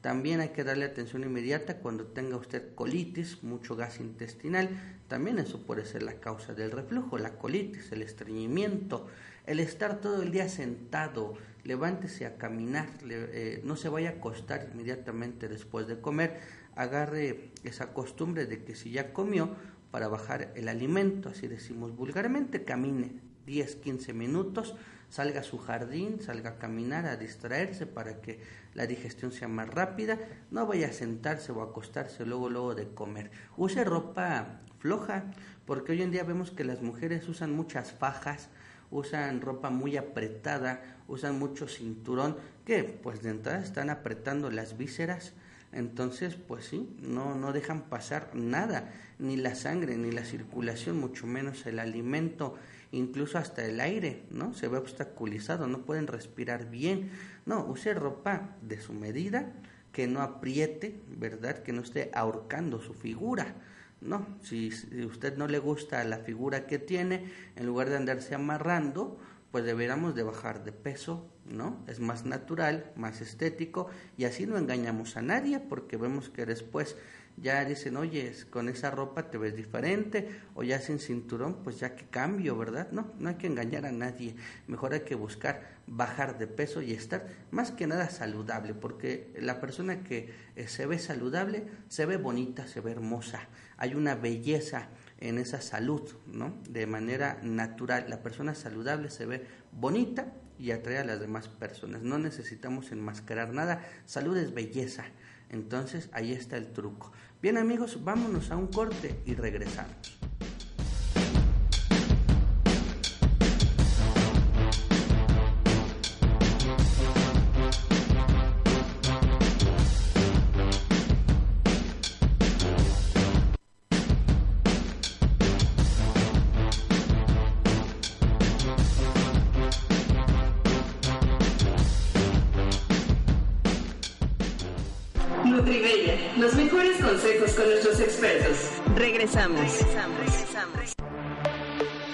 También 0.00 0.40
hay 0.40 0.50
que 0.50 0.62
darle 0.62 0.84
atención 0.84 1.24
inmediata 1.24 1.78
cuando 1.78 2.06
tenga 2.06 2.36
usted 2.36 2.74
colitis, 2.74 3.42
mucho 3.42 3.74
gas 3.74 3.98
intestinal. 3.98 4.68
También 5.08 5.38
eso 5.38 5.62
puede 5.62 5.84
ser 5.84 6.02
la 6.02 6.20
causa 6.20 6.54
del 6.54 6.70
reflujo, 6.70 7.18
la 7.18 7.38
colitis, 7.38 7.90
el 7.92 8.02
estreñimiento, 8.02 9.08
el 9.46 9.60
estar 9.60 10.00
todo 10.00 10.22
el 10.22 10.30
día 10.30 10.48
sentado, 10.48 11.34
levántese 11.64 12.26
a 12.26 12.36
caminar, 12.36 12.88
eh, 13.08 13.60
no 13.64 13.76
se 13.76 13.88
vaya 13.88 14.10
a 14.10 14.12
acostar 14.12 14.68
inmediatamente 14.72 15.48
después 15.48 15.88
de 15.88 16.00
comer, 16.00 16.40
agarre 16.76 17.50
esa 17.64 17.92
costumbre 17.92 18.46
de 18.46 18.62
que 18.62 18.74
si 18.74 18.90
ya 18.92 19.12
comió, 19.12 19.56
para 19.90 20.08
bajar 20.08 20.52
el 20.56 20.68
alimento, 20.68 21.30
así 21.30 21.48
decimos 21.48 21.96
vulgarmente, 21.96 22.64
camine 22.64 23.12
10, 23.46 23.76
15 23.76 24.12
minutos, 24.12 24.74
salga 25.08 25.40
a 25.40 25.44
su 25.44 25.58
jardín, 25.58 26.20
salga 26.20 26.50
a 26.50 26.58
caminar, 26.58 27.06
a 27.06 27.16
distraerse 27.16 27.86
para 27.86 28.20
que 28.20 28.40
la 28.74 28.86
digestión 28.86 29.32
sea 29.32 29.48
más 29.48 29.68
rápida, 29.68 30.18
no 30.50 30.66
vaya 30.66 30.88
a 30.88 30.92
sentarse 30.92 31.52
o 31.52 31.62
acostarse 31.62 32.26
luego 32.26 32.50
luego 32.50 32.74
de 32.74 32.88
comer. 32.88 33.30
Use 33.56 33.84
ropa 33.84 34.60
floja, 34.78 35.24
porque 35.64 35.92
hoy 35.92 36.02
en 36.02 36.10
día 36.10 36.24
vemos 36.24 36.50
que 36.50 36.64
las 36.64 36.82
mujeres 36.82 37.28
usan 37.28 37.52
muchas 37.52 37.92
fajas, 37.92 38.50
usan 38.90 39.40
ropa 39.40 39.70
muy 39.70 39.96
apretada, 39.96 40.82
usan 41.08 41.38
mucho 41.38 41.68
cinturón, 41.68 42.36
que 42.64 42.84
pues 42.84 43.22
de 43.22 43.30
entrada 43.30 43.62
están 43.62 43.90
apretando 43.90 44.50
las 44.50 44.76
vísceras, 44.76 45.32
entonces, 45.72 46.36
pues 46.36 46.66
sí, 46.66 46.88
no, 47.00 47.34
no 47.34 47.52
dejan 47.52 47.82
pasar 47.82 48.30
nada, 48.34 48.92
ni 49.18 49.36
la 49.36 49.54
sangre, 49.54 49.96
ni 49.96 50.10
la 50.10 50.24
circulación, 50.24 50.98
mucho 50.98 51.26
menos 51.26 51.66
el 51.66 51.78
alimento, 51.78 52.54
incluso 52.92 53.38
hasta 53.38 53.64
el 53.64 53.80
aire, 53.80 54.22
¿no? 54.30 54.54
Se 54.54 54.68
ve 54.68 54.78
obstaculizado, 54.78 55.66
no 55.66 55.82
pueden 55.82 56.06
respirar 56.06 56.70
bien. 56.70 57.10
No, 57.44 57.64
use 57.66 57.94
ropa 57.94 58.56
de 58.62 58.80
su 58.80 58.92
medida, 58.92 59.52
que 59.92 60.06
no 60.06 60.22
apriete, 60.22 61.00
¿verdad? 61.08 61.62
Que 61.62 61.72
no 61.72 61.82
esté 61.82 62.10
ahorcando 62.14 62.80
su 62.80 62.94
figura. 62.94 63.54
No, 64.00 64.26
si, 64.42 64.70
si 64.70 65.04
usted 65.04 65.36
no 65.36 65.48
le 65.48 65.58
gusta 65.58 66.04
la 66.04 66.18
figura 66.18 66.66
que 66.66 66.78
tiene, 66.78 67.30
en 67.56 67.66
lugar 67.66 67.88
de 67.88 67.96
andarse 67.96 68.34
amarrando, 68.34 69.18
pues 69.56 69.64
deberíamos 69.64 70.14
de 70.14 70.22
bajar 70.22 70.64
de 70.64 70.72
peso, 70.72 71.30
¿no? 71.46 71.82
Es 71.86 71.98
más 71.98 72.26
natural, 72.26 72.92
más 72.94 73.22
estético 73.22 73.88
y 74.18 74.24
así 74.24 74.44
no 74.44 74.58
engañamos 74.58 75.16
a 75.16 75.22
nadie 75.22 75.60
porque 75.60 75.96
vemos 75.96 76.28
que 76.28 76.44
después 76.44 76.94
ya 77.38 77.64
dicen, 77.64 77.96
oye, 77.96 78.34
con 78.50 78.68
esa 78.68 78.90
ropa 78.90 79.30
te 79.30 79.38
ves 79.38 79.56
diferente 79.56 80.28
o 80.54 80.62
ya 80.62 80.78
sin 80.78 80.98
cinturón, 80.98 81.62
pues 81.64 81.80
ya 81.80 81.96
que 81.96 82.04
cambio, 82.04 82.58
¿verdad? 82.58 82.88
No, 82.92 83.14
no 83.18 83.30
hay 83.30 83.36
que 83.36 83.46
engañar 83.46 83.86
a 83.86 83.92
nadie, 83.92 84.36
mejor 84.66 84.92
hay 84.92 85.00
que 85.00 85.14
buscar 85.14 85.62
bajar 85.86 86.36
de 86.36 86.48
peso 86.48 86.82
y 86.82 86.92
estar 86.92 87.26
más 87.50 87.70
que 87.70 87.86
nada 87.86 88.10
saludable, 88.10 88.74
porque 88.74 89.32
la 89.40 89.58
persona 89.58 90.02
que 90.02 90.34
eh, 90.56 90.68
se 90.68 90.84
ve 90.84 90.98
saludable 90.98 91.66
se 91.88 92.04
ve 92.04 92.18
bonita, 92.18 92.66
se 92.66 92.82
ve 92.82 92.90
hermosa, 92.90 93.48
hay 93.78 93.94
una 93.94 94.16
belleza 94.16 94.90
en 95.18 95.38
esa 95.38 95.60
salud, 95.60 96.02
¿no? 96.26 96.54
De 96.68 96.86
manera 96.86 97.38
natural, 97.42 98.06
la 98.08 98.22
persona 98.22 98.54
saludable 98.54 99.10
se 99.10 99.26
ve 99.26 99.46
bonita 99.72 100.32
y 100.58 100.70
atrae 100.70 100.98
a 100.98 101.04
las 101.04 101.20
demás 101.20 101.48
personas, 101.48 102.02
no 102.02 102.18
necesitamos 102.18 102.92
enmascarar 102.92 103.52
nada, 103.52 103.82
salud 104.06 104.36
es 104.36 104.54
belleza 104.54 105.04
entonces 105.48 106.08
ahí 106.12 106.32
está 106.32 106.56
el 106.56 106.72
truco. 106.72 107.12
Bien 107.40 107.56
amigos, 107.56 108.02
vámonos 108.02 108.50
a 108.50 108.56
un 108.56 108.66
corte 108.68 109.20
y 109.26 109.34
regresamos. 109.34 110.18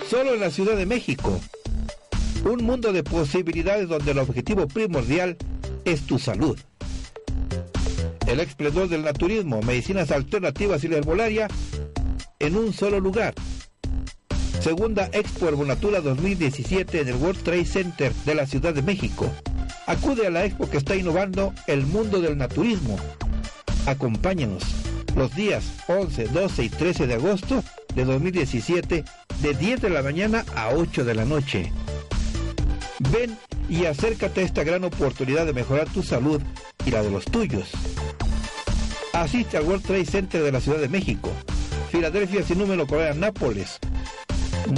Solo 0.09 0.35
en 0.35 0.41
la 0.41 0.51
Ciudad 0.51 0.77
de 0.77 0.87
México. 0.87 1.41
Un 2.45 2.65
mundo 2.65 2.93
de 2.93 3.05
posibilidades 3.05 3.89
donde 3.89 4.11
el 4.11 4.19
objetivo 4.19 4.67
primordial 4.67 5.37
es 5.85 6.03
tu 6.03 6.19
salud. 6.19 6.59
El 8.27 8.41
esplendor 8.41 8.89
del 8.89 9.05
naturismo, 9.05 9.63
medicinas 9.63 10.11
alternativas 10.11 10.83
y 10.83 10.89
la 10.89 10.97
herbolaria 10.97 11.47
en 12.41 12.57
un 12.57 12.73
solo 12.73 12.99
lugar. 12.99 13.35
Segunda 14.61 15.09
Expo 15.13 15.47
Herbonatura 15.47 16.01
2017 16.01 17.03
en 17.03 17.09
el 17.09 17.15
World 17.15 17.43
Trade 17.45 17.65
Center 17.67 18.13
de 18.27 18.35
la 18.35 18.47
Ciudad 18.47 18.75
de 18.75 18.83
México. 18.83 19.31
Acude 19.87 20.27
a 20.27 20.31
la 20.31 20.45
expo 20.45 20.69
que 20.69 20.79
está 20.79 20.97
innovando 20.97 21.55
el 21.69 21.87
mundo 21.87 22.21
del 22.21 22.37
naturismo 22.37 22.99
Acompáñanos 23.87 24.82
los 25.17 25.35
días 25.35 25.65
11, 25.89 26.29
12 26.29 26.65
y 26.65 26.69
13 26.69 27.07
de 27.07 27.15
agosto 27.15 27.63
de 27.95 28.05
2017 28.05 29.05
de 29.41 29.55
10 29.55 29.81
de 29.83 29.91
la 29.91 30.03
mañana 30.03 30.45
a 30.55 30.71
8 30.71 31.05
de 31.05 31.15
la 31.15 31.25
noche. 31.25 31.73
Ven 33.11 33.37
y 33.69 33.87
acércate 33.87 34.41
a 34.41 34.45
esta 34.45 34.65
gran 34.65 34.85
oportunidad 34.85 35.47
de 35.47 35.53
mejorar 35.53 35.89
tu 35.89 36.03
salud 36.03 36.41
y 36.85 36.91
la 36.91 37.03
de 37.03 37.11
los 37.11 37.25
tuyos. 37.25 37.71
Asiste 39.13 39.57
al 39.57 39.65
World 39.65 39.85
Trade 39.85 40.07
Center 40.07 40.43
de 40.43 40.53
la 40.53 40.61
Ciudad 40.61 40.79
de 40.79 40.89
México, 40.89 41.31
Filadelfia 41.91 42.43
sin 42.43 42.59
número 42.59 42.87
Corea, 42.87 43.13
Nápoles. 43.15 43.79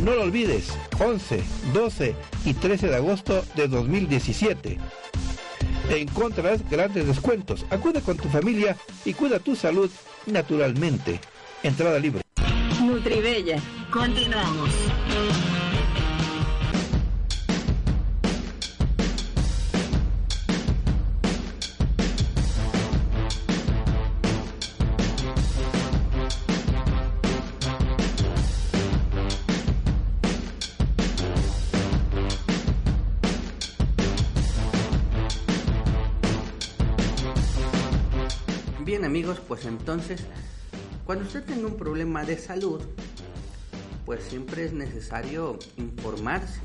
No 0.03 0.15
lo 0.15 0.23
olvides, 0.23 0.69
11, 0.99 1.43
12 1.73 2.15
y 2.45 2.55
13 2.55 2.89
de 2.89 2.97
agosto 2.97 3.45
de 3.55 3.69
2017. 3.69 4.79
Encontrarás 5.91 6.69
grandes 6.69 7.07
descuentos. 7.07 7.67
Acude 7.71 8.01
con 8.01 8.17
tu 8.17 8.29
familia 8.29 8.77
y 9.05 9.13
cuida 9.13 9.39
tu 9.39 9.55
salud 9.55 9.91
naturalmente. 10.27 11.21
Entrada 11.63 11.99
libre. 11.99 12.23
Nutribella. 12.81 13.59
Continuamos. 13.91 14.71
Amigos, 39.15 39.39
pues 39.47 39.65
entonces, 39.65 40.25
cuando 41.07 41.25
usted 41.25 41.45
tenga 41.45 41.69
un 41.69 41.77
problema 41.77 42.25
de 42.25 42.37
salud, 42.37 42.83
pues 44.05 44.25
siempre 44.25 44.65
es 44.65 44.73
necesario 44.73 45.57
informarse, 45.77 46.59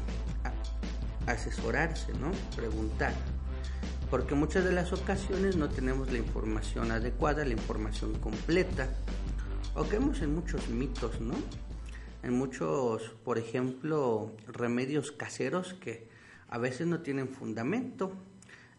asesorarse, 1.28 2.12
¿no? 2.14 2.32
Preguntar. 2.56 3.14
Porque 4.10 4.34
muchas 4.34 4.66
de 4.66 4.72
las 4.72 4.91
ocasiones 4.93 5.58
no 5.58 5.70
tenemos 5.70 6.12
la 6.12 6.18
información 6.18 6.89
adecuada, 6.89 7.45
la 7.45 7.54
información 7.54 8.16
completa. 8.16 8.89
O 9.76 9.84
caemos 9.84 10.24
en 10.24 10.34
muchos 10.34 10.70
mitos, 10.70 11.22
¿no? 11.22 11.36
En 12.24 12.34
muchos, 12.34 13.12
por 13.24 13.38
ejemplo, 13.38 14.36
remedios 14.47 15.12
caseros 15.12 15.76
que 15.76 16.10
a 16.47 16.58
veces 16.58 16.88
no 16.88 17.02
tienen 17.02 17.30
fundamento. 17.30 18.12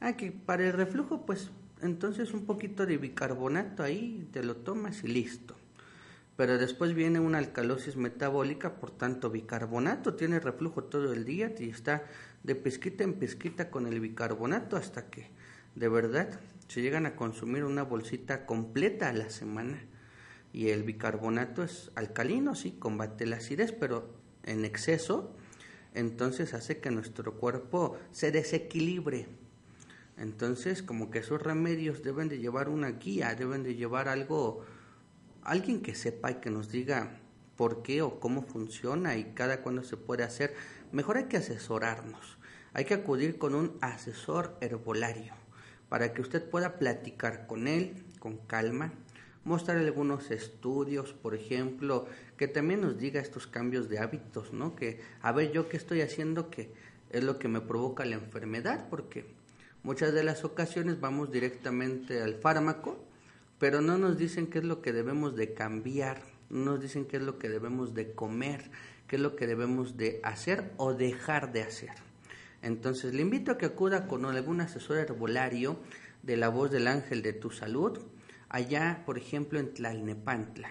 Ah, 0.00 0.14
que 0.16 0.32
para 0.32 0.66
el 0.66 0.72
reflujo, 0.72 1.24
pues 1.24 1.52
entonces 1.82 2.32
un 2.32 2.46
poquito 2.46 2.86
de 2.86 2.96
bicarbonato 2.96 3.82
ahí, 3.82 4.28
te 4.32 4.42
lo 4.42 4.56
tomas 4.56 5.04
y 5.04 5.08
listo. 5.08 5.56
Pero 6.36 6.56
después 6.56 6.94
viene 6.94 7.20
una 7.20 7.38
alcalosis 7.38 7.96
metabólica, 7.96 8.76
por 8.76 8.90
tanto 8.90 9.30
bicarbonato, 9.30 10.14
tiene 10.14 10.40
reflujo 10.40 10.84
todo 10.84 11.12
el 11.12 11.24
día 11.24 11.54
y 11.58 11.68
está 11.68 12.04
de 12.42 12.54
pesquita 12.54 13.04
en 13.04 13.14
pesquita 13.14 13.70
con 13.70 13.86
el 13.86 14.00
bicarbonato 14.00 14.76
hasta 14.76 15.10
que 15.10 15.28
de 15.74 15.88
verdad 15.88 16.40
se 16.68 16.82
llegan 16.82 17.04
a 17.04 17.16
consumir 17.16 17.64
una 17.64 17.82
bolsita 17.82 18.46
completa 18.46 19.08
a 19.08 19.12
la 19.12 19.28
semana. 19.28 19.82
Y 20.52 20.68
el 20.68 20.82
bicarbonato 20.82 21.62
es 21.62 21.90
alcalino, 21.94 22.54
sí, 22.54 22.72
combate 22.72 23.26
la 23.26 23.36
acidez, 23.36 23.72
pero 23.72 24.14
en 24.44 24.64
exceso, 24.64 25.36
entonces 25.94 26.54
hace 26.54 26.80
que 26.80 26.90
nuestro 26.90 27.34
cuerpo 27.34 27.98
se 28.12 28.32
desequilibre. 28.32 29.28
Entonces, 30.20 30.82
como 30.82 31.10
que 31.10 31.20
esos 31.20 31.40
remedios 31.40 32.02
deben 32.02 32.28
de 32.28 32.38
llevar 32.38 32.68
una 32.68 32.90
guía, 32.90 33.34
deben 33.34 33.62
de 33.62 33.74
llevar 33.74 34.06
algo, 34.06 34.62
alguien 35.42 35.80
que 35.80 35.94
sepa 35.94 36.30
y 36.30 36.34
que 36.36 36.50
nos 36.50 36.70
diga 36.70 37.18
por 37.56 37.82
qué 37.82 38.02
o 38.02 38.20
cómo 38.20 38.42
funciona 38.42 39.16
y 39.16 39.32
cada 39.32 39.62
cuándo 39.62 39.82
se 39.82 39.96
puede 39.96 40.22
hacer. 40.22 40.54
Mejor 40.92 41.16
hay 41.16 41.24
que 41.24 41.38
asesorarnos, 41.38 42.36
hay 42.74 42.84
que 42.84 42.94
acudir 42.94 43.38
con 43.38 43.54
un 43.54 43.78
asesor 43.80 44.58
herbolario 44.60 45.32
para 45.88 46.12
que 46.12 46.20
usted 46.20 46.48
pueda 46.48 46.78
platicar 46.78 47.46
con 47.46 47.66
él 47.66 48.04
con 48.18 48.36
calma, 48.36 48.92
mostrar 49.44 49.78
algunos 49.78 50.30
estudios, 50.30 51.14
por 51.14 51.34
ejemplo, 51.34 52.06
que 52.36 52.46
también 52.46 52.82
nos 52.82 52.98
diga 52.98 53.22
estos 53.22 53.46
cambios 53.46 53.88
de 53.88 53.98
hábitos, 53.98 54.52
¿no? 54.52 54.76
Que 54.76 55.00
a 55.22 55.32
ver 55.32 55.50
yo 55.50 55.70
qué 55.70 55.78
estoy 55.78 56.02
haciendo 56.02 56.50
que 56.50 56.74
es 57.08 57.24
lo 57.24 57.38
que 57.38 57.48
me 57.48 57.62
provoca 57.62 58.04
la 58.04 58.16
enfermedad, 58.16 58.86
porque 58.90 59.39
muchas 59.82 60.12
de 60.12 60.24
las 60.24 60.44
ocasiones 60.44 61.00
vamos 61.00 61.30
directamente 61.30 62.22
al 62.22 62.34
fármaco, 62.34 63.04
pero 63.58 63.80
no 63.80 63.98
nos 63.98 64.18
dicen 64.18 64.46
qué 64.46 64.58
es 64.58 64.64
lo 64.64 64.82
que 64.82 64.92
debemos 64.92 65.36
de 65.36 65.54
cambiar, 65.54 66.22
no 66.48 66.72
nos 66.72 66.80
dicen 66.80 67.04
qué 67.04 67.18
es 67.18 67.22
lo 67.22 67.38
que 67.38 67.48
debemos 67.48 67.94
de 67.94 68.12
comer, 68.12 68.70
qué 69.06 69.16
es 69.16 69.22
lo 69.22 69.36
que 69.36 69.46
debemos 69.46 69.96
de 69.96 70.20
hacer 70.22 70.72
o 70.76 70.94
dejar 70.94 71.52
de 71.52 71.62
hacer. 71.62 71.90
Entonces 72.62 73.14
le 73.14 73.22
invito 73.22 73.52
a 73.52 73.58
que 73.58 73.66
acuda 73.66 74.06
con 74.06 74.24
algún 74.24 74.60
asesor 74.60 74.98
herbolario 74.98 75.78
de 76.22 76.36
la 76.36 76.48
voz 76.48 76.70
del 76.70 76.86
ángel 76.86 77.22
de 77.22 77.32
tu 77.32 77.50
salud, 77.50 77.98
allá 78.48 79.02
por 79.06 79.18
ejemplo 79.18 79.58
en 79.58 79.72
Tlalnepantla. 79.72 80.70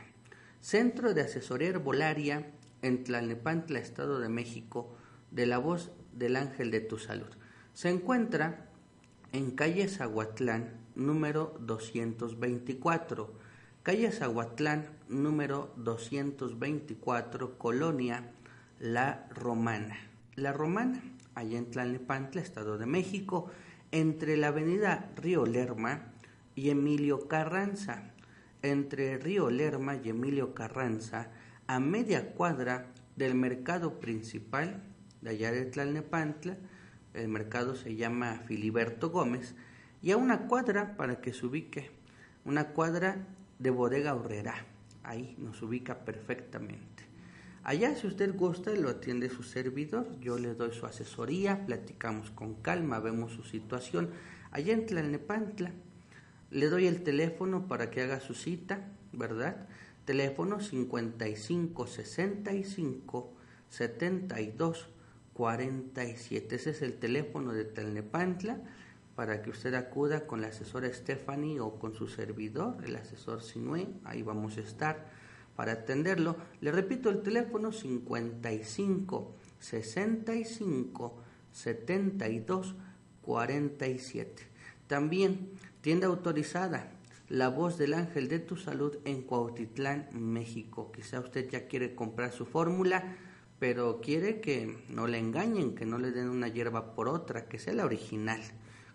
Centro 0.62 1.14
de 1.14 1.22
Asesoría 1.22 1.70
Herbolaria 1.70 2.51
en 2.82 3.03
Tlalnepantla, 3.03 3.80
Estado 3.80 4.20
de 4.20 4.30
México, 4.30 4.95
de 5.32 5.45
la 5.45 5.57
voz 5.57 5.91
del 6.14 6.36
ángel 6.36 6.70
de 6.72 6.82
tu 6.82 6.97
salud. 6.97 7.30
Se 7.74 7.89
encuentra 7.89 8.68
en 9.32 9.51
calle 9.51 9.88
Zaguatlán, 9.88 10.71
número 10.95 11.55
224. 11.59 13.34
Calle 13.84 14.11
Zaguatlán, 14.11 14.88
número 15.07 15.73
224, 15.77 17.57
Colonia 17.57 18.32
La 18.80 19.27
Romana. 19.30 19.97
La 20.36 20.51
Romana, 20.51 21.01
allá 21.36 21.57
en 21.57 21.69
Tlalnepantla, 21.69 22.41
Estado 22.41 22.77
de 22.77 22.86
México, 22.86 23.51
entre 23.91 24.38
la 24.38 24.47
avenida 24.47 25.11
Río 25.15 25.45
Lerma 25.45 26.11
y 26.55 26.69
Emilio 26.69 27.27
Carranza. 27.27 28.11
Entre 28.61 29.17
Río 29.17 29.49
Lerma 29.49 29.95
y 30.03 30.09
Emilio 30.09 30.53
Carranza, 30.53 31.32
a 31.67 31.80
media 31.80 32.34
cuadra 32.34 32.88
del 33.15 33.36
mercado 33.36 33.99
principal 33.99 34.84
de 35.21 35.30
allá 35.30 35.51
de 35.51 35.65
Tlalnepantla, 35.65 36.57
el 37.14 37.28
mercado 37.28 37.76
se 37.76 37.95
llama 37.95 38.41
Filiberto 38.45 39.10
Gómez, 39.10 39.55
y 40.01 40.12
a 40.12 40.18
una 40.18 40.47
cuadra 40.47 40.95
para 40.95 41.22
que 41.22 41.34
se 41.34 41.45
ubique, 41.45 41.91
una 42.45 42.70
cuadra 42.70 43.28
de 43.60 43.70
bodega 43.70 44.16
horrera, 44.16 44.66
ahí 45.03 45.36
nos 45.38 45.62
ubica 45.62 46.05
perfectamente. 46.05 47.10
Allá 47.64 47.95
si 47.95 48.07
usted 48.07 48.36
gusta 48.36 48.72
lo 48.72 48.89
atiende 48.89 49.30
su 49.30 49.43
servidor, 49.43 50.07
yo 50.22 50.39
le 50.39 50.55
doy 50.55 50.72
su 50.72 50.86
asesoría, 50.86 51.66
platicamos 51.66 52.32
con 52.32 52.55
calma, 52.55 52.99
vemos 52.99 53.34
su 53.34 53.43
situación. 53.43 54.12
Allá 54.51 54.74
en 54.74 54.86
Tlalnepantla 54.86 55.72
le 56.51 56.70
doy 56.70 56.88
el 56.88 57.03
teléfono 57.03 57.68
para 57.68 57.91
que 57.91 58.01
haga 58.01 58.22
su 58.22 58.34
cita, 58.34 58.88
¿verdad? 59.12 59.68
Teléfono 60.05 60.62
55 60.62 61.86
65 61.86 63.34
72 63.70 64.89
47. 65.40 66.54
Ese 66.54 66.72
es 66.72 66.82
el 66.82 66.96
teléfono 66.96 67.54
de 67.54 67.64
Tlalnepantla 67.64 68.60
para 69.16 69.42
que 69.42 69.52
usted 69.52 69.74
acuda 69.74 70.28
con 70.28 70.42
la 70.42 70.50
asesora 70.50 70.94
Stephanie 70.94 71.62
o 71.62 71.80
con 71.80 71.94
su 71.94 72.10
servidor, 72.10 72.84
el 72.84 72.98
asesor 72.98 73.42
Sinue, 73.42 73.88
ahí 74.04 74.22
vamos 74.22 74.58
a 74.58 74.60
estar 74.60 75.10
para 75.56 75.72
atenderlo. 75.72 76.36
Le 76.60 76.74
repito 76.74 77.10
el 77.10 77.22
teléfono 77.22 77.72
55 77.72 79.34
65 79.60 81.18
72 81.54 82.76
47. 83.22 84.44
También 84.88 85.52
tienda 85.80 86.08
autorizada 86.08 86.92
La 87.30 87.48
Voz 87.48 87.78
del 87.78 87.94
Ángel 87.94 88.28
de 88.28 88.40
tu 88.40 88.58
Salud 88.58 88.98
en 89.06 89.22
Cuautitlán, 89.22 90.10
México. 90.12 90.92
Quizá 90.92 91.22
usted 91.22 91.50
ya 91.50 91.68
quiere 91.70 91.96
comprar 91.96 92.34
su 92.34 92.46
fórmula, 92.46 93.16
pero 93.60 93.99
quiere 94.01 94.39
que 94.39 94.78
no 94.89 95.07
le 95.07 95.20
engañen, 95.20 95.76
que 95.76 95.86
no 95.86 95.97
le 95.97 96.12
den 96.12 96.30
una 96.30 96.47
hierba 96.47 96.95
por 96.95 97.10
otra, 97.10 97.45
que 97.45 97.60
sea 97.60 97.74
la 97.74 97.86
original. 97.86 98.41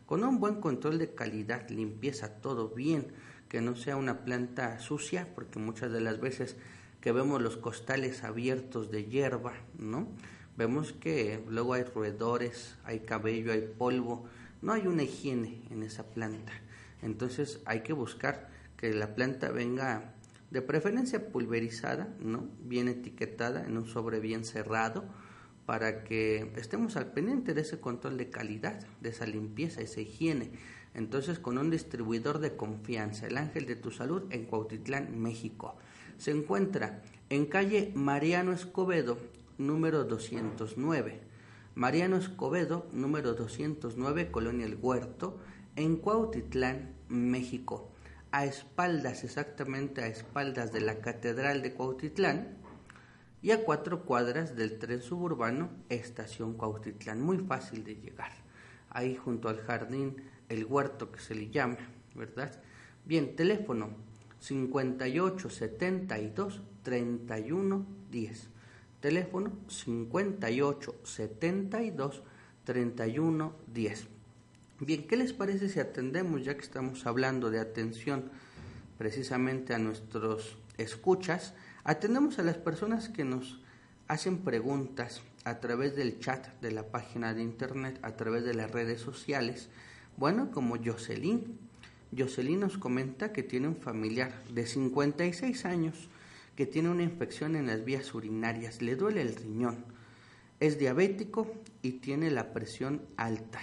Con 0.06 0.24
un 0.24 0.40
buen 0.40 0.60
control 0.60 0.98
de 0.98 1.14
calidad, 1.14 1.68
limpieza, 1.68 2.40
todo 2.40 2.70
bien, 2.70 3.12
que 3.48 3.60
no 3.60 3.76
sea 3.76 3.96
una 3.96 4.24
planta 4.24 4.78
sucia, 4.80 5.28
porque 5.34 5.58
muchas 5.58 5.92
de 5.92 6.00
las 6.00 6.20
veces 6.20 6.56
que 7.00 7.12
vemos 7.12 7.42
los 7.42 7.58
costales 7.58 8.24
abiertos 8.24 8.90
de 8.90 9.04
hierba, 9.04 9.52
¿no? 9.78 10.08
Vemos 10.56 10.92
que 10.92 11.44
luego 11.48 11.74
hay 11.74 11.82
roedores, 11.82 12.76
hay 12.84 13.00
cabello, 13.00 13.52
hay 13.52 13.68
polvo, 13.76 14.24
no 14.62 14.72
hay 14.72 14.86
una 14.86 15.02
higiene 15.02 15.62
en 15.70 15.82
esa 15.82 16.04
planta. 16.04 16.52
Entonces 17.02 17.60
hay 17.66 17.80
que 17.82 17.92
buscar 17.92 18.48
que 18.78 18.94
la 18.94 19.14
planta 19.14 19.50
venga 19.50 20.13
de 20.54 20.62
preferencia 20.62 21.32
pulverizada, 21.32 22.14
¿no? 22.20 22.48
Bien 22.62 22.86
etiquetada 22.86 23.66
en 23.66 23.76
un 23.76 23.88
sobre 23.88 24.20
bien 24.20 24.44
cerrado 24.44 25.04
para 25.66 26.04
que 26.04 26.52
estemos 26.54 26.96
al 26.96 27.10
pendiente 27.10 27.54
de 27.54 27.62
ese 27.62 27.80
control 27.80 28.16
de 28.16 28.30
calidad, 28.30 28.78
de 29.00 29.08
esa 29.08 29.26
limpieza, 29.26 29.80
esa 29.80 30.00
higiene. 30.00 30.52
Entonces, 30.94 31.40
con 31.40 31.58
un 31.58 31.70
distribuidor 31.70 32.38
de 32.38 32.54
confianza, 32.54 33.26
el 33.26 33.36
Ángel 33.36 33.66
de 33.66 33.74
tu 33.74 33.90
Salud 33.90 34.22
en 34.30 34.44
Cuautitlán, 34.44 35.20
México. 35.20 35.74
Se 36.18 36.30
encuentra 36.30 37.02
en 37.30 37.46
calle 37.46 37.90
Mariano 37.96 38.52
Escobedo, 38.52 39.18
número 39.58 40.04
209. 40.04 41.20
Mariano 41.74 42.16
Escobedo, 42.16 42.86
número 42.92 43.34
209, 43.34 44.30
Colonia 44.30 44.66
El 44.66 44.78
Huerto, 44.80 45.36
en 45.74 45.96
Cuautitlán, 45.96 46.94
México, 47.08 47.90
a 48.34 48.46
espaldas, 48.46 49.22
exactamente 49.22 50.02
a 50.02 50.08
espaldas 50.08 50.72
de 50.72 50.80
la 50.80 50.98
Catedral 50.98 51.62
de 51.62 51.72
Cuautitlán 51.72 52.56
y 53.42 53.52
a 53.52 53.62
cuatro 53.62 54.04
cuadras 54.04 54.56
del 54.56 54.76
tren 54.80 55.02
suburbano 55.02 55.70
Estación 55.88 56.54
Cuautitlán. 56.54 57.22
Muy 57.22 57.38
fácil 57.38 57.84
de 57.84 57.94
llegar. 57.94 58.32
Ahí 58.90 59.14
junto 59.14 59.48
al 59.48 59.60
jardín, 59.60 60.16
el 60.48 60.64
huerto 60.64 61.12
que 61.12 61.20
se 61.20 61.36
le 61.36 61.48
llama, 61.48 61.76
¿verdad? 62.16 62.60
Bien, 63.04 63.36
teléfono 63.36 63.90
58 64.40 65.48
72 65.48 66.60
31 66.82 67.86
10. 68.10 68.48
Teléfono 68.98 69.52
58 69.68 70.94
72 71.04 72.22
31 72.64 73.54
10. 73.72 74.13
Bien, 74.80 75.06
¿qué 75.06 75.16
les 75.16 75.32
parece 75.32 75.68
si 75.68 75.78
atendemos, 75.78 76.44
ya 76.44 76.56
que 76.56 76.62
estamos 76.62 77.06
hablando 77.06 77.48
de 77.48 77.60
atención 77.60 78.24
precisamente 78.98 79.72
a 79.72 79.78
nuestros 79.78 80.56
escuchas? 80.78 81.54
Atendemos 81.84 82.40
a 82.40 82.42
las 82.42 82.56
personas 82.56 83.08
que 83.08 83.22
nos 83.22 83.62
hacen 84.08 84.38
preguntas 84.38 85.22
a 85.44 85.60
través 85.60 85.94
del 85.94 86.18
chat 86.18 86.60
de 86.60 86.72
la 86.72 86.88
página 86.90 87.34
de 87.34 87.42
internet, 87.42 88.00
a 88.02 88.16
través 88.16 88.42
de 88.42 88.54
las 88.54 88.68
redes 88.72 89.00
sociales. 89.00 89.68
Bueno, 90.16 90.50
como 90.50 90.76
Jocelyn. 90.76 91.56
Jocelyn 92.16 92.58
nos 92.58 92.76
comenta 92.76 93.32
que 93.32 93.44
tiene 93.44 93.68
un 93.68 93.76
familiar 93.76 94.42
de 94.52 94.66
56 94.66 95.66
años 95.66 96.08
que 96.56 96.66
tiene 96.66 96.88
una 96.88 97.04
infección 97.04 97.54
en 97.54 97.68
las 97.68 97.84
vías 97.84 98.12
urinarias, 98.12 98.82
le 98.82 98.96
duele 98.96 99.22
el 99.22 99.36
riñón, 99.36 99.84
es 100.58 100.80
diabético 100.80 101.52
y 101.80 101.92
tiene 101.92 102.32
la 102.32 102.52
presión 102.52 103.02
alta. 103.16 103.60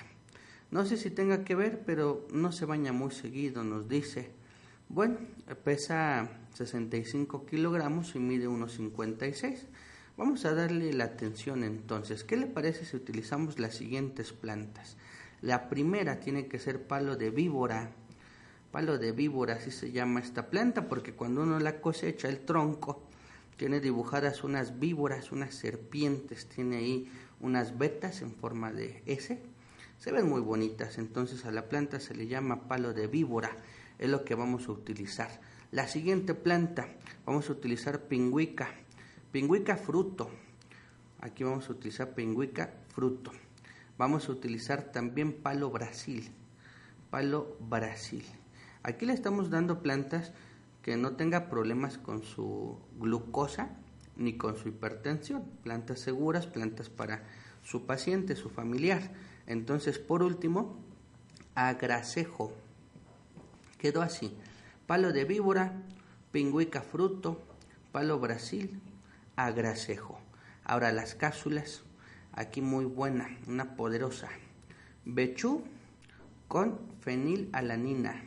No 0.71 0.85
sé 0.85 0.95
si 0.95 1.09
tenga 1.09 1.43
que 1.43 1.53
ver, 1.53 1.83
pero 1.85 2.25
no 2.31 2.53
se 2.53 2.65
baña 2.65 2.93
muy 2.93 3.11
seguido, 3.11 3.63
nos 3.63 3.89
dice. 3.89 4.31
Bueno, 4.87 5.17
pesa 5.65 6.29
65 6.53 7.45
kilogramos 7.45 8.15
y 8.15 8.19
mide 8.19 8.47
unos 8.47 8.73
56. 8.75 9.67
Vamos 10.15 10.45
a 10.45 10.53
darle 10.53 10.93
la 10.93 11.05
atención 11.05 11.65
entonces. 11.65 12.23
¿Qué 12.23 12.37
le 12.37 12.47
parece 12.47 12.85
si 12.85 12.95
utilizamos 12.95 13.59
las 13.59 13.75
siguientes 13.75 14.31
plantas? 14.31 14.95
La 15.41 15.67
primera 15.67 16.19
tiene 16.21 16.47
que 16.47 16.59
ser 16.59 16.87
palo 16.87 17.17
de 17.17 17.31
víbora, 17.31 17.91
palo 18.71 18.97
de 18.97 19.11
víbora, 19.11 19.55
así 19.55 19.71
se 19.71 19.91
llama 19.91 20.21
esta 20.21 20.49
planta, 20.49 20.87
porque 20.87 21.13
cuando 21.13 21.41
uno 21.43 21.59
la 21.59 21.81
cosecha, 21.81 22.29
el 22.29 22.45
tronco 22.45 23.03
tiene 23.57 23.81
dibujadas 23.81 24.43
unas 24.43 24.79
víboras, 24.79 25.31
unas 25.31 25.53
serpientes, 25.53 26.47
tiene 26.47 26.77
ahí 26.77 27.11
unas 27.41 27.77
vetas 27.77 28.21
en 28.21 28.33
forma 28.33 28.71
de 28.71 29.03
S. 29.05 29.41
Se 30.01 30.11
ven 30.11 30.27
muy 30.27 30.41
bonitas, 30.41 30.97
entonces 30.97 31.45
a 31.45 31.51
la 31.51 31.69
planta 31.69 31.99
se 31.99 32.15
le 32.15 32.25
llama 32.25 32.67
palo 32.67 32.91
de 32.91 33.05
víbora, 33.05 33.55
es 33.99 34.09
lo 34.09 34.25
que 34.25 34.33
vamos 34.33 34.67
a 34.67 34.71
utilizar. 34.71 35.29
La 35.69 35.87
siguiente 35.87 36.33
planta, 36.33 36.87
vamos 37.23 37.47
a 37.47 37.51
utilizar 37.51 38.07
pingüica, 38.07 38.67
pingüica 39.31 39.77
fruto. 39.77 40.31
Aquí 41.19 41.43
vamos 41.43 41.69
a 41.69 41.73
utilizar 41.73 42.15
pingüica 42.15 42.73
fruto. 42.87 43.31
Vamos 43.99 44.27
a 44.27 44.31
utilizar 44.31 44.91
también 44.91 45.33
palo 45.33 45.69
Brasil, 45.69 46.31
palo 47.11 47.55
Brasil. 47.59 48.25
Aquí 48.81 49.05
le 49.05 49.13
estamos 49.13 49.51
dando 49.51 49.83
plantas 49.83 50.31
que 50.81 50.97
no 50.97 51.15
tenga 51.15 51.47
problemas 51.47 51.99
con 51.99 52.23
su 52.23 52.79
glucosa 52.97 53.77
ni 54.15 54.35
con 54.35 54.57
su 54.57 54.69
hipertensión. 54.69 55.43
Plantas 55.61 55.99
seguras, 55.99 56.47
plantas 56.47 56.89
para 56.89 57.23
su 57.61 57.85
paciente, 57.85 58.35
su 58.35 58.49
familiar. 58.49 59.11
Entonces, 59.51 59.99
por 59.99 60.23
último, 60.23 60.77
agracejo. 61.55 62.53
Quedó 63.77 64.01
así. 64.01 64.33
Palo 64.87 65.11
de 65.11 65.25
víbora, 65.25 65.73
pingüica 66.31 66.81
fruto, 66.81 67.41
palo 67.91 68.17
Brasil, 68.17 68.79
agracejo. 69.35 70.21
Ahora 70.63 70.93
las 70.93 71.15
cápsulas, 71.15 71.81
aquí 72.31 72.61
muy 72.61 72.85
buena, 72.85 73.37
una 73.45 73.75
poderosa. 73.75 74.29
Bechú 75.03 75.63
con 76.47 76.79
fenilalanina 77.01 78.23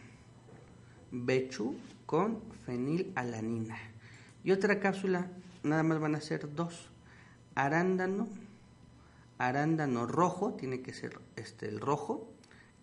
Bechu 1.10 1.74
con 2.04 2.42
fenilalanina. 2.66 3.78
Y 4.44 4.52
otra 4.52 4.78
cápsula, 4.78 5.30
nada 5.62 5.84
más 5.84 6.00
van 6.00 6.16
a 6.16 6.20
ser 6.20 6.54
dos. 6.54 6.90
Arándano, 7.54 8.28
arándano 9.38 10.06
rojo, 10.06 10.54
tiene 10.54 10.82
que 10.82 10.92
ser 10.92 11.18
este 11.36 11.68
el 11.68 11.80
rojo, 11.80 12.32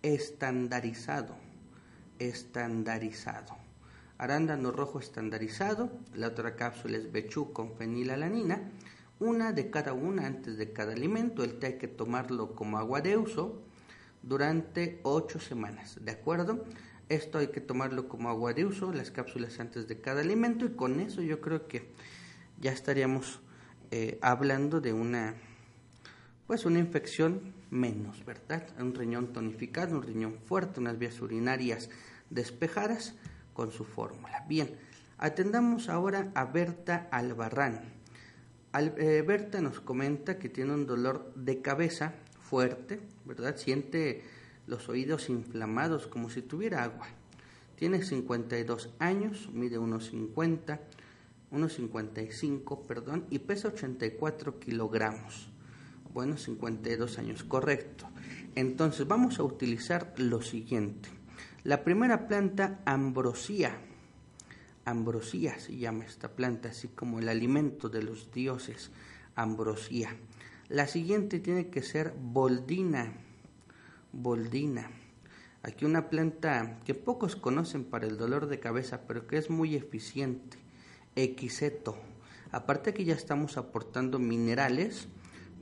estandarizado, 0.02 1.34
estandarizado. 2.18 3.56
Arándano 4.18 4.70
rojo 4.70 5.00
estandarizado, 5.00 5.90
la 6.14 6.28
otra 6.28 6.54
cápsula 6.54 6.96
es 6.96 7.10
Bechú 7.10 7.52
con 7.52 7.74
fenilalanina, 7.74 8.70
una 9.18 9.52
de 9.52 9.70
cada 9.70 9.92
una 9.92 10.26
antes 10.26 10.56
de 10.56 10.72
cada 10.72 10.92
alimento. 10.92 11.42
El 11.44 11.58
té 11.58 11.66
hay 11.66 11.78
que 11.78 11.88
tomarlo 11.88 12.54
como 12.54 12.78
agua 12.78 13.00
de 13.00 13.16
uso 13.16 13.62
durante 14.22 15.00
ocho 15.02 15.40
semanas, 15.40 15.98
¿de 16.00 16.12
acuerdo? 16.12 16.64
Esto 17.08 17.38
hay 17.38 17.48
que 17.48 17.60
tomarlo 17.60 18.08
como 18.08 18.28
agua 18.28 18.54
de 18.54 18.64
uso, 18.64 18.92
las 18.92 19.10
cápsulas 19.10 19.58
antes 19.60 19.88
de 19.88 20.00
cada 20.00 20.20
alimento 20.20 20.64
y 20.64 20.70
con 20.70 21.00
eso 21.00 21.20
yo 21.20 21.40
creo 21.40 21.66
que 21.66 21.90
ya 22.60 22.72
estaríamos 22.72 23.40
eh, 23.90 24.18
hablando 24.22 24.80
de 24.80 24.92
una 24.92 25.34
pues 26.52 26.66
una 26.66 26.80
infección 26.80 27.54
menos, 27.70 28.26
¿verdad? 28.26 28.62
Un 28.78 28.94
riñón 28.94 29.32
tonificado, 29.32 29.96
un 29.96 30.02
riñón 30.02 30.34
fuerte, 30.44 30.80
unas 30.80 30.98
vías 30.98 31.18
urinarias 31.22 31.88
despejadas 32.28 33.14
con 33.54 33.72
su 33.72 33.86
fórmula. 33.86 34.44
Bien, 34.46 34.76
atendamos 35.16 35.88
ahora 35.88 36.30
a 36.34 36.44
Berta 36.44 37.08
Albarrán. 37.10 37.80
Eh, 38.74 39.24
Berta 39.26 39.62
nos 39.62 39.80
comenta 39.80 40.38
que 40.38 40.50
tiene 40.50 40.74
un 40.74 40.84
dolor 40.84 41.32
de 41.36 41.62
cabeza 41.62 42.16
fuerte, 42.42 43.00
¿verdad? 43.24 43.56
Siente 43.56 44.22
los 44.66 44.90
oídos 44.90 45.30
inflamados 45.30 46.06
como 46.06 46.28
si 46.28 46.42
tuviera 46.42 46.84
agua. 46.84 47.08
Tiene 47.76 48.02
52 48.02 48.90
años, 48.98 49.48
mide 49.54 49.78
unos 49.78 50.10
50, 50.10 50.80
unos 51.50 51.72
55, 51.72 52.82
perdón, 52.82 53.24
y 53.30 53.38
pesa 53.38 53.68
84 53.68 54.58
kilogramos. 54.58 55.48
Bueno, 56.12 56.36
52 56.36 57.18
años, 57.18 57.44
correcto. 57.44 58.08
Entonces 58.54 59.06
vamos 59.06 59.38
a 59.38 59.44
utilizar 59.44 60.14
lo 60.16 60.42
siguiente. 60.42 61.08
La 61.64 61.84
primera 61.84 62.28
planta, 62.28 62.80
ambrosía. 62.84 63.78
Ambrosía 64.84 65.58
se 65.58 65.76
llama 65.76 66.04
esta 66.04 66.32
planta, 66.32 66.70
así 66.70 66.88
como 66.88 67.18
el 67.20 67.28
alimento 67.28 67.88
de 67.88 68.02
los 68.02 68.32
dioses, 68.32 68.90
ambrosía. 69.36 70.16
La 70.68 70.86
siguiente 70.86 71.38
tiene 71.38 71.68
que 71.68 71.82
ser 71.82 72.14
boldina 72.18 73.12
boldina. 74.12 74.90
Aquí 75.62 75.84
una 75.84 76.10
planta 76.10 76.78
que 76.84 76.94
pocos 76.94 77.36
conocen 77.36 77.84
para 77.84 78.06
el 78.06 78.18
dolor 78.18 78.46
de 78.46 78.60
cabeza, 78.60 79.02
pero 79.06 79.26
que 79.26 79.38
es 79.38 79.50
muy 79.50 79.74
eficiente. 79.74 80.58
Equiseto. 81.16 81.96
Aparte 82.50 82.94
que 82.94 83.04
ya 83.04 83.14
estamos 83.14 83.56
aportando 83.56 84.18
minerales, 84.18 85.08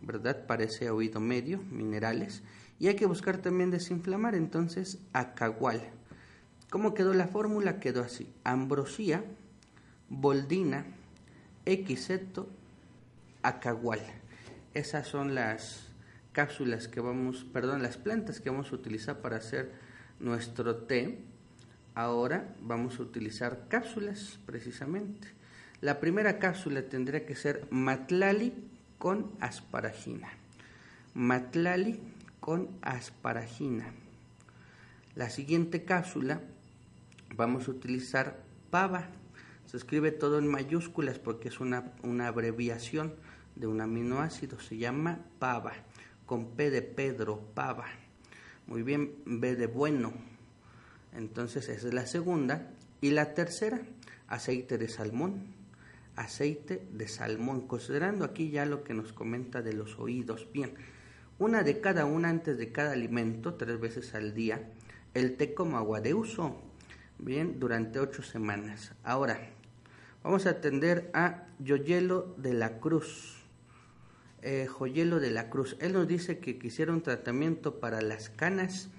¿verdad? 0.02 0.46
Parece 0.46 0.90
oído 0.90 1.20
medio, 1.20 1.62
minerales. 1.70 2.42
Y 2.78 2.88
hay 2.88 2.96
que 2.96 3.06
buscar 3.06 3.38
también 3.38 3.70
desinflamar, 3.70 4.34
entonces, 4.34 4.98
acagual. 5.12 5.80
¿Cómo 6.70 6.94
quedó 6.94 7.14
la 7.14 7.26
fórmula? 7.26 7.80
Quedó 7.80 8.02
así. 8.02 8.32
Ambrosía, 8.44 9.24
boldina, 10.08 10.86
equiseto, 11.66 12.48
acagual. 13.42 14.00
Esas 14.72 15.08
son 15.08 15.34
las 15.34 15.88
cápsulas 16.32 16.88
que 16.88 17.00
vamos, 17.00 17.44
perdón, 17.52 17.82
las 17.82 17.96
plantas 17.96 18.40
que 18.40 18.50
vamos 18.50 18.72
a 18.72 18.76
utilizar 18.76 19.20
para 19.20 19.36
hacer 19.36 19.72
nuestro 20.20 20.76
té, 20.76 21.18
ahora 21.94 22.54
vamos 22.60 22.98
a 22.98 23.02
utilizar 23.02 23.66
cápsulas 23.68 24.38
precisamente. 24.46 25.28
La 25.80 25.98
primera 25.98 26.38
cápsula 26.38 26.82
tendría 26.82 27.26
que 27.26 27.34
ser 27.34 27.66
matlali 27.70 28.52
con 29.00 29.32
asparagina. 29.40 30.28
Matlali 31.14 31.98
con 32.38 32.68
asparagina. 32.82 33.94
La 35.16 35.30
siguiente 35.30 35.86
cápsula 35.86 36.42
vamos 37.34 37.66
a 37.66 37.70
utilizar 37.70 38.42
pava. 38.70 39.08
Se 39.64 39.78
escribe 39.78 40.12
todo 40.12 40.38
en 40.38 40.46
mayúsculas 40.46 41.18
porque 41.18 41.48
es 41.48 41.60
una, 41.60 41.94
una 42.02 42.28
abreviación 42.28 43.14
de 43.56 43.66
un 43.66 43.80
aminoácido. 43.80 44.60
Se 44.60 44.76
llama 44.76 45.20
pava 45.38 45.72
con 46.26 46.50
P 46.50 46.70
de 46.70 46.82
Pedro, 46.82 47.40
pava. 47.54 47.86
Muy 48.66 48.82
bien, 48.82 49.14
B 49.24 49.56
de 49.56 49.66
bueno. 49.66 50.12
Entonces 51.14 51.70
esa 51.70 51.88
es 51.88 51.94
la 51.94 52.04
segunda. 52.04 52.70
Y 53.00 53.12
la 53.12 53.32
tercera, 53.32 53.80
aceite 54.28 54.76
de 54.76 54.88
salmón. 54.88 55.59
Aceite 56.20 56.86
de 56.92 57.08
salmón. 57.08 57.66
Considerando 57.66 58.26
aquí 58.26 58.50
ya 58.50 58.66
lo 58.66 58.84
que 58.84 58.92
nos 58.92 59.14
comenta 59.14 59.62
de 59.62 59.72
los 59.72 59.98
oídos. 59.98 60.46
Bien, 60.52 60.74
una 61.38 61.62
de 61.62 61.80
cada 61.80 62.04
una 62.04 62.28
antes 62.28 62.58
de 62.58 62.72
cada 62.72 62.92
alimento, 62.92 63.54
tres 63.54 63.80
veces 63.80 64.14
al 64.14 64.34
día, 64.34 64.70
el 65.14 65.38
té 65.38 65.54
como 65.54 65.78
agua 65.78 66.02
de 66.02 66.12
uso, 66.12 66.60
bien, 67.18 67.58
durante 67.58 68.00
ocho 68.00 68.22
semanas. 68.22 68.92
Ahora, 69.02 69.48
vamos 70.22 70.44
a 70.44 70.50
atender 70.50 71.10
a 71.14 71.46
Yoyelo 71.58 72.34
de 72.36 72.52
la 72.52 72.80
Cruz. 72.80 73.42
Eh, 74.42 74.66
Joyelo 74.66 75.20
de 75.20 75.30
la 75.30 75.48
Cruz. 75.48 75.78
Él 75.80 75.94
nos 75.94 76.06
dice 76.06 76.38
que 76.38 76.58
quisiera 76.58 76.92
un 76.92 77.00
tratamiento 77.00 77.80
para 77.80 78.02
las 78.02 78.28
canas, 78.28 78.90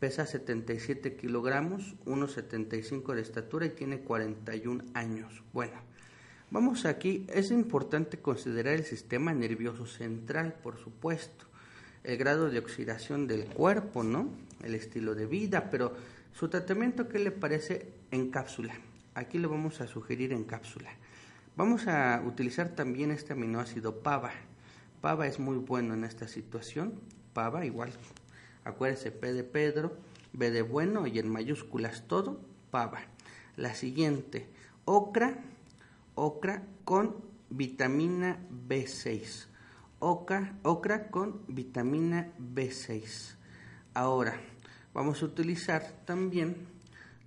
pesa 0.00 0.26
77 0.26 1.14
kilogramos, 1.14 1.94
1,75 2.06 3.14
de 3.14 3.22
estatura 3.22 3.66
y 3.66 3.70
tiene 3.70 4.00
41 4.00 4.82
años. 4.94 5.44
Bueno, 5.52 5.78
vamos 6.50 6.84
aquí, 6.84 7.26
es 7.28 7.50
importante 7.50 8.18
considerar 8.18 8.74
el 8.74 8.84
sistema 8.84 9.32
nervioso 9.34 9.86
central, 9.86 10.54
por 10.62 10.78
supuesto 10.78 11.46
el 12.06 12.16
grado 12.18 12.48
de 12.50 12.60
oxidación 12.60 13.26
del 13.26 13.46
cuerpo, 13.46 14.04
¿no? 14.04 14.30
El 14.62 14.76
estilo 14.76 15.16
de 15.16 15.26
vida, 15.26 15.70
pero 15.72 15.92
su 16.32 16.48
tratamiento, 16.48 17.08
¿qué 17.08 17.18
le 17.18 17.32
parece 17.32 17.92
en 18.12 18.30
cápsula? 18.30 18.74
Aquí 19.14 19.38
le 19.38 19.48
vamos 19.48 19.80
a 19.80 19.88
sugerir 19.88 20.32
en 20.32 20.44
cápsula. 20.44 20.88
Vamos 21.56 21.88
a 21.88 22.22
utilizar 22.24 22.68
también 22.68 23.10
este 23.10 23.32
aminoácido 23.32 24.02
PAVA. 24.02 24.30
PAVA 25.00 25.26
es 25.26 25.40
muy 25.40 25.56
bueno 25.56 25.94
en 25.94 26.04
esta 26.04 26.28
situación. 26.28 26.94
PAVA 27.32 27.66
igual, 27.66 27.90
acuérdese, 28.62 29.10
P 29.10 29.32
de 29.32 29.42
Pedro, 29.42 29.96
B 30.32 30.52
de 30.52 30.62
bueno 30.62 31.08
y 31.08 31.18
en 31.18 31.28
mayúsculas 31.28 32.06
todo, 32.06 32.38
PAVA. 32.70 33.00
La 33.56 33.74
siguiente, 33.74 34.46
ocra, 34.84 35.38
ocra 36.16 36.62
con 36.84 37.14
vitamina 37.48 38.38
B6 38.68 39.46
ocra, 39.98 41.08
con 41.10 41.42
vitamina 41.48 42.32
B6. 42.38 43.34
Ahora, 43.94 44.38
vamos 44.92 45.22
a 45.22 45.26
utilizar 45.26 45.82
también 46.04 46.56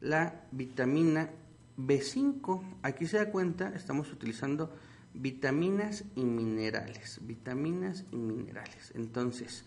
la 0.02 0.46
vitamina 0.52 1.30
B5. 1.78 2.78
Aquí 2.84 3.08
se 3.08 3.18
da 3.18 3.32
cuenta, 3.32 3.74
estamos 3.76 4.12
utilizando 4.12 4.74
vitaminas 5.14 6.06
y 6.16 6.24
minerales. 6.24 7.20
Vitaminas 7.22 8.06
y 8.12 8.18
minerales. 8.18 8.92
Entonces, 8.96 9.66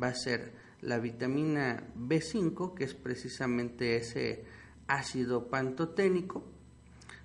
va 0.00 0.08
a 0.08 0.14
ser 0.14 0.52
la 0.80 0.98
vitamina 0.98 1.84
B5, 1.96 2.74
que 2.74 2.84
es 2.84 2.94
precisamente 2.94 3.96
ese 3.96 4.44
ácido 4.88 5.48
pantoténico, 5.48 6.44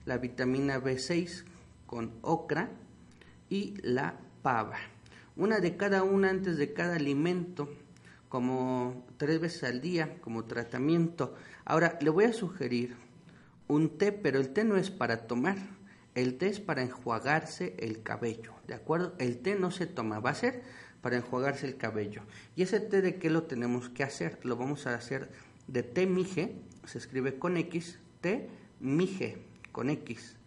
la 0.05 0.17
vitamina 0.17 0.81
B6 0.81 1.43
con 1.85 2.13
ocra 2.21 2.69
y 3.49 3.75
la 3.81 4.17
pava 4.41 4.77
una 5.35 5.59
de 5.59 5.75
cada 5.75 6.03
una 6.03 6.29
antes 6.29 6.57
de 6.57 6.73
cada 6.73 6.95
alimento, 6.95 7.69
como 8.29 9.05
tres 9.17 9.39
veces 9.39 9.63
al 9.63 9.81
día, 9.81 10.17
como 10.21 10.45
tratamiento. 10.45 11.35
Ahora, 11.65 11.97
le 12.01 12.09
voy 12.09 12.25
a 12.25 12.33
sugerir 12.33 12.95
un 13.67 13.97
té, 13.97 14.11
pero 14.11 14.39
el 14.39 14.49
té 14.49 14.63
no 14.63 14.77
es 14.77 14.91
para 14.91 15.27
tomar, 15.27 15.57
el 16.13 16.37
té 16.37 16.47
es 16.47 16.59
para 16.59 16.83
enjuagarse 16.83 17.75
el 17.79 18.01
cabello, 18.01 18.53
¿de 18.67 18.75
acuerdo? 18.75 19.13
El 19.19 19.39
té 19.39 19.55
no 19.55 19.71
se 19.71 19.87
toma, 19.87 20.19
va 20.19 20.29
a 20.29 20.35
ser 20.35 20.63
para 21.01 21.17
enjuagarse 21.17 21.67
el 21.67 21.77
cabello. 21.77 22.21
¿Y 22.55 22.63
ese 22.63 22.79
té 22.79 23.01
de 23.01 23.15
qué 23.15 23.29
lo 23.29 23.43
tenemos 23.43 23.89
que 23.89 24.03
hacer? 24.03 24.39
Lo 24.43 24.55
vamos 24.55 24.87
a 24.87 24.95
hacer 24.95 25.29
de 25.67 25.83
té 25.83 26.05
mije, 26.05 26.55
se 26.85 26.97
escribe 26.97 27.37
con 27.37 27.57
X, 27.57 27.99
té 28.21 28.49
mije, 28.79 29.37
con 29.75 29.89
X. 29.89 30.37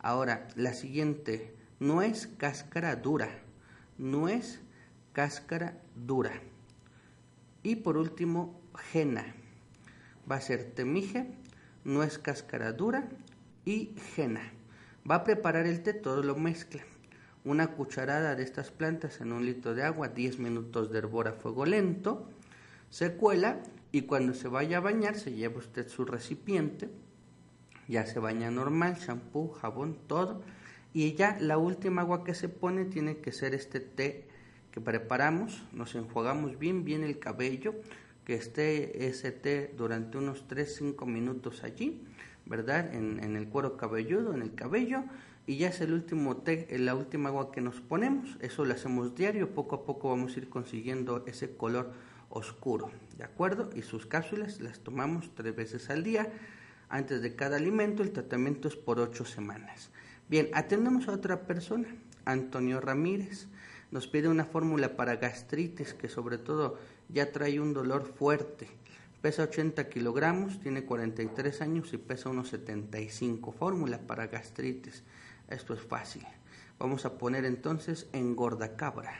Ahora, 0.00 0.48
la 0.56 0.74
siguiente, 0.74 1.54
no 1.78 2.02
es 2.02 2.26
cáscara 2.26 2.96
dura, 2.96 3.28
nuez, 3.96 4.58
cáscara 5.12 5.80
dura. 5.94 6.32
Y 7.62 7.76
por 7.76 7.96
último, 7.96 8.60
jena. 8.90 9.36
Va 10.28 10.34
a 10.34 10.40
ser 10.40 10.64
temije, 10.64 11.28
nuez, 11.84 12.18
cáscara 12.18 12.72
dura 12.72 13.08
y 13.64 13.94
jena. 14.16 14.52
Va 15.08 15.14
a 15.14 15.24
preparar 15.24 15.66
el 15.66 15.84
té, 15.84 15.94
todo 15.94 16.24
lo 16.24 16.34
mezcla. 16.34 16.82
Una 17.44 17.68
cucharada 17.76 18.34
de 18.34 18.42
estas 18.42 18.72
plantas 18.72 19.20
en 19.20 19.30
un 19.30 19.46
litro 19.46 19.76
de 19.76 19.84
agua, 19.84 20.08
10 20.08 20.40
minutos 20.40 20.90
de 20.90 20.98
hervor 20.98 21.28
a 21.28 21.34
fuego 21.34 21.66
lento. 21.66 22.28
Se 22.90 23.14
cuela 23.14 23.62
y 23.92 24.02
cuando 24.02 24.34
se 24.34 24.48
vaya 24.48 24.78
a 24.78 24.80
bañar 24.80 25.14
se 25.14 25.34
lleva 25.34 25.58
usted 25.58 25.86
su 25.86 26.04
recipiente. 26.04 26.90
Ya 27.88 28.06
se 28.06 28.18
baña 28.18 28.50
normal, 28.50 28.96
shampoo, 28.96 29.52
jabón, 29.52 29.98
todo. 30.06 30.42
Y 30.94 31.14
ya 31.14 31.38
la 31.40 31.58
última 31.58 32.02
agua 32.02 32.24
que 32.24 32.34
se 32.34 32.48
pone 32.48 32.84
tiene 32.84 33.18
que 33.18 33.32
ser 33.32 33.54
este 33.54 33.80
té 33.80 34.26
que 34.72 34.80
preparamos, 34.80 35.62
nos 35.72 35.94
enjuagamos 35.94 36.58
bien 36.58 36.84
bien 36.84 37.04
el 37.04 37.18
cabello, 37.18 37.74
que 38.24 38.34
esté 38.34 39.06
ese 39.06 39.32
té 39.32 39.74
durante 39.76 40.18
unos 40.18 40.46
3-5 40.48 41.06
minutos 41.06 41.62
allí, 41.64 42.02
¿verdad? 42.46 42.94
En, 42.94 43.36
el 43.36 43.48
cuero 43.48 43.76
cabelludo, 43.76 44.34
en 44.34 44.42
el 44.42 44.54
cabello, 44.54 45.04
y 45.46 45.56
ya 45.56 45.68
es 45.68 45.80
el 45.80 45.92
último 45.92 46.36
té, 46.38 46.66
la 46.78 46.94
última 46.94 47.28
agua 47.28 47.52
que 47.52 47.60
nos 47.60 47.80
ponemos, 47.80 48.36
eso 48.40 48.64
lo 48.64 48.72
hacemos 48.72 49.14
diario, 49.14 49.54
poco 49.54 49.76
a 49.76 49.84
poco 49.84 50.08
vamos 50.10 50.36
a 50.36 50.38
ir 50.38 50.48
consiguiendo 50.48 51.24
ese 51.26 51.56
color 51.56 51.92
oscuro, 52.30 52.90
¿de 53.18 53.24
acuerdo? 53.24 53.70
Y 53.74 53.82
sus 53.82 54.06
cápsulas 54.06 54.60
las 54.60 54.78
tomamos 54.78 55.34
tres 55.34 55.54
veces 55.54 55.90
al 55.90 56.04
día, 56.04 56.32
antes 56.92 57.22
de 57.22 57.34
cada 57.34 57.56
alimento, 57.56 58.02
el 58.02 58.12
tratamiento 58.12 58.68
es 58.68 58.76
por 58.76 59.00
8 59.00 59.24
semanas. 59.24 59.88
Bien, 60.28 60.50
atendemos 60.52 61.08
a 61.08 61.12
otra 61.12 61.46
persona, 61.46 61.88
Antonio 62.26 62.82
Ramírez. 62.82 63.48
Nos 63.90 64.06
pide 64.06 64.28
una 64.28 64.44
fórmula 64.44 64.94
para 64.94 65.16
gastritis 65.16 65.94
que 65.94 66.10
sobre 66.10 66.36
todo 66.36 66.78
ya 67.08 67.32
trae 67.32 67.60
un 67.60 67.72
dolor 67.72 68.04
fuerte. 68.04 68.68
Pesa 69.22 69.44
80 69.44 69.88
kilogramos, 69.88 70.60
tiene 70.60 70.84
43 70.84 71.62
años 71.62 71.94
y 71.94 71.96
pesa 71.96 72.28
unos 72.28 72.50
75. 72.50 73.52
Fórmula 73.52 73.98
para 73.98 74.26
gastritis. 74.26 75.02
Esto 75.48 75.72
es 75.72 75.80
fácil. 75.80 76.26
Vamos 76.78 77.06
a 77.06 77.16
poner 77.16 77.46
entonces 77.46 78.06
engordacabra. 78.12 79.14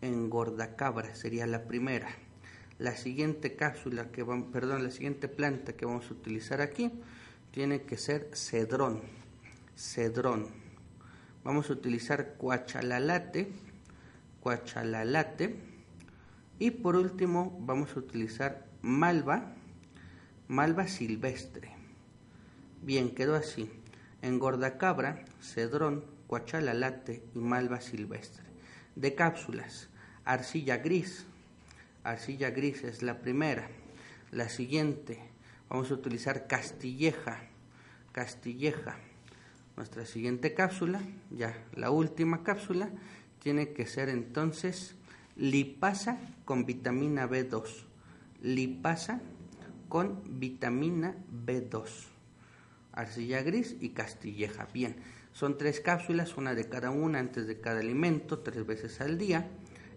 Engordacabra 0.00 1.14
sería 1.14 1.46
la 1.46 1.64
primera. 1.64 2.08
La 2.80 2.96
siguiente 2.96 3.54
cápsula 3.54 4.10
que 4.10 4.24
perdón, 4.24 4.82
la 4.82 4.90
siguiente 4.90 5.28
planta 5.28 5.74
que 5.74 5.86
vamos 5.86 6.10
a 6.10 6.14
utilizar 6.14 6.60
aquí 6.60 6.90
tiene 7.52 7.82
que 7.82 7.96
ser 7.96 8.30
cedrón 8.34 9.20
cedrón. 9.80 10.48
Vamos 11.42 11.70
a 11.70 11.72
utilizar 11.72 12.34
cuachalalate, 12.36 13.50
cuachalalate. 14.40 15.56
Y 16.58 16.70
por 16.70 16.96
último 16.96 17.56
vamos 17.62 17.96
a 17.96 18.00
utilizar 18.00 18.66
malva, 18.82 19.54
malva 20.48 20.86
silvestre. 20.86 21.74
Bien, 22.82 23.14
quedó 23.14 23.36
así. 23.36 23.70
Engordacabra, 24.20 25.24
cedrón, 25.40 26.04
cuachalalate 26.26 27.24
y 27.34 27.38
malva 27.38 27.80
silvestre. 27.80 28.44
De 28.96 29.14
cápsulas, 29.14 29.88
arcilla 30.26 30.76
gris. 30.76 31.24
Arcilla 32.04 32.50
gris 32.50 32.84
es 32.84 33.02
la 33.02 33.20
primera. 33.20 33.68
La 34.30 34.48
siguiente, 34.48 35.18
vamos 35.68 35.90
a 35.90 35.94
utilizar 35.94 36.46
castilleja, 36.46 37.40
castilleja 38.12 38.96
nuestra 39.80 40.04
siguiente 40.04 40.52
cápsula, 40.52 41.00
ya 41.30 41.56
la 41.74 41.90
última 41.90 42.42
cápsula, 42.42 42.90
tiene 43.38 43.72
que 43.72 43.86
ser 43.86 44.10
entonces 44.10 44.94
lipasa 45.36 46.18
con 46.44 46.66
vitamina 46.66 47.26
B2. 47.26 47.64
Lipasa 48.42 49.22
con 49.88 50.20
vitamina 50.38 51.16
B2. 51.46 51.86
Arcilla 52.92 53.40
gris 53.40 53.74
y 53.80 53.90
castilleja. 53.90 54.68
Bien, 54.74 54.96
son 55.32 55.56
tres 55.56 55.80
cápsulas, 55.80 56.36
una 56.36 56.54
de 56.54 56.68
cada 56.68 56.90
una 56.90 57.18
antes 57.18 57.46
de 57.46 57.58
cada 57.58 57.80
alimento, 57.80 58.40
tres 58.40 58.66
veces 58.66 59.00
al 59.00 59.16
día. 59.16 59.48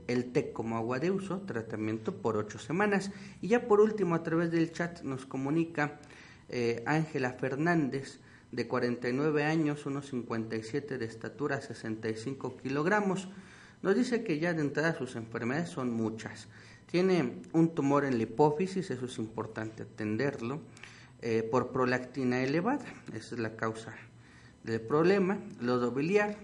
El 0.07 0.31
té 0.31 0.51
como 0.51 0.77
agua 0.77 0.99
de 0.99 1.11
uso, 1.11 1.41
tratamiento 1.41 2.15
por 2.15 2.37
ocho 2.37 2.59
semanas. 2.59 3.11
Y 3.41 3.49
ya 3.49 3.67
por 3.67 3.79
último, 3.79 4.15
a 4.15 4.23
través 4.23 4.51
del 4.51 4.71
chat 4.71 5.01
nos 5.01 5.25
comunica 5.25 5.99
eh, 6.49 6.83
Ángela 6.85 7.33
Fernández 7.33 8.19
de 8.51 8.67
49 8.67 9.43
años, 9.43 9.85
unos 9.85 10.09
57 10.09 10.97
de 10.97 11.05
estatura, 11.05 11.61
65 11.61 12.57
kilogramos. 12.57 13.27
Nos 13.81 13.95
dice 13.95 14.23
que 14.23 14.39
ya 14.39 14.53
de 14.53 14.61
entrada 14.61 14.95
sus 14.95 15.15
enfermedades 15.15 15.69
son 15.69 15.91
muchas. 15.91 16.47
Tiene 16.85 17.41
un 17.53 17.73
tumor 17.73 18.05
en 18.05 18.17
la 18.17 18.23
hipófisis, 18.23 18.91
eso 18.91 19.05
es 19.05 19.17
importante 19.17 19.83
atenderlo, 19.83 20.61
eh, 21.21 21.41
por 21.41 21.71
prolactina 21.71 22.43
elevada, 22.43 22.85
esa 23.15 23.35
es 23.35 23.41
la 23.41 23.55
causa 23.55 23.95
del 24.63 24.79
problema. 24.79 25.39
Lodo 25.59 25.91
biliar, 25.91 26.37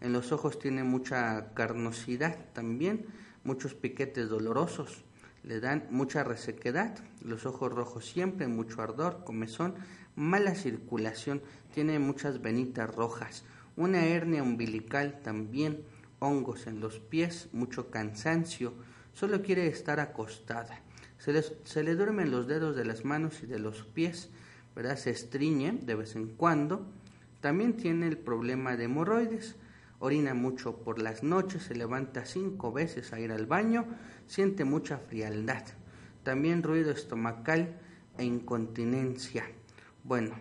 en 0.00 0.12
los 0.12 0.32
ojos 0.32 0.58
tiene 0.58 0.84
mucha 0.84 1.52
carnosidad 1.54 2.38
también, 2.52 3.06
muchos 3.44 3.74
piquetes 3.74 4.28
dolorosos, 4.28 5.04
le 5.42 5.60
dan 5.60 5.86
mucha 5.90 6.24
resequedad, 6.24 6.98
los 7.22 7.46
ojos 7.46 7.72
rojos 7.72 8.06
siempre, 8.06 8.46
mucho 8.46 8.82
ardor, 8.82 9.24
comezón, 9.24 9.74
mala 10.16 10.54
circulación, 10.54 11.42
tiene 11.72 11.98
muchas 11.98 12.42
venitas 12.42 12.94
rojas, 12.94 13.44
una 13.76 14.04
hernia 14.04 14.42
umbilical 14.42 15.20
también, 15.22 15.84
hongos 16.18 16.66
en 16.66 16.80
los 16.80 16.98
pies, 16.98 17.48
mucho 17.52 17.90
cansancio, 17.90 18.74
solo 19.14 19.42
quiere 19.42 19.66
estar 19.66 20.00
acostada. 20.00 20.80
Se, 21.18 21.42
se 21.64 21.82
le 21.82 21.94
duermen 21.94 22.30
los 22.30 22.46
dedos 22.46 22.76
de 22.76 22.84
las 22.84 23.04
manos 23.04 23.42
y 23.42 23.46
de 23.46 23.58
los 23.58 23.84
pies, 23.84 24.30
¿verdad? 24.74 24.96
Se 24.96 25.10
estriñe 25.10 25.72
de 25.72 25.94
vez 25.94 26.16
en 26.16 26.28
cuando. 26.28 26.86
También 27.40 27.76
tiene 27.76 28.06
el 28.06 28.18
problema 28.18 28.76
de 28.76 28.84
hemorroides. 28.84 29.56
Orina 30.00 30.32
mucho 30.32 30.78
por 30.78 30.98
las 30.98 31.22
noches, 31.22 31.64
se 31.64 31.74
levanta 31.74 32.24
cinco 32.24 32.72
veces 32.72 33.12
a 33.12 33.20
ir 33.20 33.32
al 33.32 33.44
baño, 33.44 33.84
siente 34.26 34.64
mucha 34.64 34.96
frialdad. 34.96 35.62
También 36.22 36.62
ruido 36.62 36.90
estomacal 36.90 37.78
e 38.16 38.24
incontinencia. 38.24 39.44
Bueno, 40.02 40.34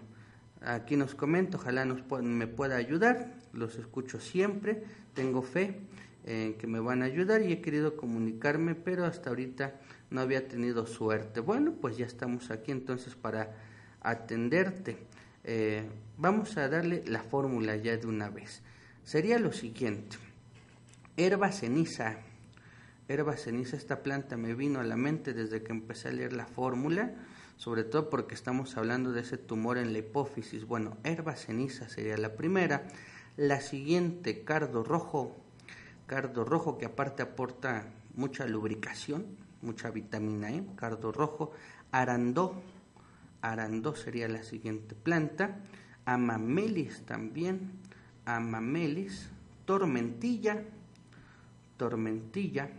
aquí 0.62 0.95
nos 0.95 1.14
comento, 1.14 1.57
ojalá 1.57 1.84
nos 1.84 2.01
me 2.24 2.47
pueda 2.47 2.78
ayudar, 2.78 3.36
los 3.51 3.76
escucho 3.76 4.22
siempre, 4.22 4.84
tengo 5.14 5.41
fe 5.41 5.82
en 6.24 6.53
que 6.53 6.66
me 6.66 6.80
van 6.80 7.01
a 7.01 7.05
ayudar 7.05 7.41
y 7.41 7.51
he 7.51 7.62
querido 7.62 7.97
comunicarme, 7.97 8.76
pero 8.76 9.03
hasta 9.03 9.30
ahorita 9.30 9.76
no 10.10 10.22
había 10.22 10.47
tenido 10.47 10.86
suerte. 10.86 11.41
Bueno, 11.41 11.74
pues 11.74 11.97
ya 11.97 12.05
estamos 12.05 12.49
aquí 12.49 12.72
entonces 12.72 13.16
para 13.16 13.57
atenderte. 13.99 14.97
Eh, 15.43 15.84
vamos 16.18 16.55
a 16.57 16.70
darle 16.70 17.03
la 17.07 17.24
fórmula 17.24 17.76
ya 17.76 17.97
de 17.97 18.07
una 18.07 18.30
vez. 18.30 18.62
Sería 19.10 19.39
lo 19.39 19.51
siguiente. 19.51 20.18
Herba 21.18 21.51
ceniza. 21.51 22.18
Herba 23.07 23.38
ceniza, 23.38 23.76
esta 23.76 24.03
planta 24.03 24.38
me 24.38 24.53
vino 24.53 24.80
a 24.80 24.84
la 24.84 24.97
mente 24.97 25.34
desde 25.34 25.64
que 25.64 25.72
empecé 25.72 26.10
a 26.10 26.12
leer 26.12 26.32
la 26.32 26.45
fórmula, 26.45 27.16
sobre 27.57 27.84
todo 27.84 28.12
porque 28.12 28.36
estamos 28.36 28.78
hablando 28.78 29.12
de 29.12 29.22
ese 29.22 29.39
tumor 29.39 29.80
en 29.80 29.93
la 29.93 29.97
hipófisis. 29.97 30.64
Bueno, 30.66 30.95
herba 31.03 31.36
ceniza 31.36 31.89
sería 31.89 32.18
la 32.18 32.36
primera. 32.36 32.84
La 33.36 33.62
siguiente, 33.62 34.43
cardo 34.43 34.84
rojo. 34.84 35.36
Cardo 36.05 36.45
rojo 36.45 36.78
que 36.78 36.86
aparte 36.86 37.24
aporta 37.24 37.88
mucha 38.14 38.45
lubricación, 38.45 39.26
mucha 39.64 39.89
vitamina 39.89 40.51
E, 40.51 40.64
cardo 40.76 41.12
rojo, 41.12 41.51
arandó, 41.91 42.62
arandó 43.41 43.95
sería 43.95 44.28
la 44.28 44.43
siguiente 44.43 44.93
planta, 44.93 45.62
amamelis 46.05 47.07
también, 47.07 47.78
amamelis, 48.36 49.30
tormentilla, 49.65 50.63
tormentilla 51.77 52.69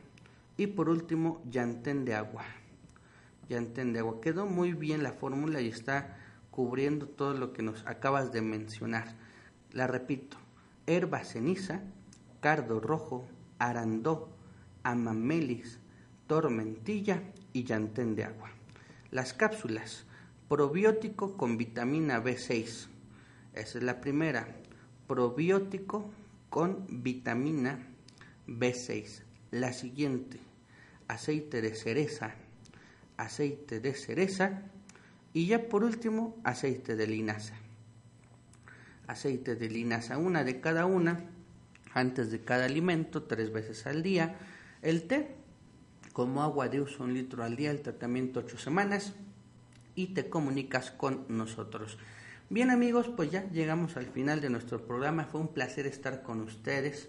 y 0.57 0.69
por 0.69 0.89
último 0.89 1.43
llantén 1.51 2.05
de 2.05 2.15
agua. 2.15 2.45
Llantén 3.49 3.93
de 3.93 3.99
agua. 4.01 4.21
Quedó 4.21 4.47
muy 4.47 4.75
bien 4.75 5.03
la 5.03 5.13
fórmula 5.13 5.61
y 5.61 5.69
está 5.69 6.17
cubriendo 6.51 7.07
todo 7.07 7.35
lo 7.35 7.53
que 7.53 7.63
nos 7.63 7.85
acabas 7.87 8.33
de 8.33 8.43
mencionar. 8.43 9.17
La 9.73 9.87
repito, 9.87 10.37
herba 10.87 11.25
ceniza, 11.25 11.81
cardo 12.41 12.79
rojo, 12.79 13.27
arandó, 13.59 14.29
amamelis, 14.83 15.79
tormentilla 16.27 17.23
y 17.53 17.65
llantén 17.65 18.15
de 18.15 18.25
agua. 18.25 18.51
Las 19.11 19.33
cápsulas, 19.33 20.07
probiótico 20.49 21.37
con 21.37 21.57
vitamina 21.57 22.23
B6. 22.23 22.87
Esa 23.55 23.79
es 23.79 23.83
la 23.83 24.01
primera. 24.01 24.60
Probiótico 25.11 26.09
con 26.51 26.87
vitamina 27.03 27.81
B6. 28.47 29.23
La 29.51 29.73
siguiente, 29.73 30.39
aceite 31.09 31.61
de 31.61 31.75
cereza, 31.75 32.37
aceite 33.17 33.81
de 33.81 33.93
cereza 33.95 34.63
y 35.33 35.47
ya 35.47 35.69
por 35.69 35.83
último, 35.83 36.39
aceite 36.45 36.95
de 36.95 37.09
linaza. 37.09 37.55
Aceite 39.09 39.57
de 39.57 39.69
linaza, 39.69 40.17
una 40.17 40.45
de 40.45 40.61
cada 40.61 40.87
una, 40.87 41.25
antes 41.93 42.31
de 42.31 42.43
cada 42.43 42.67
alimento, 42.67 43.25
tres 43.25 43.53
veces 43.53 43.89
al 43.89 44.05
día. 44.05 44.39
El 44.81 45.09
té, 45.09 45.35
como 46.13 46.41
agua 46.41 46.69
de 46.69 46.83
uso 46.83 47.03
un 47.03 47.15
litro 47.15 47.43
al 47.43 47.57
día, 47.57 47.73
el 47.73 47.83
tratamiento 47.83 48.39
ocho 48.39 48.59
semanas 48.59 49.15
y 49.97 50.15
te 50.15 50.31
comunicas 50.31 50.93
con 50.93 51.25
nosotros. 51.27 51.99
Bien 52.53 52.71
amigos, 52.71 53.09
pues 53.15 53.31
ya 53.31 53.49
llegamos 53.53 53.97
al 53.97 54.07
final 54.07 54.41
de 54.41 54.51
nuestro 54.51 54.85
programa. 54.85 55.25
Fue 55.25 55.41
un 55.41 55.55
placer 55.55 55.87
estar 55.87 56.25
con 56.25 56.41
ustedes. 56.41 57.09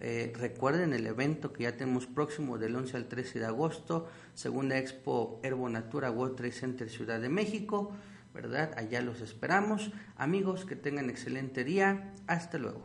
Eh, 0.00 0.32
recuerden 0.34 0.94
el 0.94 1.06
evento 1.06 1.52
que 1.52 1.64
ya 1.64 1.76
tenemos 1.76 2.06
próximo 2.06 2.56
del 2.56 2.74
11 2.74 2.96
al 2.96 3.06
13 3.06 3.40
de 3.40 3.44
agosto, 3.44 4.08
segunda 4.32 4.78
Expo 4.78 5.40
Herbonatura 5.42 6.10
World 6.10 6.36
Trade 6.36 6.52
Center 6.52 6.88
Ciudad 6.88 7.20
de 7.20 7.28
México, 7.28 7.92
¿verdad? 8.32 8.72
Allá 8.78 9.02
los 9.02 9.20
esperamos. 9.20 9.92
Amigos, 10.16 10.64
que 10.64 10.74
tengan 10.74 11.10
excelente 11.10 11.64
día. 11.64 12.14
Hasta 12.26 12.56
luego. 12.56 12.80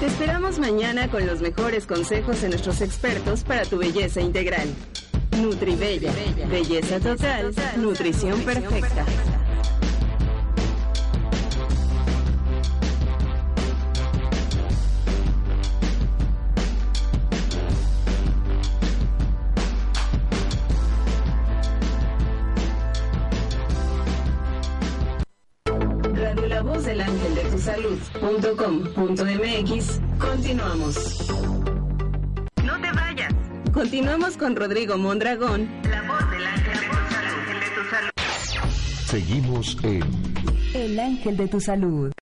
Te 0.00 0.06
esperamos 0.06 0.58
mañana 0.58 1.10
con 1.10 1.26
los 1.26 1.42
mejores 1.42 1.84
consejos 1.84 2.40
de 2.40 2.48
nuestros 2.48 2.80
expertos 2.80 3.44
para 3.44 3.66
tu 3.66 3.76
belleza 3.76 4.22
integral. 4.22 4.68
Nutribella, 5.40 6.12
belleza 6.50 6.98
total, 6.98 7.52
nutrición 7.76 8.40
perfecta. 8.40 9.04
Radio 26.14 26.46
La 26.48 26.62
Voz 26.62 26.84
del 26.84 27.00
Ángel 27.02 27.34
de 27.34 27.42
tu 27.42 27.58
Salud.com.mx. 27.58 28.20
Continuamos. 30.18 31.65
Continuamos 33.86 34.36
con 34.36 34.56
Rodrigo 34.56 34.98
Mondragón. 34.98 35.70
La 35.88 36.02
voz 36.02 36.28
del 36.32 36.44
ángel 36.44 36.74
de 36.74 37.70
tu 37.76 37.88
salud. 37.88 38.10
Seguimos 39.06 39.76
en 39.84 40.02
El 40.74 40.98
Ángel 40.98 41.36
de 41.36 41.46
tu 41.46 41.60
Salud. 41.60 42.12